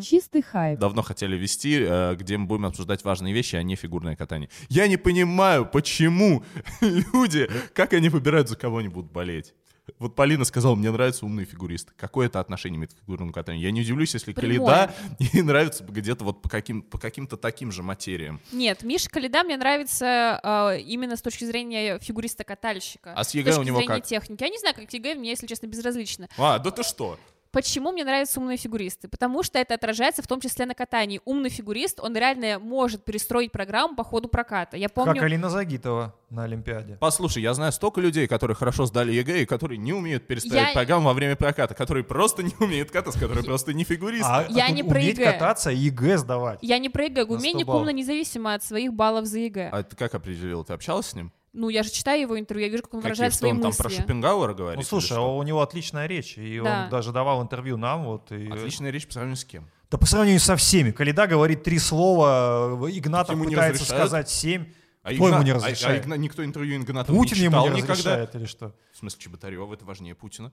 Чистый 0.00 0.42
хайп. 0.42 0.78
Давно 0.78 1.02
хотели 1.02 1.36
вести, 1.36 1.78
э, 1.80 2.14
где 2.16 2.36
мы 2.36 2.46
будем 2.46 2.66
обсуждать 2.66 3.04
важные 3.04 3.32
вещи, 3.34 3.56
а 3.56 3.62
не 3.62 3.76
фигурное 3.76 4.16
катание. 4.16 4.48
Я 4.68 4.88
не 4.88 4.96
понимаю, 4.96 5.66
почему 5.66 6.44
люди, 6.80 7.48
как 7.74 7.92
они 7.92 8.08
выбирают, 8.08 8.48
за 8.48 8.56
кого 8.56 8.78
они 8.78 8.88
будут 8.88 9.10
болеть. 9.12 9.54
Вот 9.98 10.14
Полина 10.14 10.44
сказала, 10.44 10.74
мне 10.74 10.90
нравятся 10.90 11.24
умные 11.24 11.46
фигуристы. 11.46 11.92
Какое 11.96 12.26
это 12.26 12.40
отношение 12.40 12.76
имеет 12.76 12.92
к 12.92 12.98
фигурному 12.98 13.32
катанию? 13.32 13.62
Я 13.62 13.70
не 13.70 13.80
удивлюсь, 13.80 14.12
если 14.14 14.32
Прямое. 14.32 14.58
Коляда 14.58 14.94
ей 15.32 15.42
нравится 15.42 15.84
где-то 15.84 16.24
вот 16.24 16.42
по, 16.42 16.48
каким, 16.48 16.82
по 16.82 16.98
каким-то 16.98 17.36
таким 17.36 17.72
же 17.72 17.82
материям. 17.82 18.40
Нет, 18.52 18.82
Миша 18.82 19.08
Коляда 19.08 19.44
мне 19.44 19.56
нравится 19.56 20.40
э, 20.42 20.80
именно 20.80 21.16
с 21.16 21.22
точки 21.22 21.44
зрения 21.44 21.98
фигуриста-катальщика. 22.00 23.14
А 23.14 23.24
с 23.24 23.30
С 23.30 23.34
ЕГЭ 23.34 23.50
точки 23.52 23.60
у 23.60 23.64
него 23.64 23.78
зрения 23.78 23.94
как? 23.94 24.04
техники. 24.04 24.42
Я 24.42 24.48
не 24.50 24.58
знаю, 24.58 24.74
как 24.74 24.92
ЕГЭ, 24.92 25.14
мне, 25.14 25.30
если 25.30 25.46
честно, 25.46 25.66
безразлично. 25.66 26.28
А, 26.36 26.58
да 26.58 26.70
ты 26.70 26.82
что? 26.82 27.18
Почему 27.50 27.92
мне 27.92 28.04
нравятся 28.04 28.40
умные 28.40 28.58
фигуристы? 28.58 29.08
Потому 29.08 29.42
что 29.42 29.58
это 29.58 29.74
отражается 29.74 30.22
в 30.22 30.26
том 30.26 30.38
числе 30.40 30.66
на 30.66 30.74
катании. 30.74 31.20
Умный 31.24 31.48
фигурист, 31.48 31.98
он 31.98 32.14
реально 32.14 32.58
может 32.58 33.04
перестроить 33.04 33.52
программу 33.52 33.96
по 33.96 34.04
ходу 34.04 34.28
проката. 34.28 34.76
Я 34.76 34.88
помню... 34.90 35.14
Как 35.14 35.22
Алина 35.22 35.48
Загитова 35.48 36.14
на 36.28 36.44
Олимпиаде. 36.44 36.98
Послушай, 37.00 37.42
я 37.42 37.54
знаю 37.54 37.72
столько 37.72 38.02
людей, 38.02 38.26
которые 38.26 38.54
хорошо 38.54 38.84
сдали 38.84 39.12
ЕГЭ 39.12 39.42
и 39.42 39.46
которые 39.46 39.78
не 39.78 39.94
умеют 39.94 40.26
перестроить 40.26 40.68
Я- 40.68 40.72
программу 40.74 41.06
во 41.06 41.14
время 41.14 41.36
проката, 41.36 41.74
которые 41.74 42.04
просто 42.04 42.42
не 42.42 42.52
умеют 42.60 42.90
кататься, 42.90 43.18
которые 43.18 43.44
просто 43.44 43.72
не 43.72 43.84
фигуристы. 43.84 44.26
А, 44.28 44.46
Я 44.50 44.66
а 44.66 44.70
не 44.70 44.82
про 44.82 44.98
уметь 45.00 45.16
ЕГЭ. 45.18 45.32
кататься 45.32 45.70
и 45.70 45.76
ЕГЭ 45.76 46.18
сдавать. 46.18 46.58
Я 46.60 46.78
не 46.78 46.90
про 46.90 47.04
ЕГЭ, 47.04 47.20
На 47.22 47.26
100 47.26 47.34
умение 47.34 47.64
баллов. 47.64 47.80
умно 47.80 47.90
независимо 47.92 48.52
от 48.52 48.62
своих 48.62 48.92
баллов 48.92 49.24
за 49.24 49.38
ЕГЭ. 49.38 49.70
А 49.72 49.82
ты 49.82 49.96
как 49.96 50.14
определил? 50.14 50.64
Ты 50.64 50.74
общалась 50.74 51.06
с 51.06 51.14
ним? 51.14 51.32
Ну, 51.52 51.68
я 51.70 51.82
же 51.82 51.90
читаю 51.90 52.20
его 52.20 52.38
интервью, 52.38 52.66
я 52.66 52.70
вижу, 52.72 52.82
как 52.82 52.94
он 52.94 53.00
Какие? 53.00 53.10
выражает 53.12 53.32
Что 53.32 53.38
свои 53.40 53.50
он 53.52 53.60
там 53.60 53.68
мысли. 53.68 53.82
про 53.82 53.90
Шопенгауэра 53.90 54.54
говорит? 54.54 54.76
Ну 54.78 54.82
слушай, 54.84 55.12
что? 55.14 55.36
у 55.36 55.42
него 55.42 55.60
отличная 55.62 56.06
речь, 56.06 56.36
и 56.38 56.60
Да. 56.62 56.84
он 56.84 56.90
даже 56.90 57.12
давал 57.12 57.42
интервью 57.42 57.76
нам. 57.76 58.04
Вот, 58.04 58.30
и... 58.32 58.48
Отличная 58.48 58.90
речь 58.90 59.06
по 59.06 59.12
сравнению 59.14 59.36
с 59.36 59.44
кем? 59.44 59.68
Да 59.90 59.96
по 59.98 60.06
сравнению 60.06 60.40
со 60.40 60.56
всеми. 60.56 60.90
Коляда 60.90 61.26
говорит 61.26 61.62
три 61.64 61.78
слова, 61.78 62.78
Игнатов 62.90 63.34
ему 63.34 63.44
не 63.44 63.54
пытается 63.54 63.84
сказать 63.84 64.28
семь. 64.28 64.66
А 65.02 65.14
Кто 65.14 65.28
ему 65.28 65.28
Игна- 65.38 65.44
не 65.44 65.50
а- 65.52 65.54
разрешает? 65.54 66.02
А, 66.04 66.06
Игна- 66.06 66.14
никто 66.18 66.44
интервью 66.44 66.76
Игнатова 66.82 67.16
Путин 67.16 67.38
не 67.38 67.44
ему 67.44 67.52
читал 67.52 67.68
не 67.70 67.76
никогда. 67.76 67.92
разрешает 67.94 68.34
или 68.34 68.44
что? 68.44 68.74
В 68.92 68.98
смысле, 68.98 69.20
Чеботарева, 69.22 69.72
это 69.72 69.84
важнее 69.86 70.14
Путина. 70.14 70.52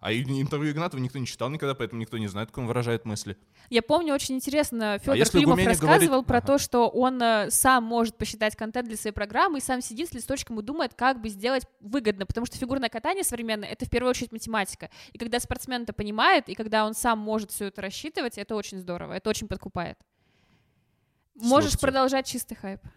А 0.00 0.12
интервью 0.12 0.70
Игнатова 0.72 1.00
никто 1.00 1.18
не 1.18 1.26
читал 1.26 1.50
никогда, 1.50 1.74
поэтому 1.74 2.00
никто 2.00 2.18
не 2.18 2.28
знает, 2.28 2.50
как 2.50 2.58
он 2.58 2.66
выражает 2.66 3.04
мысли. 3.04 3.36
Я 3.68 3.82
помню 3.82 4.14
очень 4.14 4.36
интересно, 4.36 4.98
Федор 5.00 5.16
А 5.20 5.24
Климов 5.24 5.50
Гуменник 5.50 5.68
рассказывал 5.70 6.06
говорит- 6.22 6.26
про 6.26 6.38
Ага. 6.38 6.46
то, 6.46 6.58
что 6.58 6.88
он 6.88 7.20
э, 7.20 7.50
сам 7.50 7.82
может 7.82 8.16
посчитать 8.16 8.54
контент 8.54 8.86
для 8.86 8.96
своей 8.96 9.12
программы 9.12 9.58
и 9.58 9.60
сам 9.60 9.80
сидит 9.80 10.10
с 10.10 10.12
листочком 10.12 10.60
и 10.60 10.62
думает, 10.62 10.94
как 10.94 11.20
бы 11.20 11.28
сделать 11.28 11.66
выгодно, 11.80 12.26
потому 12.26 12.46
что 12.46 12.56
фигурное 12.56 12.88
катание 12.88 13.24
современное— 13.24 13.68
это 13.70 13.86
в 13.86 13.90
первую 13.90 14.10
очередь 14.10 14.30
математика. 14.30 14.88
И 15.12 15.18
когда 15.18 15.40
спортсмен 15.40 15.82
это 15.82 15.92
понимает, 15.92 16.48
и 16.48 16.54
когда 16.54 16.86
он 16.86 16.94
сам 16.94 17.18
может 17.18 17.50
все 17.50 17.66
это 17.66 17.82
рассчитывать, 17.82 18.38
это 18.38 18.54
очень 18.54 18.78
здорово, 18.78 19.14
это 19.14 19.28
очень 19.28 19.48
подкупает. 19.48 19.98
Можешь 21.34 21.70
Слушайте. 21.72 21.78
продолжать 21.78 22.26
чистый 22.26 22.54
хайп. 22.54 22.80
Да. 22.84 22.90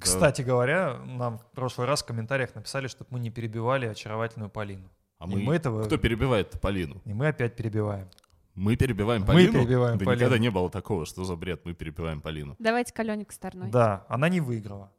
Кстати 0.00 0.42
говоря, 0.42 0.98
нам 1.04 1.38
в 1.38 1.50
прошлый 1.52 1.86
раз 1.86 2.02
в 2.02 2.06
комментариях 2.06 2.54
написали, 2.54 2.86
чтобы 2.88 3.08
мы 3.12 3.20
не 3.20 3.30
перебивали 3.30 3.86
очаровательную 3.86 4.50
Полину. 4.50 4.90
А 5.18 5.26
И 5.26 5.28
мы... 5.28 5.38
мы 5.40 5.54
этого... 5.56 5.84
Кто 5.84 5.96
перебивает 5.98 6.60
Полину? 6.60 7.00
И 7.04 7.12
мы 7.14 7.28
опять 7.28 7.56
перебиваем. 7.56 8.08
Мы 8.54 8.76
перебиваем 8.76 9.22
Мы 9.22 9.26
Полину? 9.26 9.52
перебиваем 9.52 9.98
да 9.98 10.04
Полину. 10.04 10.20
никогда 10.20 10.38
не 10.38 10.50
было 10.50 10.70
такого, 10.70 11.06
что 11.06 11.24
за 11.24 11.34
бред, 11.36 11.62
мы 11.64 11.74
перебиваем 11.74 12.20
Полину. 12.20 12.54
Давайте 12.58 12.92
Каленик 12.92 13.32
Старной. 13.32 13.68
Да, 13.68 14.04
она 14.08 14.28
не 14.28 14.40
выиграла. 14.40 14.92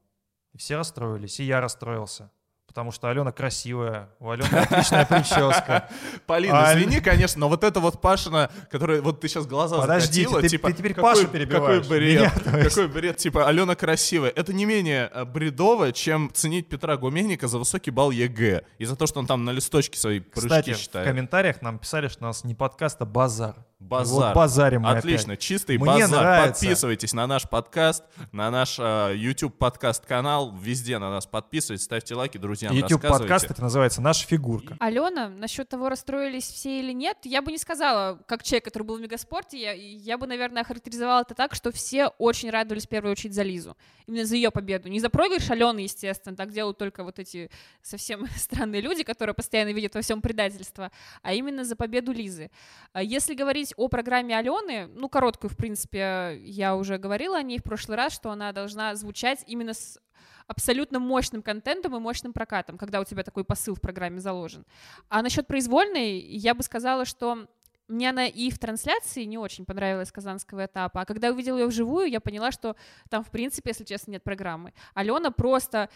И 0.54 0.58
все 0.58 0.76
расстроились, 0.78 1.40
и 1.40 1.44
я 1.44 1.62
расстроился. 1.62 2.32
Потому 2.76 2.92
что 2.92 3.10
Алена 3.10 3.32
красивая, 3.32 4.10
у 4.20 4.30
Алены 4.32 4.54
отличная 4.54 5.06
прическа. 5.10 5.88
Полина, 6.26 6.74
извини, 6.74 7.00
конечно, 7.00 7.40
но 7.40 7.48
вот 7.48 7.64
это 7.64 7.80
вот 7.80 8.02
Пашина, 8.02 8.52
которая 8.70 9.02
вот 9.02 9.22
ты 9.22 9.30
сейчас 9.30 9.48
глаза 9.48 9.80
Подожди, 9.80 10.24
закатила, 10.24 10.42
ты- 10.42 10.50
типа, 10.50 10.68
ты 10.68 10.74
теперь 10.74 10.94
Пашу 10.94 11.26
перебиваешь, 11.30 11.84
Какой 11.84 11.98
бред, 12.00 12.34
какой 12.44 12.88
бред, 12.90 13.16
типа, 13.16 13.48
Алена 13.48 13.76
красивая. 13.76 14.30
Это 14.30 14.52
не 14.52 14.66
менее 14.66 15.10
э, 15.14 15.24
бредово, 15.24 15.94
чем 15.94 16.30
ценить 16.34 16.68
Петра 16.68 16.98
Гуменника 16.98 17.48
за 17.48 17.60
высокий 17.60 17.92
балл 17.92 18.12
ЕГЭ 18.12 18.64
и 18.78 18.84
за 18.84 18.98
то, 18.98 19.08
что 19.08 19.22
он 19.22 19.26
там 19.26 19.46
на 19.46 19.52
листочке 19.52 19.98
свои 19.98 20.20
прыжки 20.20 20.50
Кстати, 20.50 20.74
в 20.74 20.78
считает. 20.78 21.08
комментариях 21.08 21.62
нам 21.62 21.80
писали, 21.80 22.10
что 22.10 22.26
у 22.26 22.28
нас 22.28 22.44
не 22.44 22.56
подкаст, 22.56 23.02
а 23.02 23.06
базар. 23.06 23.56
Базар. 23.80 24.28
Вот 24.28 24.36
базарим 24.36 24.84
мы 24.84 24.92
Отлично, 24.92 25.34
опять. 25.34 25.44
чистый 25.44 25.78
Мне 25.78 25.86
базар. 25.86 26.22
нравится. 26.22 26.62
Подписывайтесь 26.62 27.12
на 27.12 27.28
наш 27.28 27.48
подкаст, 27.48 28.06
на 28.32 28.50
наш 28.50 28.80
э, 28.80 29.14
YouTube 29.18 29.58
подкаст 29.58 30.06
канал, 30.06 30.56
везде 30.58 30.98
на 30.98 31.10
нас 31.12 31.26
подписывайтесь, 31.26 31.84
ставьте 31.84 32.16
лайки, 32.16 32.38
друзьям 32.38 32.74
YouTube 32.74 33.02
подкаст, 33.02 33.52
это 33.52 33.62
называется 33.62 34.02
«Наша 34.02 34.26
фигурка». 34.26 34.78
Алена, 34.80 35.28
насчет 35.28 35.68
того, 35.68 35.90
расстроились 35.90 36.46
все 36.46 36.80
или 36.80 36.94
нет, 36.94 37.18
я 37.24 37.42
бы 37.42 37.52
не 37.52 37.58
сказала, 37.58 38.18
как 38.28 38.44
человек, 38.44 38.64
который 38.64 38.84
был 38.84 38.98
в 38.98 39.02
мегаспорте, 39.02 39.60
я, 39.60 39.74
я 39.74 40.18
бы, 40.18 40.26
наверное, 40.26 40.62
охарактеризовала 40.62 41.24
это 41.24 41.36
так, 41.36 41.54
что 41.54 41.74
все 41.74 42.08
очень 42.18 42.50
радовались 42.50 42.86
в 42.86 42.90
первую 42.90 43.12
очередь 43.12 43.34
за 43.34 43.44
Лизу. 43.44 43.76
Именно 44.08 44.26
за 44.26 44.36
ее 44.36 44.52
победу. 44.52 44.88
Не 44.88 45.00
за 45.00 45.10
проигрыш 45.10 45.50
Алены, 45.50 45.80
естественно, 45.80 46.36
так 46.36 46.52
делают 46.52 46.78
только 46.78 47.04
вот 47.04 47.20
эти 47.20 47.50
совсем 47.82 48.26
странные 48.38 48.82
люди, 48.82 49.04
которые 49.04 49.34
постоянно 49.34 49.74
видят 49.74 49.96
во 49.96 50.02
всем 50.02 50.22
предательство, 50.22 50.92
а 51.24 51.34
именно 51.34 51.66
за 51.66 51.76
победу 51.76 52.14
Лизы. 52.14 52.52
А 52.94 53.04
Если 53.04 53.34
говорить 53.34 53.65
о 53.78 53.88
программе 53.88 54.38
Алены, 54.38 54.88
ну, 54.88 55.10
короткую, 55.10 55.50
в 55.50 55.58
принципе, 55.58 56.40
я 56.42 56.76
уже 56.76 56.98
говорила 56.98 57.38
о 57.38 57.44
ней 57.44 57.60
в 57.60 57.64
прошлый 57.64 57.98
раз, 57.98 58.14
что 58.14 58.32
она 58.32 58.52
должна 58.52 58.96
звучать 58.96 59.44
именно 59.48 59.74
с 59.74 60.00
абсолютно 60.48 61.00
мощным 61.00 61.42
контентом 61.42 61.96
и 61.96 62.00
мощным 62.00 62.34
прокатом, 62.34 62.78
когда 62.78 63.00
у 63.00 63.04
тебя 63.04 63.24
такой 63.24 63.44
посыл 63.44 63.76
в 63.76 63.82
программе 63.82 64.20
заложен. 64.20 64.66
А 65.10 65.22
насчет 65.22 65.48
произвольной, 65.48 66.20
я 66.20 66.54
бы 66.54 66.64
сказала, 66.64 67.06
что 67.06 67.48
мне 67.88 68.10
она 68.10 68.26
и 68.28 68.50
в 68.50 68.60
трансляции 68.60 69.24
не 69.24 69.38
очень 69.38 69.66
понравилась 69.66 70.12
казанского 70.12 70.66
этапа, 70.66 71.02
а 71.02 71.06
когда 71.06 71.30
увидела 71.30 71.60
ее 71.60 71.68
вживую, 71.68 72.10
я 72.10 72.20
поняла, 72.20 72.52
что 72.52 72.76
там, 73.10 73.24
в 73.24 73.30
принципе, 73.30 73.72
если 73.72 73.84
честно, 73.84 74.12
нет 74.12 74.24
программы. 74.24 74.74
Алена 74.94 75.32
просто 75.32 75.90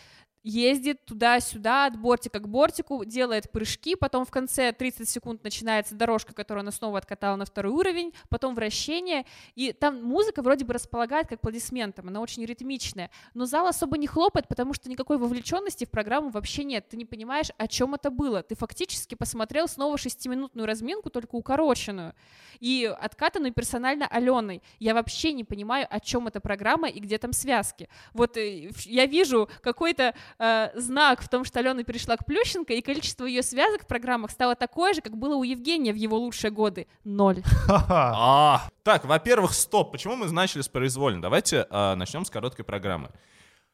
ездит 0.43 1.05
туда-сюда, 1.05 1.85
от 1.85 1.97
бортика 1.97 2.39
к 2.39 2.47
бортику, 2.47 3.03
делает 3.05 3.51
прыжки, 3.51 3.95
потом 3.95 4.25
в 4.25 4.31
конце 4.31 4.71
30 4.71 5.07
секунд 5.09 5.43
начинается 5.43 5.95
дорожка, 5.95 6.33
которую 6.33 6.61
она 6.61 6.71
снова 6.71 6.97
откатала 6.97 7.35
на 7.35 7.45
второй 7.45 7.71
уровень, 7.71 8.13
потом 8.29 8.55
вращение, 8.55 9.25
и 9.55 9.73
там 9.73 10.03
музыка 10.03 10.41
вроде 10.41 10.65
бы 10.65 10.73
располагает 10.73 11.27
к 11.27 11.33
аплодисментам, 11.33 12.07
она 12.07 12.21
очень 12.21 12.45
ритмичная, 12.45 13.09
но 13.33 13.45
зал 13.45 13.67
особо 13.67 13.97
не 13.97 14.07
хлопает, 14.07 14.47
потому 14.47 14.73
что 14.73 14.89
никакой 14.89 15.17
вовлеченности 15.17 15.85
в 15.85 15.91
программу 15.91 16.29
вообще 16.29 16.63
нет, 16.63 16.87
ты 16.89 16.97
не 16.97 17.05
понимаешь, 17.05 17.49
о 17.57 17.67
чем 17.67 17.95
это 17.95 18.09
было, 18.09 18.43
ты 18.43 18.55
фактически 18.55 19.15
посмотрел 19.15 19.67
снова 19.67 19.97
шестиминутную 19.97 20.65
разминку, 20.65 21.09
только 21.09 21.35
укороченную, 21.35 22.13
и 22.59 22.85
откатанную 22.99 23.53
персонально 23.53 24.07
Аленой. 24.07 24.61
Я 24.79 24.93
вообще 24.93 25.33
не 25.33 25.43
понимаю, 25.43 25.87
о 25.89 25.99
чем 25.99 26.27
эта 26.27 26.39
программа 26.39 26.89
и 26.89 26.99
где 26.99 27.17
там 27.17 27.33
связки. 27.33 27.89
Вот 28.13 28.37
э, 28.37 28.69
я 28.85 29.05
вижу 29.05 29.49
какой-то 29.61 30.13
э, 30.37 30.69
знак 30.75 31.21
в 31.21 31.29
том, 31.29 31.43
что 31.43 31.59
Алена 31.59 31.83
перешла 31.83 32.17
к 32.17 32.25
Плющенко, 32.25 32.73
и 32.73 32.81
количество 32.81 33.25
ее 33.25 33.41
связок 33.41 33.83
в 33.83 33.87
программах 33.87 34.31
стало 34.31 34.55
такое 34.55 34.93
же, 34.93 35.01
как 35.01 35.17
было 35.17 35.35
у 35.35 35.43
Евгения 35.43 35.93
в 35.93 35.95
его 35.95 36.17
лучшие 36.17 36.51
годы. 36.51 36.87
Ноль. 37.03 37.43
А, 37.67 38.69
так, 38.83 39.05
во-первых, 39.05 39.53
стоп. 39.53 39.91
Почему 39.91 40.15
мы 40.15 40.31
начали 40.31 40.61
с 40.61 40.67
произвольно? 40.67 41.21
Давайте 41.21 41.65
а, 41.69 41.95
начнем 41.95 42.25
с 42.25 42.29
короткой 42.29 42.65
программы. 42.65 43.09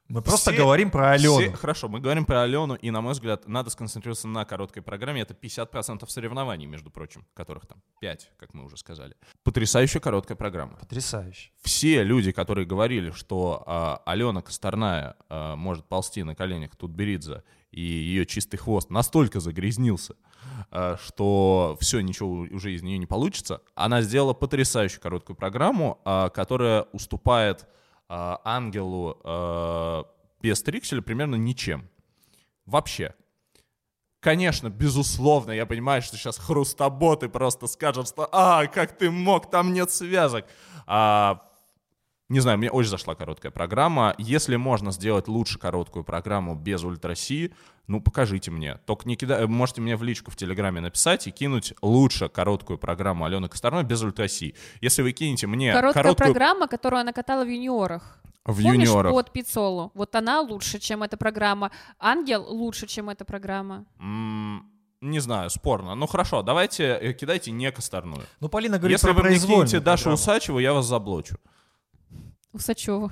Мы 0.08 0.22
просто 0.22 0.52
Все- 0.52 0.62
говорим 0.62 0.92
про 0.92 1.12
Алену. 1.12 1.40
Все- 1.40 1.52
хорошо, 1.54 1.90
мы 1.90 2.00
говорим 2.00 2.26
про 2.26 2.44
Алену, 2.44 2.76
и, 2.76 2.92
на 2.92 3.02
мой 3.02 3.14
взгляд, 3.14 3.48
надо 3.48 3.72
сконцентрироваться 3.72 4.28
на 4.28 4.46
короткой 4.46 4.84
программе. 4.84 5.22
Это 5.22 5.34
50% 5.34 6.08
соревнований, 6.12 6.68
между 6.68 6.92
прочим, 6.92 7.26
которых 7.34 7.66
там 7.66 7.82
5, 8.02 8.32
как 8.38 8.54
мы 8.54 8.66
уже 8.66 8.78
сказали. 8.78 9.16
Потрясающая 9.44 10.00
короткая 10.00 10.38
программа. 10.38 10.78
Потрясающе. 10.78 11.50
Все 11.64 12.04
люди, 12.04 12.32
которые 12.32 12.68
говорили, 12.68 13.10
что 13.12 13.64
а, 13.66 14.02
Алена 14.06 14.42
Косторная 14.44 15.16
а, 15.28 15.56
может 15.56 15.86
ползти 15.86 16.22
на 16.22 16.36
коленях 16.36 16.76
Тутберидзе, 16.76 17.44
и 17.72 17.82
ее 17.82 18.26
чистый 18.28 18.58
хвост 18.58 18.92
настолько 18.92 19.40
загрязнился, 19.40 20.16
а, 20.70 20.98
что 20.98 21.78
все, 21.82 22.00
ничего 22.02 22.30
уже 22.52 22.74
из 22.74 22.84
нее 22.84 23.00
не 23.00 23.08
получится, 23.08 23.62
она 23.74 24.02
сделала 24.04 24.34
потрясающую 24.34 25.02
короткую 25.02 25.36
программу, 25.36 26.00
а, 26.06 26.30
которая 26.30 26.84
уступает 26.94 27.68
Ангелу 28.10 29.20
а, 29.24 30.06
без 30.42 30.62
трикселя 30.62 31.02
примерно 31.02 31.36
ничем. 31.36 31.90
Вообще. 32.66 33.14
Конечно, 34.20 34.70
безусловно, 34.70 35.52
я 35.52 35.66
понимаю, 35.66 36.02
что 36.02 36.18
сейчас 36.18 36.40
хрустоботы 36.40 37.30
просто 37.30 37.68
скажут, 37.68 38.08
что 38.08 38.28
«А, 38.32 38.66
как 38.66 38.98
ты 38.98 39.12
мог, 39.12 39.52
там 39.52 39.72
нет 39.72 39.92
связок». 39.92 40.48
А, 40.88 41.48
не 42.28 42.40
знаю, 42.40 42.58
мне 42.58 42.72
очень 42.72 42.90
зашла 42.90 43.14
короткая 43.16 43.52
программа. 43.52 44.16
Если 44.18 44.56
можно 44.56 44.92
сделать 44.92 45.28
лучше 45.28 45.60
короткую 45.60 46.04
программу 46.04 46.56
без 46.56 46.84
ультраси, 46.84 47.54
ну, 47.88 48.02
покажите 48.02 48.50
мне. 48.50 48.80
Только 48.86 49.08
не 49.08 49.16
кида... 49.16 49.48
можете 49.48 49.82
мне 49.82 49.96
в 49.96 50.02
личку 50.02 50.32
в 50.32 50.36
Телеграме 50.36 50.82
написать 50.82 51.28
и 51.28 51.32
кинуть 51.32 51.74
лучше 51.84 52.28
короткую 52.30 52.80
программу 52.80 53.26
Алены 53.26 53.48
Косторной 53.48 53.84
без 53.84 54.02
ультраси. 54.02 54.56
Если 54.82 55.04
вы 55.04 55.12
кинете 55.12 55.46
мне 55.46 55.72
Короткая 55.72 56.04
короткую 56.04 56.34
программа, 56.34 56.68
которую 56.68 57.02
она 57.02 57.14
катала 57.14 57.44
в 57.46 57.48
юниорах. 57.48 58.18
в 58.44 58.62
Помнишь, 58.62 58.88
юниорах, 58.88 59.14
под 59.14 59.32
Пиццолу? 59.32 59.92
Вот 59.94 60.16
она 60.16 60.42
лучше, 60.42 60.80
чем 60.80 61.04
эта 61.04 61.18
программа. 61.18 61.70
Ангел 62.00 62.44
лучше, 62.44 62.88
чем 62.88 63.12
эта 63.12 63.24
программа. 63.24 63.86
м, 64.00 64.66
не 65.02 65.20
знаю, 65.20 65.52
спорно. 65.52 65.94
Ну, 65.94 66.08
хорошо, 66.08 66.42
давайте, 66.42 66.84
э, 66.86 67.14
кидайте 67.14 67.52
не 67.52 67.72
Косторную. 67.72 68.24
Ну, 68.40 68.50
Полина 68.50 68.80
говорит 68.80 68.96
Если 68.98 69.14
про 69.14 69.22
вы 69.22 69.30
мне 69.30 69.40
кинете 69.40 69.80
Дашу 69.80 70.06
программу. 70.06 70.16
Усачеву, 70.16 70.58
я 70.58 70.74
вас 70.74 70.88
заблочу. 70.88 71.36
Усачева. 72.56 73.12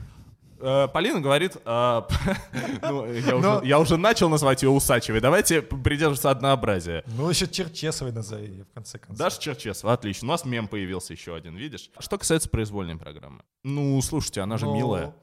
э, 0.59 0.87
Полина 0.93 1.19
говорит, 1.21 1.57
э, 1.65 2.01
ну, 2.81 3.05
я, 3.11 3.31
Но- 3.31 3.57
уже, 3.57 3.67
я 3.67 3.79
уже 3.79 3.97
начал 3.97 4.29
называть 4.29 4.63
ее 4.63 4.69
Усачевой, 4.69 5.19
давайте 5.21 5.61
придерживаться 5.61 6.31
однообразия. 6.31 7.03
Ну, 7.07 7.29
еще 7.29 7.47
Черчесовой 7.47 8.13
назови, 8.13 8.63
в 8.63 8.73
конце 8.73 8.97
концов. 8.97 9.17
Даша 9.17 9.41
Черчесова, 9.41 9.93
отлично. 9.93 10.27
У 10.27 10.31
нас 10.31 10.45
мем 10.45 10.67
появился 10.67 11.13
еще 11.13 11.35
один, 11.35 11.55
видишь? 11.55 11.89
Что 11.99 12.17
касается 12.17 12.49
произвольной 12.49 12.95
программы. 12.97 13.41
Ну, 13.63 14.01
слушайте, 14.01 14.41
она 14.41 14.57
же 14.57 14.65
Ну, 14.65 14.75
милая. 14.75 15.13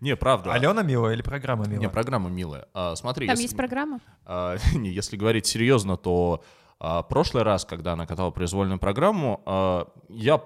Не, 0.00 0.16
правда. 0.16 0.52
Алена 0.52 0.82
милая 0.82 1.14
или 1.14 1.22
программа 1.22 1.64
милая? 1.66 1.78
Не, 1.80 1.88
программа 1.88 2.28
милая. 2.30 2.66
А, 2.74 2.96
смотри, 2.96 3.26
Там 3.26 3.34
если- 3.34 3.44
есть 3.44 3.56
программа? 3.56 4.00
а, 4.24 4.56
не, 4.74 4.90
если 4.90 5.16
говорить 5.16 5.46
серьезно, 5.46 5.96
то 5.96 6.42
а, 6.80 7.02
прошлый 7.02 7.42
раз, 7.44 7.64
когда 7.64 7.92
она 7.92 8.06
катала 8.06 8.30
произвольную 8.32 8.78
программу, 8.80 9.40
а, 9.46 9.88
я 10.08 10.40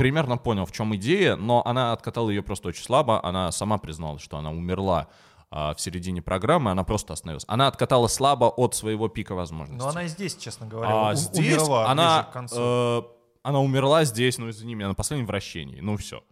примерно 0.00 0.38
понял, 0.38 0.64
в 0.64 0.72
чем 0.72 0.96
идея, 0.96 1.36
но 1.36 1.62
она 1.66 1.92
откатала 1.92 2.30
ее 2.30 2.42
просто 2.42 2.68
очень 2.68 2.82
слабо. 2.82 3.22
Она 3.22 3.52
сама 3.52 3.76
призналась, 3.76 4.22
что 4.22 4.38
она 4.38 4.50
умерла 4.50 5.08
а, 5.50 5.74
в 5.74 5.80
середине 5.80 6.22
программы, 6.22 6.70
она 6.70 6.84
просто 6.84 7.12
остановилась. 7.12 7.44
Она 7.48 7.66
откатала 7.66 8.08
слабо 8.08 8.46
от 8.46 8.74
своего 8.74 9.08
пика 9.08 9.34
возможностей. 9.34 9.84
Но 9.84 9.90
она 9.90 10.04
и 10.04 10.08
здесь, 10.08 10.36
честно 10.36 10.66
говоря, 10.66 10.90
А 10.90 11.10
у- 11.10 11.14
здесь 11.14 11.54
умерла 11.54 11.90
она, 11.90 12.16
ближе 12.16 12.30
к 12.30 12.32
концу. 12.32 12.56
э, 12.58 13.02
она 13.42 13.60
умерла 13.60 14.04
здесь, 14.04 14.38
ну 14.38 14.48
извини 14.48 14.74
меня, 14.74 14.88
на 14.88 14.94
последнем 14.94 15.26
вращении, 15.26 15.80
ну 15.80 15.98
все. 15.98 16.22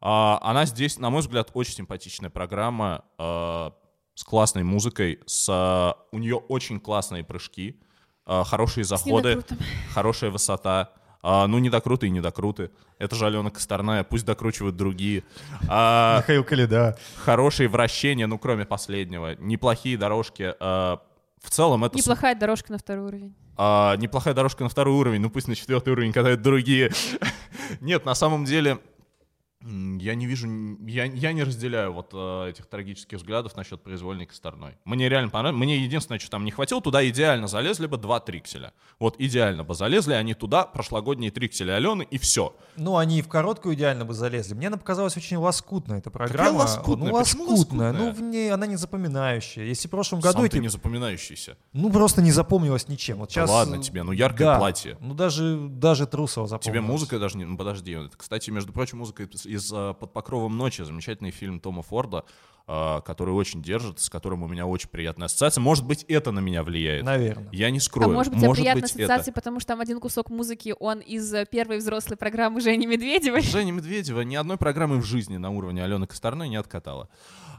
она 0.00 0.64
здесь, 0.64 0.96
на 0.98 1.10
мой 1.10 1.22
взгляд, 1.22 1.50
очень 1.54 1.74
симпатичная 1.74 2.30
программа 2.30 3.04
э, 3.18 3.70
с 4.14 4.22
классной 4.22 4.62
музыкой, 4.62 5.18
с 5.26 5.48
э, 5.48 6.16
у 6.16 6.18
нее 6.18 6.36
очень 6.36 6.78
классные 6.78 7.24
прыжки, 7.24 7.80
э, 8.26 8.44
хорошие 8.44 8.84
заходы, 8.84 9.42
хорошая 9.92 10.30
высота. 10.30 10.92
А, 11.30 11.46
ну, 11.46 11.58
недокруты 11.58 12.06
и 12.06 12.10
недокруты. 12.10 12.70
Это 12.98 13.14
же 13.14 13.26
Алена 13.26 13.50
Косторная, 13.50 14.02
пусть 14.02 14.24
докручивают 14.24 14.76
другие. 14.76 15.24
А, 15.68 16.20
Михаил 16.20 16.42
Калида. 16.42 16.98
хорошие 17.22 17.68
вращения, 17.68 18.26
ну, 18.26 18.38
кроме 18.38 18.64
последнего. 18.64 19.34
Неплохие 19.38 19.98
дорожки. 19.98 20.54
А, 20.58 21.02
в 21.42 21.50
целом 21.50 21.84
это... 21.84 21.98
с- 21.98 22.00
Неплохая 22.00 22.34
дорожка 22.34 22.72
на 22.72 22.78
второй 22.78 23.04
уровень. 23.08 23.34
а, 23.58 23.94
неплохая 23.96 24.32
дорожка 24.32 24.62
на 24.64 24.70
второй 24.70 24.94
уровень, 24.94 25.20
ну 25.20 25.28
пусть 25.28 25.48
на 25.48 25.54
четвертый 25.54 25.90
уровень 25.92 26.14
катают 26.14 26.40
другие. 26.40 26.92
Нет, 27.82 28.06
на 28.06 28.14
самом 28.14 28.46
деле, 28.46 28.78
я 29.60 30.14
не 30.14 30.26
вижу, 30.26 30.48
я, 30.86 31.04
я 31.04 31.32
не 31.32 31.42
разделяю 31.42 31.92
вот 31.92 32.10
э, 32.12 32.50
этих 32.50 32.66
трагических 32.66 33.18
взглядов 33.18 33.56
насчет 33.56 33.82
произвольной 33.82 34.26
косторной. 34.26 34.78
Мне 34.84 35.08
реально 35.08 35.30
понравилось. 35.30 35.60
Мне 35.60 35.78
единственное, 35.78 36.18
что 36.20 36.30
там 36.30 36.44
не 36.44 36.52
хватило, 36.52 36.80
туда 36.80 37.06
идеально 37.08 37.48
залезли 37.48 37.86
бы 37.86 37.96
два 37.96 38.20
трикселя. 38.20 38.72
Вот 39.00 39.16
идеально 39.18 39.64
бы 39.64 39.74
залезли 39.74 40.12
они 40.12 40.34
туда, 40.34 40.64
прошлогодние 40.64 41.30
триксели 41.32 41.70
Алены, 41.70 42.06
и 42.08 42.18
все. 42.18 42.54
Ну, 42.76 42.96
они 42.96 43.18
и 43.18 43.22
в 43.22 43.28
короткую 43.28 43.74
идеально 43.74 44.04
бы 44.04 44.14
залезли. 44.14 44.54
Мне 44.54 44.68
она 44.68 44.76
показалась 44.76 45.16
очень 45.16 45.36
лоскутной, 45.38 45.98
эта 45.98 46.10
программа. 46.10 46.58
лоскутная? 46.58 47.10
Ну, 47.10 47.18
Почему 47.18 47.44
лоскутная. 47.46 47.92
лоскутная? 47.92 47.92
Ну, 47.92 48.12
в 48.12 48.20
ней 48.22 48.52
она 48.52 48.66
не 48.66 48.76
запоминающая. 48.76 49.64
Если 49.64 49.88
в 49.88 49.90
прошлом 49.90 50.20
году 50.20 50.34
Сам 50.38 50.44
эти... 50.44 50.52
ты 50.52 50.58
не 50.60 50.68
запоминающийся. 50.68 51.56
Ну, 51.72 51.90
просто 51.90 52.22
не 52.22 52.30
запомнилась 52.30 52.86
ничем. 52.88 53.18
Вот 53.18 53.30
Да 53.30 53.32
сейчас... 53.34 53.50
ладно 53.50 53.82
тебе, 53.82 54.04
ну 54.04 54.12
яркое 54.12 54.46
Да. 54.46 54.58
платье. 54.58 54.96
Ну, 55.00 55.14
даже, 55.14 55.58
даже 55.68 56.06
Трусова 56.06 56.46
запомнилась. 56.46 56.66
Тебе 56.66 56.80
музыка 56.80 57.18
даже 57.18 57.36
не... 57.38 57.44
Ну, 57.44 57.56
подожди. 57.56 57.98
Кстати, 58.16 58.50
между 58.50 58.72
прочим, 58.72 58.98
музыка 58.98 59.26
из, 59.48 59.72
а, 59.72 59.94
«Под 59.94 60.12
покровом 60.12 60.56
ночи». 60.56 60.82
Замечательный 60.82 61.30
фильм 61.30 61.60
Тома 61.60 61.82
Форда, 61.82 62.24
а, 62.70 63.00
который 63.00 63.30
очень 63.30 63.62
держит, 63.62 63.98
с 63.98 64.10
которым 64.10 64.42
у 64.42 64.46
меня 64.46 64.66
очень 64.66 64.90
приятная 64.90 65.24
ассоциация. 65.24 65.62
Может 65.62 65.86
быть, 65.86 66.04
это 66.04 66.32
на 66.32 66.40
меня 66.40 66.62
влияет. 66.62 67.02
Наверное. 67.02 67.48
Я 67.50 67.70
не 67.70 67.80
скрою. 67.80 68.10
а 68.10 68.12
может 68.12 68.30
быть, 68.30 68.42
тебя 68.42 68.52
приятная 68.52 68.82
быть, 68.82 68.90
ассоциация, 68.90 69.32
потому 69.32 69.58
что 69.58 69.68
там 69.68 69.80
один 69.80 69.98
кусок 70.00 70.28
музыки, 70.28 70.74
он 70.78 70.98
из 70.98 71.32
э, 71.32 71.46
первой 71.50 71.78
взрослой 71.78 72.18
программы 72.18 72.60
Жени 72.60 72.86
Медведевой. 72.86 73.40
это. 73.40 73.48
Женя 73.48 73.72
Медведева 73.72 74.20
ни 74.20 74.36
одной 74.36 74.58
программы 74.58 74.98
в 74.98 75.04
жизни 75.06 75.38
на 75.38 75.48
уровне 75.48 75.82
Алены 75.82 76.06
Косторной 76.06 76.50
не 76.50 76.56
откатала. 76.56 77.08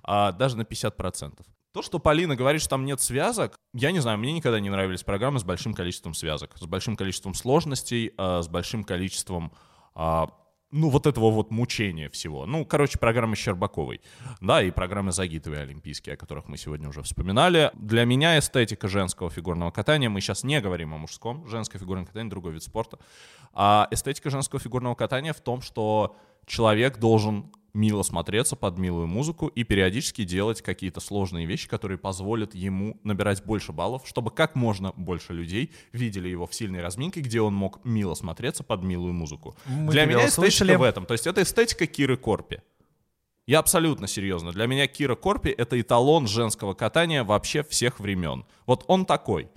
А, 0.03 0.31
даже 0.31 0.57
на 0.57 0.61
50%. 0.61 1.39
То, 1.73 1.81
что 1.81 1.97
Полина 1.97 2.35
говорит, 2.35 2.61
что 2.61 2.69
там 2.69 2.85
нет 2.85 3.01
связок, 3.01 3.55
я 3.73 3.91
не 3.91 4.01
знаю, 4.01 4.19
мне 4.19 4.31
никогда 4.31 4.59
не 4.59 4.69
нравились 4.69 5.01
программы 5.01 5.39
с 5.39 5.43
большим 5.43 5.73
количеством 5.73 6.13
связок, 6.13 6.55
с 6.55 6.67
большим 6.67 6.95
количеством 6.95 7.33
сложностей, 7.33 8.13
с 8.17 8.47
большим 8.47 8.83
количеством, 8.83 9.51
а, 9.95 10.29
ну, 10.71 10.89
вот 10.89 11.07
этого 11.07 11.31
вот 11.31 11.51
мучения 11.51 12.09
всего. 12.09 12.45
Ну, 12.45 12.65
короче, 12.65 12.99
программы 12.99 13.35
Щербаковой, 13.35 14.01
да, 14.41 14.61
и 14.61 14.71
программы 14.71 15.11
Загитовой 15.11 15.63
олимпийские, 15.63 16.13
о 16.13 16.17
которых 16.17 16.47
мы 16.47 16.57
сегодня 16.57 16.87
уже 16.87 17.01
вспоминали. 17.01 17.71
Для 17.73 18.05
меня 18.05 18.37
эстетика 18.37 18.87
женского 18.87 19.29
фигурного 19.29 19.71
катания, 19.71 20.09
мы 20.09 20.21
сейчас 20.21 20.43
не 20.43 20.61
говорим 20.61 20.93
о 20.93 20.97
мужском, 20.97 21.47
женское 21.47 21.79
фигурное 21.79 22.05
катание— 22.05 22.29
другой 22.31 22.53
вид 22.53 22.63
спорта, 22.63 22.99
а 23.53 23.87
эстетика 23.91 24.29
женского 24.29 24.59
фигурного 24.59 24.95
катания 24.95 25.33
в 25.33 25.41
том, 25.41 25.61
что 25.61 26.15
человек 26.45 26.97
должен 26.97 27.51
мило 27.73 28.03
смотреться 28.03 28.55
под 28.55 28.77
милую 28.77 29.07
музыку 29.07 29.47
и 29.47 29.63
периодически 29.63 30.23
делать 30.23 30.61
какие-то 30.61 30.99
сложные 30.99 31.45
вещи, 31.45 31.67
которые 31.67 31.97
позволят 31.97 32.55
ему 32.55 32.99
набирать 33.03 33.43
больше 33.43 33.71
баллов, 33.71 34.03
чтобы 34.05 34.31
как 34.31 34.55
можно 34.55 34.93
больше 34.95 35.33
людей 35.33 35.71
видели 35.91 36.29
его 36.29 36.47
в 36.47 36.53
сильной 36.53 36.81
разминке, 36.81 37.21
где 37.21 37.41
он 37.41 37.53
мог 37.53 37.83
мило 37.83 38.13
смотреться 38.15 38.63
под 38.63 38.83
милую 38.83 39.13
музыку. 39.13 39.55
Мы 39.65 39.91
Для 39.91 40.05
меня 40.05 40.27
эстетика 40.27 40.39
услышали. 40.39 40.75
в 40.75 40.83
этом. 40.83 41.05
То 41.05 41.13
есть 41.13 41.27
это 41.27 41.41
эстетика 41.41 41.87
Киры 41.87 42.17
Корпи. 42.17 42.61
Я 43.49 43.59
абсолютно 43.59 44.05
серьезно. 44.05 44.51
Для 44.51 44.67
меня 44.67 44.85
Кира 44.85 45.15
Корпи— 45.15 45.49
это 45.57 45.81
эталон 45.81 46.27
женского 46.27 46.75
катания 46.75 47.23
вообще 47.23 47.63
всех 47.63 47.99
времен. 47.99 48.45
Вот 48.67 48.83
он 48.87 49.07
такой. 49.07 49.49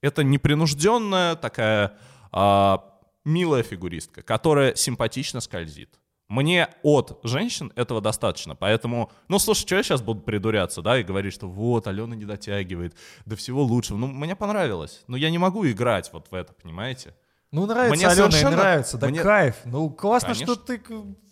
Это 0.00 0.22
непринужденная 0.22 1.34
такая 1.34 1.98
а, 2.30 2.84
милая 3.24 3.64
фигуристка, 3.64 4.22
которая 4.22 4.76
симпатично 4.76 5.40
скользит. 5.40 5.98
Мне 6.30 6.68
от 6.84 7.18
женщин 7.24 7.72
этого 7.74 8.00
достаточно, 8.00 8.54
поэтому, 8.54 9.10
ну, 9.26 9.40
слушай, 9.40 9.62
что 9.62 9.74
я 9.74 9.82
сейчас 9.82 10.00
буду 10.00 10.20
придуряться, 10.20 10.80
да, 10.80 10.96
и 10.96 11.02
говорить, 11.02 11.34
что 11.34 11.48
вот, 11.48 11.88
Алена 11.88 12.14
не 12.14 12.24
дотягивает, 12.24 12.94
до 13.26 13.34
всего 13.34 13.64
лучшего. 13.64 13.96
Ну, 13.96 14.06
мне 14.06 14.36
понравилось, 14.36 15.02
но 15.08 15.16
я 15.16 15.28
не 15.28 15.38
могу 15.38 15.66
играть 15.66 16.08
вот 16.12 16.28
в 16.30 16.34
это, 16.34 16.52
понимаете? 16.52 17.16
Ну, 17.52 17.66
нравится 17.66 17.96
Мне 17.96 18.06
Алена 18.06 18.30
совершенно- 18.30 18.56
нравится. 18.56 18.96
Да 18.98 19.08
мне- 19.08 19.22
кайф. 19.22 19.56
Ну, 19.64 19.90
классно, 19.90 20.34
Конечно. 20.34 20.54
что 20.54 20.64
ты 20.64 20.80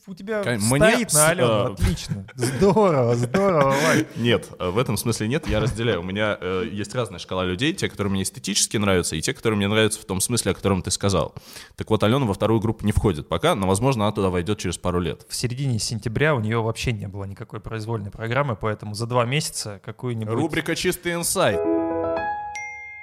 у 0.08 0.14
тебя 0.14 0.42
Кай- 0.42 0.58
стоит 0.58 0.80
мне 0.80 1.06
на 1.12 1.28
Алену. 1.28 1.48
э, 1.48 1.72
Отлично. 1.74 2.26
Здорово, 2.34 3.14
здорово, 3.14 3.74
Вань. 3.86 4.06
Нет, 4.16 4.48
э, 4.58 4.70
в 4.70 4.78
этом 4.78 4.96
смысле 4.96 5.28
нет, 5.28 5.46
я 5.46 5.60
разделяю. 5.60 6.00
У 6.00 6.02
меня 6.02 6.36
э, 6.40 6.64
есть 6.72 6.92
разная 6.94 7.18
шкала 7.20 7.44
людей, 7.44 7.72
те, 7.74 7.88
которые 7.90 8.10
мне 8.10 8.22
эстетически 8.22 8.78
нравятся, 8.78 9.14
и 9.16 9.20
те, 9.20 9.32
которые 9.34 9.58
мне 9.58 9.68
нравятся 9.68 10.00
в 10.00 10.06
том 10.06 10.20
смысле, 10.20 10.52
о 10.52 10.54
котором 10.54 10.82
ты 10.82 10.90
сказал. 10.90 11.34
Так 11.76 11.90
вот, 11.90 12.02
Алена 12.02 12.24
во 12.24 12.32
вторую 12.34 12.58
группу 12.60 12.84
не 12.86 12.92
входит 12.92 13.28
пока, 13.28 13.54
но, 13.54 13.68
возможно, 13.68 14.06
она 14.06 14.12
туда 14.12 14.30
войдет 14.30 14.58
через 14.58 14.78
пару 14.78 14.98
лет. 14.98 15.24
В 15.28 15.36
середине 15.36 15.78
сентября 15.78 16.34
у 16.34 16.40
нее 16.40 16.60
вообще 16.62 16.92
не 16.92 17.06
было 17.06 17.24
никакой 17.24 17.60
произвольной 17.60 18.10
программы, 18.10 18.56
поэтому 18.56 18.94
за 18.94 19.06
два 19.06 19.24
месяца 19.26 19.80
какую-нибудь... 19.84 20.34
Рубрика 20.34 20.74
«Чистый 20.74 21.14
инсайт». 21.14 21.60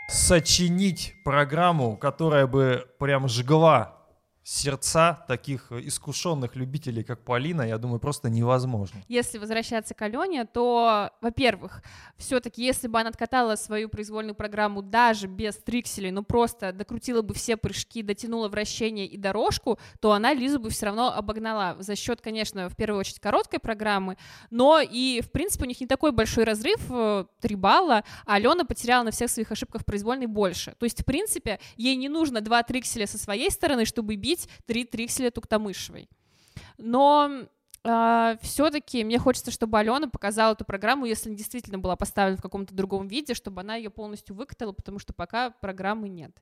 Сочинить 0.07 1.15
программу, 1.23 1.97
которая 1.97 2.47
бы 2.47 2.87
прям 2.99 3.27
жгла 3.27 4.04
сердца 4.45 5.25
таких 5.27 5.71
искушенных 5.71 6.55
любителей, 6.55 7.03
как 7.03 7.25
Полина, 7.25 7.63
я 7.63 7.79
думаю, 7.79 7.99
просто 7.99 8.29
невозможно. 8.29 9.01
Если 9.07 9.39
возвращаться 9.39 9.95
к 9.95 10.01
Алене, 10.03 10.45
то, 10.45 11.09
во-первых, 11.19 11.81
все-таки, 12.17 12.63
если 12.63 12.87
бы 12.87 12.99
она 12.99 13.09
откатала 13.09 13.55
свою 13.55 13.89
произвольную 13.89 14.35
программу 14.35 14.83
даже 14.83 15.25
без 15.25 15.55
трикселей, 15.55 16.11
но 16.11 16.21
просто 16.21 16.73
докрутила 16.73 17.23
бы 17.23 17.33
все 17.33 17.57
прыжки, 17.57 18.03
дотянула 18.03 18.47
вращение 18.47 19.07
и 19.07 19.17
дорожку, 19.17 19.79
то 19.99 20.11
она 20.11 20.31
Лизу 20.35 20.59
бы 20.59 20.69
все 20.69 20.85
равно 20.85 21.11
обогнала 21.11 21.75
за 21.79 21.95
счет, 21.95 22.21
конечно, 22.21 22.69
в 22.69 22.75
первую 22.75 22.99
очередь 22.99 23.19
короткой 23.19 23.57
программы, 23.57 24.15
но 24.51 24.79
и, 24.79 25.21
в 25.21 25.31
принципе, 25.31 25.65
у 25.65 25.67
них 25.67 25.81
не 25.81 25.87
такой 25.87 26.11
большой 26.11 26.43
разрыв, 26.43 26.79
э, 26.91 27.25
3 27.41 27.55
балла, 27.55 28.03
а 28.27 28.35
Алена 28.35 28.63
потеряла 28.63 29.05
на 29.05 29.11
всех 29.11 29.31
своих 29.31 29.51
ошибках 29.51 29.85
произвольной 29.85 30.27
больше. 30.27 30.75
То 30.77 30.83
есть, 30.83 31.01
в 31.01 31.05
принципе, 31.05 31.59
ей 31.77 31.95
не 31.95 32.09
нужно 32.09 32.41
два 32.41 32.61
трикселя 32.61 33.07
со 33.07 33.17
своей 33.17 33.49
стороны, 33.49 33.85
чтобы 33.85 34.15
бить 34.15 34.34
три 34.65 34.85
трикселя 34.85 35.31
Туктамышевой. 35.31 36.09
Но 36.77 37.47
все-таки 38.41 39.03
мне 39.03 39.19
хочется, 39.19 39.51
чтобы 39.51 39.77
Алена 39.77 40.07
показала 40.07 40.53
эту 40.53 40.65
программу, 40.65 41.05
если 41.05 41.29
она 41.29 41.37
действительно 41.37 41.77
была 41.77 41.95
поставлена 41.95 42.37
в 42.37 42.41
каком-то 42.41 42.73
другом 42.73 43.07
виде, 43.07 43.35
чтобы 43.35 43.61
она 43.61 43.75
ее 43.75 43.91
полностью 43.91 44.35
выкатала, 44.35 44.71
потому 44.71 44.97
что 44.97 45.13
пока 45.13 45.51
программы 45.51 46.09
нет. 46.09 46.35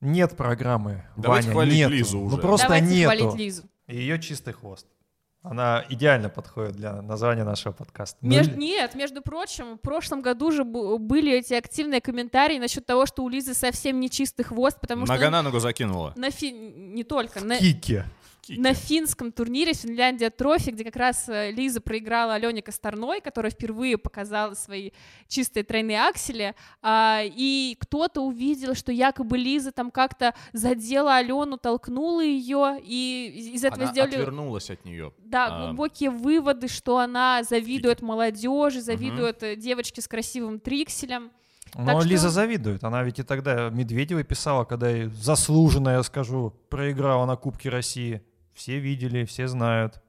Нет 0.00 0.36
программы, 0.36 1.04
Давайте 1.16 1.48
Ваня, 1.48 1.54
хвалить 1.54 1.76
нету. 1.76 1.92
Лизу 1.92 2.20
уже. 2.20 2.36
Ну 2.36 2.42
просто 2.42 2.66
Давайте 2.66 2.86
нету. 2.88 3.16
хвалить 3.16 3.34
Лизу. 3.38 3.62
Ее 3.86 4.20
чистый 4.20 4.52
хвост. 4.54 4.86
Она 5.42 5.84
идеально 5.88 6.28
подходит 6.28 6.72
для 6.72 7.00
названия 7.00 7.44
нашего 7.44 7.72
подкаста. 7.72 8.18
Ну, 8.22 8.30
Меж- 8.32 8.50
Ли- 8.50 8.56
Нет, 8.56 8.94
между 8.96 9.22
прочим, 9.22 9.76
в 9.76 9.80
прошлом 9.80 10.20
году 10.20 10.50
же 10.50 10.64
были 10.64 11.32
эти 11.32 11.54
активные 11.54 12.00
комментарии 12.00 12.58
насчет 12.58 12.84
того, 12.84 13.06
что 13.06 13.22
у 13.22 13.28
Лизы 13.28 13.54
совсем 13.54 14.00
не 14.00 14.10
чистый 14.10 14.42
хвост, 14.42 14.80
потому 14.80 15.06
Нога 15.06 15.20
что 15.22 15.30
на 15.30 15.42
ногу 15.42 15.60
закинула. 15.60 16.12
на 16.16 16.30
фи- 16.30 16.50
не 16.52 17.04
только 17.04 17.40
на, 17.42 17.56
Кики. 17.58 18.02
Кики. 18.48 18.60
на 18.60 18.74
финском 18.74 19.32
турнире 19.32 19.72
Финляндия 19.74 20.30
Трофи, 20.30 20.70
где 20.70 20.84
как 20.84 20.96
раз 20.96 21.28
э, 21.28 21.50
Лиза 21.50 21.80
проиграла 21.80 22.34
Алене 22.34 22.62
Косторной, 22.62 23.20
которая 23.20 23.50
впервые 23.50 23.98
показала 23.98 24.54
свои 24.54 24.90
чистые 25.28 25.64
тройные 25.64 26.00
аксели, 26.00 26.54
а, 26.82 27.22
и 27.24 27.76
кто-то 27.80 28.22
увидел, 28.22 28.74
что 28.74 28.92
якобы 28.92 29.38
Лиза 29.38 29.72
там 29.72 29.90
как-то 29.90 30.34
задела 30.52 31.16
Алену, 31.16 31.58
толкнула 31.58 32.22
ее, 32.24 32.78
и 32.82 33.52
из 33.54 33.64
этого 33.64 33.82
Она 33.82 33.92
сделали... 33.92 34.14
отвернулась 34.14 34.70
от 34.70 34.84
нее. 34.84 35.12
Да, 35.18 35.46
А, 35.46 35.66
глубокие 35.66 36.10
выводы, 36.10 36.68
что 36.68 36.98
она 36.98 37.42
завидует 37.42 38.02
молодежи, 38.02 38.80
завидует 38.80 39.42
э, 39.42 39.56
девочке 39.56 40.00
с 40.00 40.08
красивым 40.08 40.60
трикселем. 40.60 41.30
Но 41.74 42.00
что- 42.00 42.08
Лиза 42.08 42.30
завидует. 42.30 42.82
Она 42.84 43.02
ведь 43.02 43.18
и 43.18 43.22
тогда 43.22 43.68
Медведевой 43.70 44.24
писала, 44.24 44.64
когда 44.64 44.88
ей 44.88 45.06
заслуженно, 45.06 45.90
я 45.90 46.02
скажу, 46.02 46.54
проиграла 46.70 47.26
на 47.26 47.36
Кубке 47.36 47.68
России. 47.68 48.22
Все 48.58 48.80
видели, 48.80 49.24
все 49.24 49.46
знают. 49.46 50.02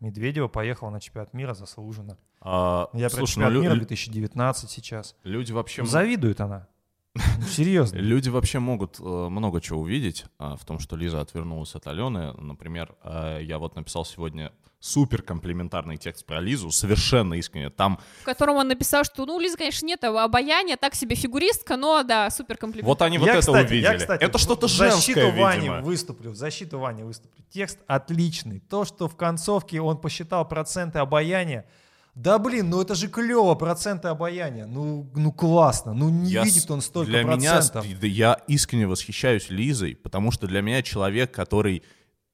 Медведева 0.00 0.48
поехала 0.48 0.90
на 0.90 1.00
чемпионат 1.00 1.32
мира 1.32 1.54
заслуженно. 1.54 2.18
а, 2.40 2.88
Я 2.92 3.08
про 3.08 3.18
слушай, 3.18 3.38
ну, 3.38 3.44
чемпионат 3.44 3.52
лю- 3.54 3.62
мира 3.62 3.72
лю- 3.74 3.78
2019 3.78 4.68
сейчас. 4.68 5.14
люди 5.22 5.52
вообще... 5.52 5.86
Завидует 5.86 6.40
она. 6.40 6.66
Ну, 7.14 7.20
Серьезно. 7.46 7.96
Люди 7.98 8.28
вообще 8.30 8.58
могут 8.58 8.98
э, 8.98 9.04
много 9.04 9.60
чего 9.60 9.82
увидеть 9.82 10.26
а, 10.38 10.56
в 10.56 10.64
том, 10.64 10.80
что 10.80 10.96
Лиза 10.96 11.20
отвернулась 11.20 11.76
от 11.76 11.86
Алены. 11.86 12.32
Например, 12.32 12.96
э, 13.04 13.38
я 13.42 13.60
вот 13.60 13.76
написал 13.76 14.04
сегодня 14.04 14.50
супер 14.84 15.22
комплиментарный 15.22 15.96
текст 15.96 16.26
про 16.26 16.40
Лизу, 16.40 16.70
совершенно 16.70 17.34
искренне. 17.34 17.70
Там 17.70 17.98
в 18.20 18.24
котором 18.24 18.56
он 18.56 18.68
написал, 18.68 19.02
что, 19.04 19.24
ну, 19.24 19.36
у 19.36 19.40
Лизы, 19.40 19.56
конечно, 19.56 19.86
нет 19.86 20.04
обаяния, 20.04 20.76
так 20.76 20.94
себе 20.94 21.16
фигуристка, 21.16 21.76
но, 21.76 22.02
да, 22.02 22.28
супер 22.28 22.58
комплимент. 22.58 22.86
вот 22.86 23.00
они 23.00 23.16
вот 23.16 23.26
я, 23.26 23.32
это 23.32 23.40
кстати, 23.40 23.66
увидели. 23.66 23.92
Я, 23.92 23.96
кстати, 23.96 24.22
это 24.22 24.38
что-то 24.38 24.68
в 24.68 24.70
защиту 24.70 25.20
женское, 25.20 25.40
Вани 25.40 25.60
видимо. 25.60 25.80
выступлю, 25.80 26.30
в 26.32 26.36
защиту 26.36 26.78
Вани 26.78 27.02
выступлю. 27.02 27.42
Текст 27.50 27.78
отличный. 27.86 28.60
То, 28.60 28.84
что 28.84 29.08
в 29.08 29.16
концовке 29.16 29.80
он 29.80 29.96
посчитал 29.96 30.46
проценты 30.46 30.98
обаяния, 30.98 31.64
да 32.14 32.38
блин, 32.38 32.68
ну 32.68 32.80
это 32.80 32.94
же 32.94 33.08
клево, 33.08 33.54
проценты 33.54 34.08
обаяния. 34.08 34.66
Ну, 34.66 35.10
ну 35.16 35.32
классно, 35.32 35.94
ну 35.94 36.10
не 36.10 36.30
Я 36.30 36.44
видит 36.44 36.70
он 36.70 36.82
столько 36.82 37.10
для 37.10 37.22
меня, 37.24 37.54
процентов. 37.54 37.86
да 38.00 38.06
я 38.06 38.34
искренне 38.46 38.86
восхищаюсь 38.86 39.48
Лизой, 39.48 39.96
потому 39.96 40.30
что 40.30 40.46
для 40.46 40.60
меня 40.60 40.82
человек, 40.82 41.32
который 41.32 41.82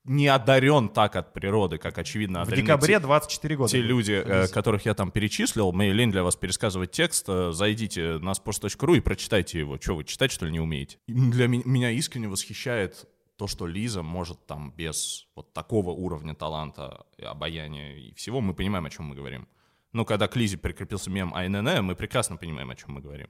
не 0.05 0.29
одарен 0.29 0.89
так 0.89 1.17
от 1.17 1.33
природы, 1.33 1.79
как 1.79 1.99
очевидно 1.99 2.41
В 2.41 2.43
одарены 2.49 2.63
декабре 2.67 2.95
те- 2.95 3.01
24 3.01 3.57
года. 3.57 3.71
те 3.71 3.81
люди, 3.83 4.13
э, 4.13 4.43
Лиза. 4.43 4.53
которых 4.55 4.87
я 4.87 4.95
там 4.95 5.11
перечислил, 5.11 5.73
мне 5.73 5.93
лень 5.93 6.11
для 6.11 6.23
вас 6.23 6.37
пересказывать 6.37 6.91
текст, 6.91 7.27
э, 7.29 7.53
зайдите 7.53 8.19
на 8.19 8.31
sports.ru 8.33 8.97
и 8.97 9.01
прочитайте 9.01 9.59
его. 9.59 9.79
Что 9.81 9.97
вы, 9.97 10.05
читать 10.05 10.33
что 10.33 10.47
ли 10.47 10.53
не 10.53 10.61
умеете? 10.61 10.99
Для 11.07 11.47
меня 11.49 11.91
искренне 11.91 12.29
восхищает 12.29 13.07
то, 13.37 13.47
что 13.47 13.67
Лиза 13.67 14.03
может 14.03 14.47
там 14.47 14.73
без 14.77 15.27
вот 15.35 15.53
такого 15.53 15.91
уровня 15.91 16.35
таланта, 16.35 17.05
обаяния 17.23 17.95
и 17.97 18.15
всего, 18.15 18.41
мы 18.41 18.55
понимаем, 18.55 18.87
о 18.87 18.91
чем 18.91 19.07
мы 19.07 19.15
говорим. 19.15 19.49
Ну, 19.93 20.05
когда 20.05 20.29
к 20.29 20.37
Лизе 20.37 20.57
прикрепился 20.57 21.11
мем 21.11 21.35
АНН, 21.35 21.83
мы 21.85 21.95
прекрасно 21.97 22.37
понимаем, 22.37 22.71
о 22.71 22.77
чем 22.77 22.93
мы 22.93 23.01
говорим. 23.01 23.29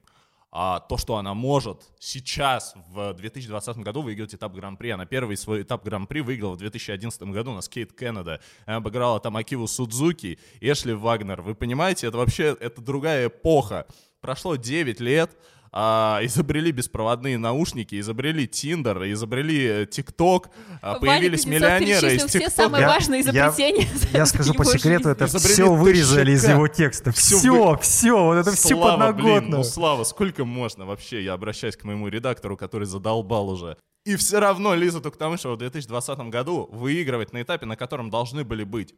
А 0.52 0.80
то, 0.80 0.96
что 0.96 1.16
она 1.16 1.32
может 1.32 1.92
сейчас, 2.00 2.74
в 2.88 3.14
2020 3.14 3.76
году, 3.78 4.02
выиграть 4.02 4.34
этап 4.34 4.52
Гран-при. 4.52 4.90
Она 4.90 5.06
первый 5.06 5.36
свой 5.36 5.62
этап 5.62 5.84
Гран-при 5.84 6.20
выиграла 6.20 6.54
в 6.54 6.58
2011 6.58 7.22
году 7.22 7.52
на 7.52 7.60
Скейт 7.60 7.92
Канада. 7.92 8.40
Она 8.66 8.78
обыграла 8.78 9.20
там 9.20 9.36
Акиву 9.36 9.68
Судзуки 9.68 10.40
Эшли 10.60 10.92
Вагнер. 10.92 11.40
Вы 11.42 11.54
понимаете, 11.54 12.08
это 12.08 12.16
вообще 12.16 12.56
это 12.58 12.80
другая 12.80 13.28
эпоха. 13.28 13.86
Прошло 14.20 14.56
9 14.56 14.98
лет, 15.00 15.36
а, 15.72 16.18
изобрели 16.22 16.72
беспроводные 16.72 17.38
наушники, 17.38 17.98
изобрели 18.00 18.46
Тиндер, 18.48 19.04
изобрели 19.12 19.86
ТикТок, 19.86 20.50
а, 20.82 20.94
Ваня 20.94 21.00
появились 21.00 21.42
Кузнецов 21.44 21.62
миллионеры 21.70 22.14
из 22.16 22.24
все 22.24 22.38
ТикТока. 22.40 22.50
самые 22.50 22.80
Я- 22.82 22.88
важные 22.88 23.20
я- 23.20 23.48
изобретения. 23.48 23.88
Я 24.12 24.26
скажу 24.26 24.54
по 24.54 24.64
секрету, 24.64 25.04
жизни. 25.04 25.12
это 25.12 25.24
Изобрели 25.26 25.52
все 25.54 25.72
вырезали 25.74 26.32
из 26.32 26.44
его 26.48 26.66
текста. 26.68 27.12
Всё 27.12 27.38
Все, 27.38 27.78
все, 27.80 28.24
вот 28.24 28.34
это 28.34 28.50
все 28.52 28.74
блин, 28.76 28.82
подноготно. 28.82 29.56
ну 29.58 29.64
Слава, 29.64 30.04
сколько 30.04 30.44
можно 30.44 30.86
вообще? 30.86 31.22
Я 31.22 31.34
обращаюсь 31.34 31.76
к 31.76 31.84
моему 31.84 32.08
редактору, 32.08 32.56
который 32.56 32.86
задолбал 32.86 33.48
уже. 33.50 33.76
И 34.04 34.16
все 34.16 34.40
равно 34.40 34.74
Лиза 34.74 35.00
Туктамышева 35.00 35.54
в 35.54 35.58
2020 35.58 36.18
году 36.30 36.68
выигрывать 36.72 37.32
на 37.32 37.42
этапе, 37.42 37.66
на 37.66 37.76
котором 37.76 38.10
должны 38.10 38.44
были 38.44 38.64
быть 38.64 38.94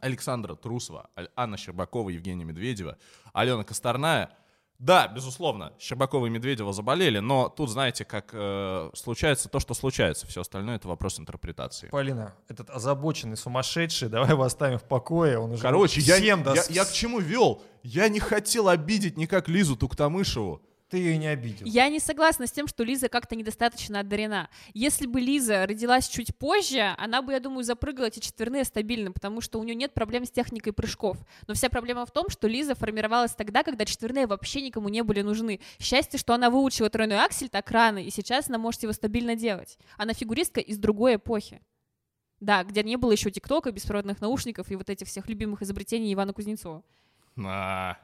Александра 0.00 0.54
Трусова, 0.54 1.08
Анна 1.36 1.56
Щербакова, 1.56 2.10
Евгения 2.10 2.44
Медведева, 2.44 2.98
Алена 3.32 3.64
Косторная. 3.64 4.30
Да, 4.78 5.06
безусловно, 5.08 5.72
Щербакова 5.78 6.26
и 6.26 6.30
Медведева 6.30 6.72
заболели, 6.72 7.20
но 7.20 7.48
тут, 7.48 7.70
знаете, 7.70 8.04
как 8.04 8.30
э, 8.32 8.90
случается 8.94 9.48
то, 9.48 9.60
что 9.60 9.72
случается. 9.72 10.26
Все 10.26 10.40
остальное— 10.40 10.76
это 10.76 10.88
вопрос 10.88 11.20
интерпретации. 11.20 11.88
Полина, 11.88 12.34
этот 12.48 12.70
озабоченный 12.70 13.36
сумасшедший, 13.36 14.08
давай 14.08 14.30
его 14.30 14.42
оставим 14.42 14.78
в 14.78 14.84
покое. 14.84 15.38
Он 15.38 15.52
уже 15.52 15.62
Короче, 15.62 16.00
я, 16.00 16.16
всем 16.16 16.40
я, 16.40 16.44
даст- 16.44 16.70
я 16.70 16.84
к 16.84 16.92
чему 16.92 17.20
вел? 17.20 17.62
Я 17.82 18.08
не 18.08 18.18
хотел 18.20 18.68
обидеть 18.68 19.16
никак 19.16 19.48
Лизу 19.48 19.76
Туктамышеву. 19.76 20.60
Ты 20.94 20.98
ее 20.98 21.18
не 21.18 21.26
обидел. 21.26 21.66
Я 21.66 21.88
не 21.88 21.98
согласна 21.98 22.46
с 22.46 22.52
тем, 22.52 22.68
что 22.68 22.84
Лиза 22.84 23.08
как-то 23.08 23.34
недостаточно 23.34 23.98
одарена. 23.98 24.48
Если 24.74 25.06
бы 25.06 25.20
Лиза 25.20 25.66
родилась 25.66 26.06
чуть 26.06 26.36
позже, 26.38 26.94
она 26.98 27.20
бы, 27.20 27.32
я 27.32 27.40
думаю, 27.40 27.64
запрыгала 27.64 28.06
эти 28.06 28.20
четверные 28.20 28.62
стабильно, 28.62 29.10
потому 29.10 29.40
что 29.40 29.58
у 29.58 29.64
нее 29.64 29.74
нет 29.74 29.92
проблем 29.92 30.24
с 30.24 30.30
техникой 30.30 30.72
прыжков. 30.72 31.18
Но 31.48 31.54
вся 31.54 31.68
проблема 31.68 32.06
в 32.06 32.12
том, 32.12 32.28
что 32.28 32.46
Лиза 32.46 32.76
формировалась 32.76 33.34
тогда, 33.34 33.64
когда 33.64 33.84
четверные 33.84 34.28
вообще 34.28 34.60
никому 34.60 34.88
не 34.88 35.02
были 35.02 35.22
нужны. 35.22 35.58
Счастье, 35.80 36.16
что 36.16 36.32
она 36.32 36.48
выучила 36.48 36.88
тройной 36.88 37.18
аксель 37.18 37.48
так 37.48 37.68
рано, 37.72 37.98
и 37.98 38.10
сейчас 38.10 38.48
она 38.48 38.58
может 38.58 38.84
его 38.84 38.92
стабильно 38.92 39.34
делать. 39.34 39.78
Она 39.96 40.12
фигуристка 40.12 40.60
из 40.60 40.78
другой 40.78 41.16
эпохи. 41.16 41.60
Да, 42.38 42.62
где 42.62 42.84
не 42.84 42.94
было 42.94 43.10
еще 43.10 43.32
ТикТока, 43.32 43.72
беспроводных 43.72 44.20
наушников 44.20 44.70
и 44.70 44.76
вот 44.76 44.88
этих 44.90 45.08
всех 45.08 45.28
любимых 45.28 45.60
изобретений 45.62 46.14
Ивана 46.14 46.32
Кузнецова. 46.32 46.84
А, 47.44 47.96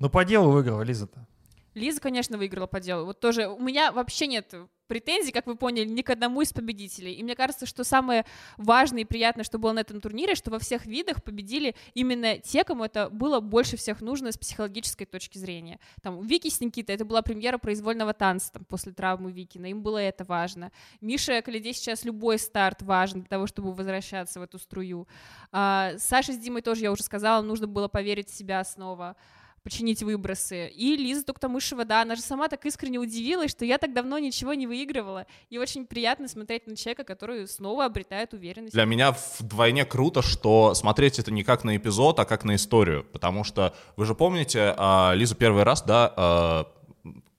Ну 0.00 0.10
по 0.10 0.24
делу 0.24 0.50
выиграла 0.50 0.82
Лиза-то. 0.82 1.28
Лиза, 1.74 2.00
конечно, 2.00 2.38
выиграла 2.38 2.66
по 2.66 2.80
делу. 2.80 3.06
Вот 3.06 3.20
тоже 3.20 3.48
у 3.48 3.60
меня 3.60 3.92
вообще 3.92 4.26
нет 4.26 4.54
претензий, 4.86 5.32
как 5.32 5.46
вы 5.46 5.56
поняли, 5.56 5.86
ни 5.88 6.02
к 6.02 6.10
одному 6.10 6.42
из 6.42 6.52
победителей. 6.52 7.14
И 7.14 7.22
мне 7.22 7.34
кажется, 7.34 7.66
что 7.66 7.84
самое 7.84 8.24
важное 8.56 9.02
и 9.02 9.04
приятное, 9.04 9.44
что 9.44 9.58
было 9.58 9.72
на 9.72 9.80
этом 9.80 10.00
турнире, 10.00 10.34
что 10.34 10.50
во 10.50 10.58
всех 10.58 10.86
видах 10.86 11.22
победили 11.22 11.74
именно 11.94 12.38
те, 12.38 12.64
кому 12.64 12.84
это 12.84 13.08
было 13.08 13.40
больше 13.40 13.76
всех 13.76 14.00
нужно 14.00 14.32
с 14.32 14.38
психологической 14.38 15.06
точки 15.06 15.38
зрения. 15.38 15.80
Там 16.02 16.20
Вики 16.20 16.48
с 16.48 16.60
Никитой 16.60 16.94
это 16.94 17.04
была 17.04 17.22
премьера 17.22 17.58
произвольного 17.58 18.12
танца 18.12 18.52
там, 18.52 18.64
после 18.64 18.92
травмы 18.92 19.32
Викина, 19.32 19.66
им 19.66 19.82
было 19.82 19.98
это 19.98 20.24
важно. 20.24 20.70
Миша 21.00 21.40
Калидей 21.42 21.72
сейчас 21.72 22.04
любой 22.04 22.38
старт 22.38 22.82
важен 22.82 23.20
для 23.20 23.28
того, 23.28 23.46
чтобы 23.46 23.72
возвращаться 23.72 24.40
в 24.40 24.42
эту 24.42 24.58
струю. 24.58 25.08
А, 25.50 25.92
Саша 25.98 26.32
с 26.32 26.38
Димой 26.38 26.62
тоже, 26.62 26.82
я 26.82 26.92
уже 26.92 27.02
сказала, 27.02 27.42
нужно 27.42 27.66
было 27.66 27.88
поверить 27.88 28.28
в 28.28 28.34
себя 28.34 28.62
снова 28.64 29.16
починить 29.64 30.02
выбросы. 30.02 30.68
И 30.68 30.94
Лиза 30.94 31.24
Туктамышева, 31.24 31.84
да, 31.84 32.02
она 32.02 32.14
же 32.14 32.20
сама 32.20 32.48
так 32.48 32.64
искренне 32.66 32.98
удивилась, 32.98 33.50
что 33.50 33.64
я 33.64 33.78
так 33.78 33.94
давно 33.94 34.18
ничего 34.18 34.52
не 34.52 34.66
выигрывала. 34.66 35.26
И 35.48 35.58
очень 35.58 35.86
приятно 35.86 36.28
смотреть 36.28 36.66
на 36.66 36.76
человека, 36.76 37.02
который 37.04 37.48
снова 37.48 37.86
обретает 37.86 38.34
уверенность. 38.34 38.74
Для 38.74 38.84
меня 38.84 39.16
вдвойне 39.38 39.86
круто, 39.86 40.20
что 40.20 40.74
смотреть 40.74 41.18
это 41.18 41.32
не 41.32 41.42
как 41.42 41.64
на 41.64 41.76
эпизод, 41.76 42.20
а 42.20 42.26
как 42.26 42.44
на 42.44 42.54
историю. 42.56 43.04
Потому 43.04 43.42
что, 43.42 43.74
вы 43.96 44.04
же 44.04 44.14
помните, 44.14 44.74
а, 44.76 45.14
Лиза 45.14 45.34
первый 45.34 45.62
раз, 45.62 45.82
да, 45.82 46.12
а, 46.14 46.66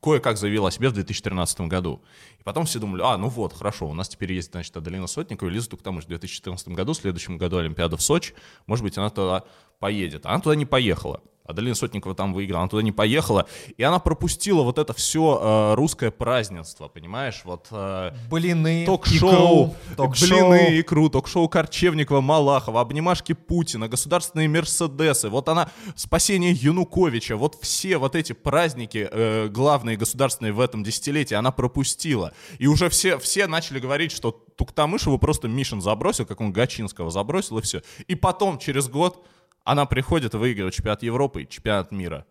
кое-как 0.01 0.37
заявила 0.37 0.69
о 0.69 0.71
себе 0.71 0.89
в 0.89 0.93
2013 0.93 1.61
году. 1.67 2.01
Потом 2.45 2.65
все 2.65 2.77
думали, 2.77 3.01
а, 3.03 3.17
ну 3.17 3.27
вот, 3.27 3.53
хорошо, 3.53 3.89
у 3.89 3.93
нас 3.95 4.07
теперь 4.07 4.31
есть, 4.31 4.51
значит, 4.51 4.77
Аделина 4.77 5.07
Сотникова 5.07 5.49
и 5.49 5.51
Лиза 5.51 5.67
Туктамыш 5.71 6.05
в 6.05 6.07
2014 6.07 6.67
году, 6.69 6.93
в 6.93 6.97
следующем 6.97 7.39
году 7.39 7.57
Олимпиада 7.57 7.97
в 7.97 8.03
Сочи, 8.03 8.35
может 8.67 8.83
быть, 8.83 8.99
она 8.99 9.09
туда 9.09 9.45
поедет. 9.79 10.27
Она 10.27 10.39
туда 10.39 10.55
не 10.55 10.67
поехала. 10.67 11.21
Аделина 11.45 11.75
Сотникова 11.75 12.15
там 12.15 12.33
выиграла, 12.33 12.61
она 12.61 12.69
туда 12.69 12.81
не 12.81 12.91
поехала, 12.91 13.45
и 13.77 13.83
она 13.83 13.99
пропустила 13.99 14.63
вот 14.63 14.79
это 14.79 14.93
все 14.93 15.73
русское 15.75 16.09
празднество, 16.09 16.87
понимаешь? 16.87 17.41
Вот 17.43 17.67
э, 17.69 18.13
Блины, 18.31 18.83
ток-шоу, 18.85 19.67
икру, 19.67 19.75
ток-шоу. 19.95 20.27
блины, 20.27 20.79
икру, 20.79 21.09
ток-шоу 21.09 21.47
Корчевникова, 21.47 22.21
Малахова, 22.21 22.81
обнимашки 22.81 23.33
Путина, 23.33 23.87
государственные 23.87 24.49
Мерседесы, 24.49 25.29
вот 25.29 25.47
она, 25.47 25.69
спасение 25.95 26.51
Януковича, 26.51 27.37
вот 27.37 27.59
все 27.61 27.99
вот 27.99 28.15
эти 28.15 28.33
праздники 28.33 29.07
э, 29.11 29.47
главные 29.47 29.97
государственные 29.97 30.51
в 30.51 30.59
этом 30.59 30.83
десятилетии 30.83 31.35
она 31.35 31.51
пропустила. 31.51 32.33
И 32.59 32.67
уже 32.67 32.89
все, 32.89 33.17
все 33.19 33.47
начали 33.47 33.79
говорить, 33.79 34.11
что 34.11 34.31
Туктамышеву 34.31 35.17
просто 35.17 35.47
Мишин 35.47 35.81
забросил, 35.81 36.25
как 36.25 36.41
он 36.41 36.51
Гачинского 36.51 37.11
забросил, 37.11 37.59
и 37.59 37.61
все. 37.61 37.81
И 38.07 38.15
потом, 38.15 38.57
через 38.59 38.87
год, 38.87 39.25
она 39.63 39.85
приходит 39.85 40.33
и 40.33 40.37
выигрывает 40.37 40.73
чемпионат 40.73 41.03
Европы 41.03 41.43
и 41.43 41.49
чемпионат 41.49 41.91
мира. 41.91 42.25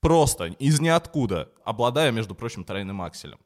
Просто, 0.00 0.46
из 0.46 0.80
ниоткуда, 0.80 1.50
обладая, 1.64 2.12
между 2.12 2.34
прочим, 2.34 2.64
тройным 2.64 3.02
акселем 3.02 3.38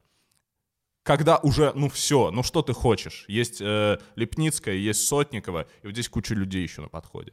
когда 1.03 1.39
уже, 1.39 1.73
ну 1.75 1.89
все, 1.89 2.31
ну 2.31 2.43
что 2.43 2.63
ты 2.63 2.73
хочешь? 2.73 3.25
Есть 3.29 3.61
э, 3.61 3.99
Лепницкая, 4.15 4.77
есть 4.77 5.07
Сотникова, 5.07 5.67
и 5.83 5.87
вот 5.87 5.93
здесь 5.93 6.09
куча 6.09 6.35
людей 6.35 6.63
еще 6.63 6.81
на 6.81 6.89
подходе. 6.89 7.33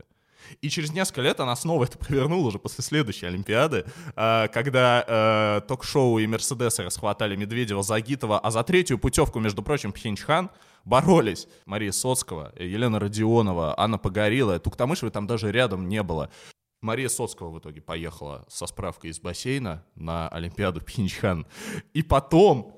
И 0.62 0.70
через 0.70 0.92
несколько 0.92 1.22
лет 1.22 1.40
она 1.40 1.56
снова 1.56 1.86
это 1.86 1.98
провернула 1.98 2.48
уже 2.48 2.60
после 2.60 2.84
следующей 2.84 3.28
Олимпиады, 3.28 3.86
э, 4.16 4.48
когда 4.54 5.04
э, 5.08 5.62
ток-шоу 5.68 6.20
и 6.20 6.28
Мерседесы 6.28 6.84
расхватали 6.84 7.36
Медведева, 7.36 7.84
Загитова, 7.84 8.40
а 8.40 8.52
за 8.52 8.64
третью 8.64 9.00
путевку, 9.00 9.40
между 9.40 9.64
прочим, 9.64 9.92
Пхенчхан 9.92 10.50
боролись. 10.86 11.48
Мария 11.66 11.92
Соцкого, 11.92 12.54
Елена 12.58 13.00
Родионова, 13.00 13.76
Анна 13.78 13.98
Погорелая, 13.98 14.60
Туктамышевой 14.60 15.12
там 15.12 15.28
даже 15.28 15.52
рядом 15.52 15.88
не 15.88 16.04
было. 16.04 16.30
Мария 16.82 17.10
Соцкого 17.10 17.50
в 17.50 17.60
итоге 17.60 17.82
поехала 17.82 18.46
со 18.48 18.66
справкой 18.66 19.12
из 19.12 19.20
бассейна 19.20 19.84
на 19.96 20.30
Олимпиаду 20.30 20.82
Пхенчхан. 20.82 21.46
И 21.94 22.04
потом, 22.04 22.74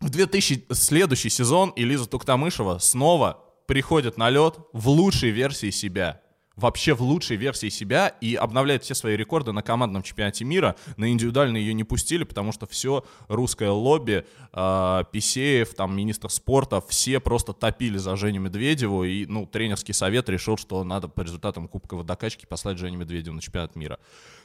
в 0.00 0.10
2000 0.10 0.66
следующий 0.72 1.28
сезон, 1.28 1.72
Элиза 1.74 2.08
Туктамышева 2.08 2.78
снова 2.78 3.44
приходит 3.66 4.16
на 4.16 4.30
лед 4.30 4.58
в 4.72 4.88
лучшей 4.88 5.30
версии 5.30 5.70
себя 5.70 6.21
вообще 6.56 6.94
в 6.94 7.02
лучшей 7.02 7.36
версии 7.36 7.68
себя 7.68 8.08
и 8.08 8.34
обновляет 8.34 8.84
все 8.84 8.94
свои 8.94 9.16
рекорды 9.16 9.52
на 9.52 9.62
командном 9.62 10.02
чемпионате 10.02 10.44
мира. 10.44 10.76
На 10.96 11.10
индивидуально 11.10 11.56
ее 11.56 11.74
не 11.74 11.84
пустили, 11.84 12.24
потому 12.24 12.52
что 12.52 12.66
все 12.66 13.04
русское 13.28 13.70
лобби, 13.70 14.26
э, 14.52 15.04
Писеев, 15.12 15.74
там, 15.74 15.96
министр 15.96 16.30
спорта, 16.30 16.80
все 16.80 17.20
просто 17.20 17.52
топили 17.52 17.98
за 17.98 18.16
Женю 18.16 18.40
Медведеву, 18.40 19.04
и, 19.04 19.26
ну, 19.26 19.46
тренерский 19.46 19.94
совет 19.94 20.28
решил, 20.28 20.56
что 20.56 20.84
надо 20.84 21.08
по 21.08 21.22
результатам 21.22 21.68
Кубка 21.68 21.94
водокачки 21.94 22.46
послать 22.46 22.78
Женю 22.78 22.98
Медведеву 22.98 23.34
на 23.36 23.42
чемпионат 23.42 23.76
мира. 23.76 23.98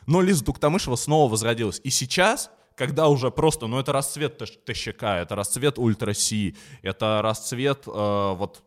Но 0.05 0.21
Лиза 0.21 0.45
Туктамышева 0.45 0.95
снова 0.95 1.29
возродилась. 1.29 1.81
И 1.83 1.89
сейчас 1.89 2.49
когда 2.77 3.07
уже 3.07 3.31
просто, 3.31 3.65
ну 3.65 3.79
это 3.79 3.91
расцвет 3.91 4.37
ТЩК, 4.37 5.03
это 5.03 5.35
расцвет 5.35 5.79
Ультра 5.79 6.13
Си, 6.13 6.55
это 6.83 7.21
расцвет 7.23 7.87
э, 7.87 8.33
вот, 8.35 8.63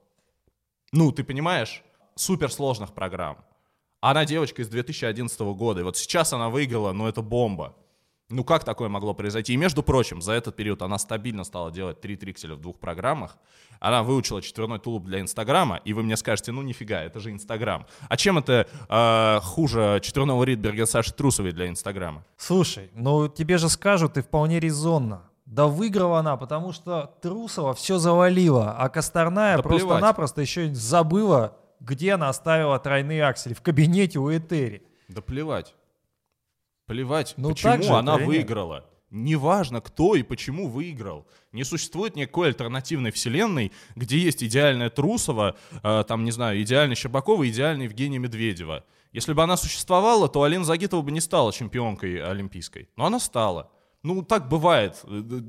ну 0.90 1.12
ты 1.12 1.22
понимаешь, 1.22 1.84
суперсложных 2.20 2.92
программ. 2.92 3.38
Она 4.00 4.24
девочка 4.24 4.62
из 4.62 4.68
2011 4.68 5.40
года, 5.40 5.80
и 5.80 5.82
вот 5.82 5.96
сейчас 5.96 6.32
она 6.32 6.48
выиграла, 6.48 6.92
но 6.92 7.08
это 7.08 7.22
бомба. 7.22 7.74
Ну 8.28 8.44
как 8.44 8.62
такое 8.64 8.88
могло 8.88 9.12
произойти? 9.12 9.54
И 9.54 9.56
между 9.56 9.82
прочим, 9.82 10.22
за 10.22 10.32
этот 10.32 10.54
период 10.54 10.82
она 10.82 10.98
стабильно 10.98 11.42
стала 11.42 11.72
делать 11.72 12.00
три 12.00 12.16
трикселя 12.16 12.54
в 12.54 12.60
двух 12.60 12.78
программах. 12.78 13.36
Она 13.80 14.02
выучила 14.02 14.40
четверной 14.40 14.78
тулуп 14.78 15.04
для 15.06 15.20
Инстаграма, 15.20 15.80
и 15.84 15.92
вы 15.92 16.02
мне 16.02 16.16
скажете, 16.16 16.52
ну 16.52 16.62
нифига, 16.62 17.02
это 17.02 17.18
же 17.18 17.32
Инстаграм. 17.32 17.86
А 18.08 18.16
чем 18.16 18.38
это 18.38 18.68
э, 18.88 19.40
хуже 19.42 20.00
четверного 20.02 20.44
Ридберга 20.44 20.86
Саши 20.86 21.12
Трусовой 21.12 21.52
для 21.52 21.68
Инстаграма? 21.68 22.24
Слушай, 22.36 22.90
ну 22.94 23.26
тебе 23.28 23.58
же 23.58 23.68
скажут, 23.68 24.16
и 24.16 24.22
вполне 24.22 24.60
резонно. 24.60 25.22
Да 25.46 25.66
выиграла 25.66 26.20
она, 26.20 26.36
потому 26.36 26.72
что 26.72 27.12
Трусова 27.22 27.74
все 27.74 27.98
завалила, 27.98 28.76
а 28.78 28.88
Косторная 28.88 29.56
Да 29.56 29.62
просто-напросто 29.64 30.40
еще 30.40 30.72
забыла 30.72 31.56
где 31.80 32.12
она 32.12 32.28
оставила 32.28 32.78
тройные 32.78 33.24
аксели? 33.24 33.54
В 33.54 33.62
кабинете 33.62 34.18
у 34.18 34.30
Этери. 34.30 34.82
Да 35.08 35.20
плевать. 35.22 35.74
Плевать, 36.86 37.34
Ну, 37.36 37.50
почему 37.50 37.82
же 37.82 37.92
она 37.92 38.16
выиграла. 38.16 38.86
Неважно, 39.10 39.80
кто 39.80 40.14
и 40.14 40.22
почему 40.22 40.68
выиграл. 40.68 41.26
Не 41.50 41.64
существует 41.64 42.14
никакой 42.14 42.48
альтернативной 42.48 43.10
вселенной, 43.10 43.72
где 43.96 44.18
есть 44.18 44.44
идеальная 44.44 44.88
Трусова, 44.88 45.56
э, 45.82 46.04
там, 46.06 46.24
не 46.24 46.30
знаю, 46.30 46.62
идеальный 46.62 46.94
Щербакова, 46.94 47.48
идеальный 47.48 47.86
Евгения 47.86 48.18
Медведева. 48.18 48.84
Если 49.12 49.32
бы 49.32 49.42
она 49.42 49.56
существовала, 49.56 50.28
то 50.28 50.44
Алина 50.44 50.64
Загитова 50.64 51.02
бы 51.02 51.10
не 51.10 51.20
стала 51.20 51.52
чемпионкой 51.52 52.22
олимпийской. 52.22 52.88
Но 52.94 53.06
она 53.06 53.18
стала. 53.18 53.72
Ну, 54.04 54.22
так 54.22 54.48
бывает. 54.48 55.00
Э, 55.04 55.22
э, 55.28 55.40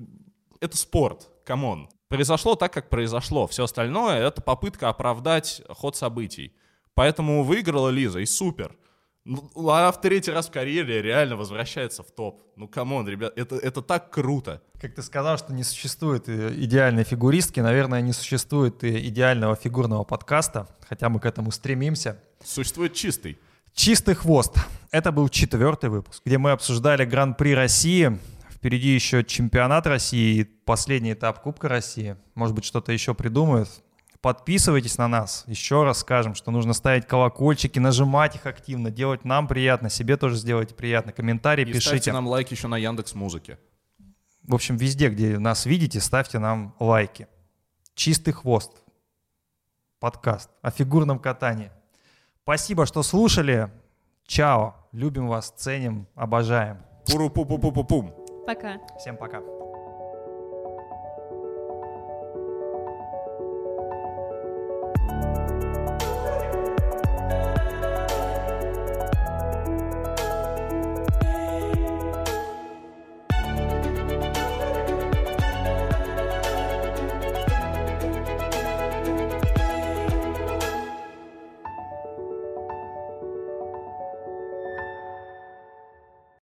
Это 0.59 0.77
спорт, 0.77 1.29
come 1.45 1.69
on. 1.69 1.87
Произошло 2.11 2.55
так, 2.55 2.73
как 2.73 2.89
произошло. 2.89 3.47
Все 3.47 3.63
остальное— 3.63 4.27
это 4.27 4.41
попытка 4.41 4.89
оправдать 4.89 5.61
ход 5.69 5.95
событий. 5.95 6.53
Поэтому 6.93 7.41
выиграла 7.41 7.87
Лиза, 7.87 8.19
и 8.19 8.25
супер. 8.25 8.75
Ну, 9.23 9.49
она 9.55 9.93
в 9.93 10.01
третий 10.01 10.31
раз 10.31 10.49
в 10.49 10.51
карьере 10.51 11.01
реально 11.01 11.37
возвращается 11.37 12.03
в 12.03 12.11
топ. 12.11 12.43
Ну, 12.57 12.67
come 12.67 12.90
on, 12.90 13.07
ребят, 13.07 13.31
это, 13.37 13.55
это 13.55 13.81
так 13.81 14.09
круто. 14.09 14.61
Как 14.81 14.93
ты 14.93 15.01
сказал, 15.03 15.37
что 15.37 15.53
не 15.53 15.63
существует 15.63 16.27
э, 16.27 16.53
идеальной 16.53 17.05
фигуристки, 17.05 17.61
наверное, 17.61 18.01
не 18.01 18.11
существует 18.11 18.83
и 18.83 19.07
идеального 19.07 19.55
фигурного 19.55 20.03
подкаста, 20.03 20.67
хотя 20.89 21.07
мы 21.07 21.21
к 21.21 21.25
этому 21.25 21.51
стремимся. 21.51 22.19
Существует 22.43 22.93
чистый. 22.93 23.37
Чистый 23.73 24.15
хвост. 24.15 24.57
Это 24.91 25.13
был 25.13 25.29
четвертый 25.29 25.89
выпуск, 25.89 26.23
где 26.25 26.37
мы 26.37 26.51
обсуждали 26.51 27.05
Гран-при 27.05 27.55
России. 27.55 28.19
Впереди 28.61 28.89
еще 28.89 29.23
чемпионат 29.23 29.87
России 29.87 30.43
последний 30.43 31.13
этап 31.13 31.41
Кубка 31.41 31.67
России. 31.67 32.15
Может 32.35 32.53
быть, 32.53 32.63
что-то 32.63 32.91
еще 32.91 33.15
придумают. 33.15 33.67
Подписывайтесь 34.21 34.99
на 34.99 35.07
нас. 35.07 35.43
Еще 35.47 35.83
раз 35.83 36.01
скажем, 36.01 36.35
что 36.35 36.51
нужно 36.51 36.73
ставить 36.73 37.07
колокольчики, 37.07 37.79
нажимать 37.79 38.35
их 38.35 38.45
активно, 38.45 38.91
делать 38.91 39.25
нам 39.25 39.47
приятно, 39.47 39.89
себе 39.89 40.15
тоже 40.15 40.35
сделайте 40.35 40.75
приятно. 40.75 41.11
Комментарии 41.11 41.63
И 41.63 41.65
пишите. 41.65 41.87
ставьте 41.87 42.13
нам 42.13 42.27
лайк 42.27 42.51
еще 42.51 42.67
на 42.67 42.77
Яндекс 42.77 43.15
Музыке. 43.15 43.57
В 44.43 44.53
общем, 44.53 44.77
везде, 44.77 45.09
где 45.09 45.39
нас 45.39 45.65
видите, 45.65 45.99
ставьте 45.99 46.37
нам 46.37 46.75
лайки. 46.79 47.27
Чистый 47.95 48.31
хвост. 48.31 48.73
Подкаст 49.99 50.51
о 50.61 50.69
фигурном 50.69 51.17
катании. 51.17 51.71
Спасибо, 52.43 52.85
что 52.85 53.01
слушали. 53.01 53.71
Чао. 54.27 54.75
Любим 54.91 55.27
вас, 55.27 55.51
ценим, 55.57 56.05
обожаем. 56.13 56.77
Пуру-пу-пу-пу-пу-пум. 57.07 58.20
Пока. 58.45 58.79
Всем 58.97 59.17
пока. 59.17 59.41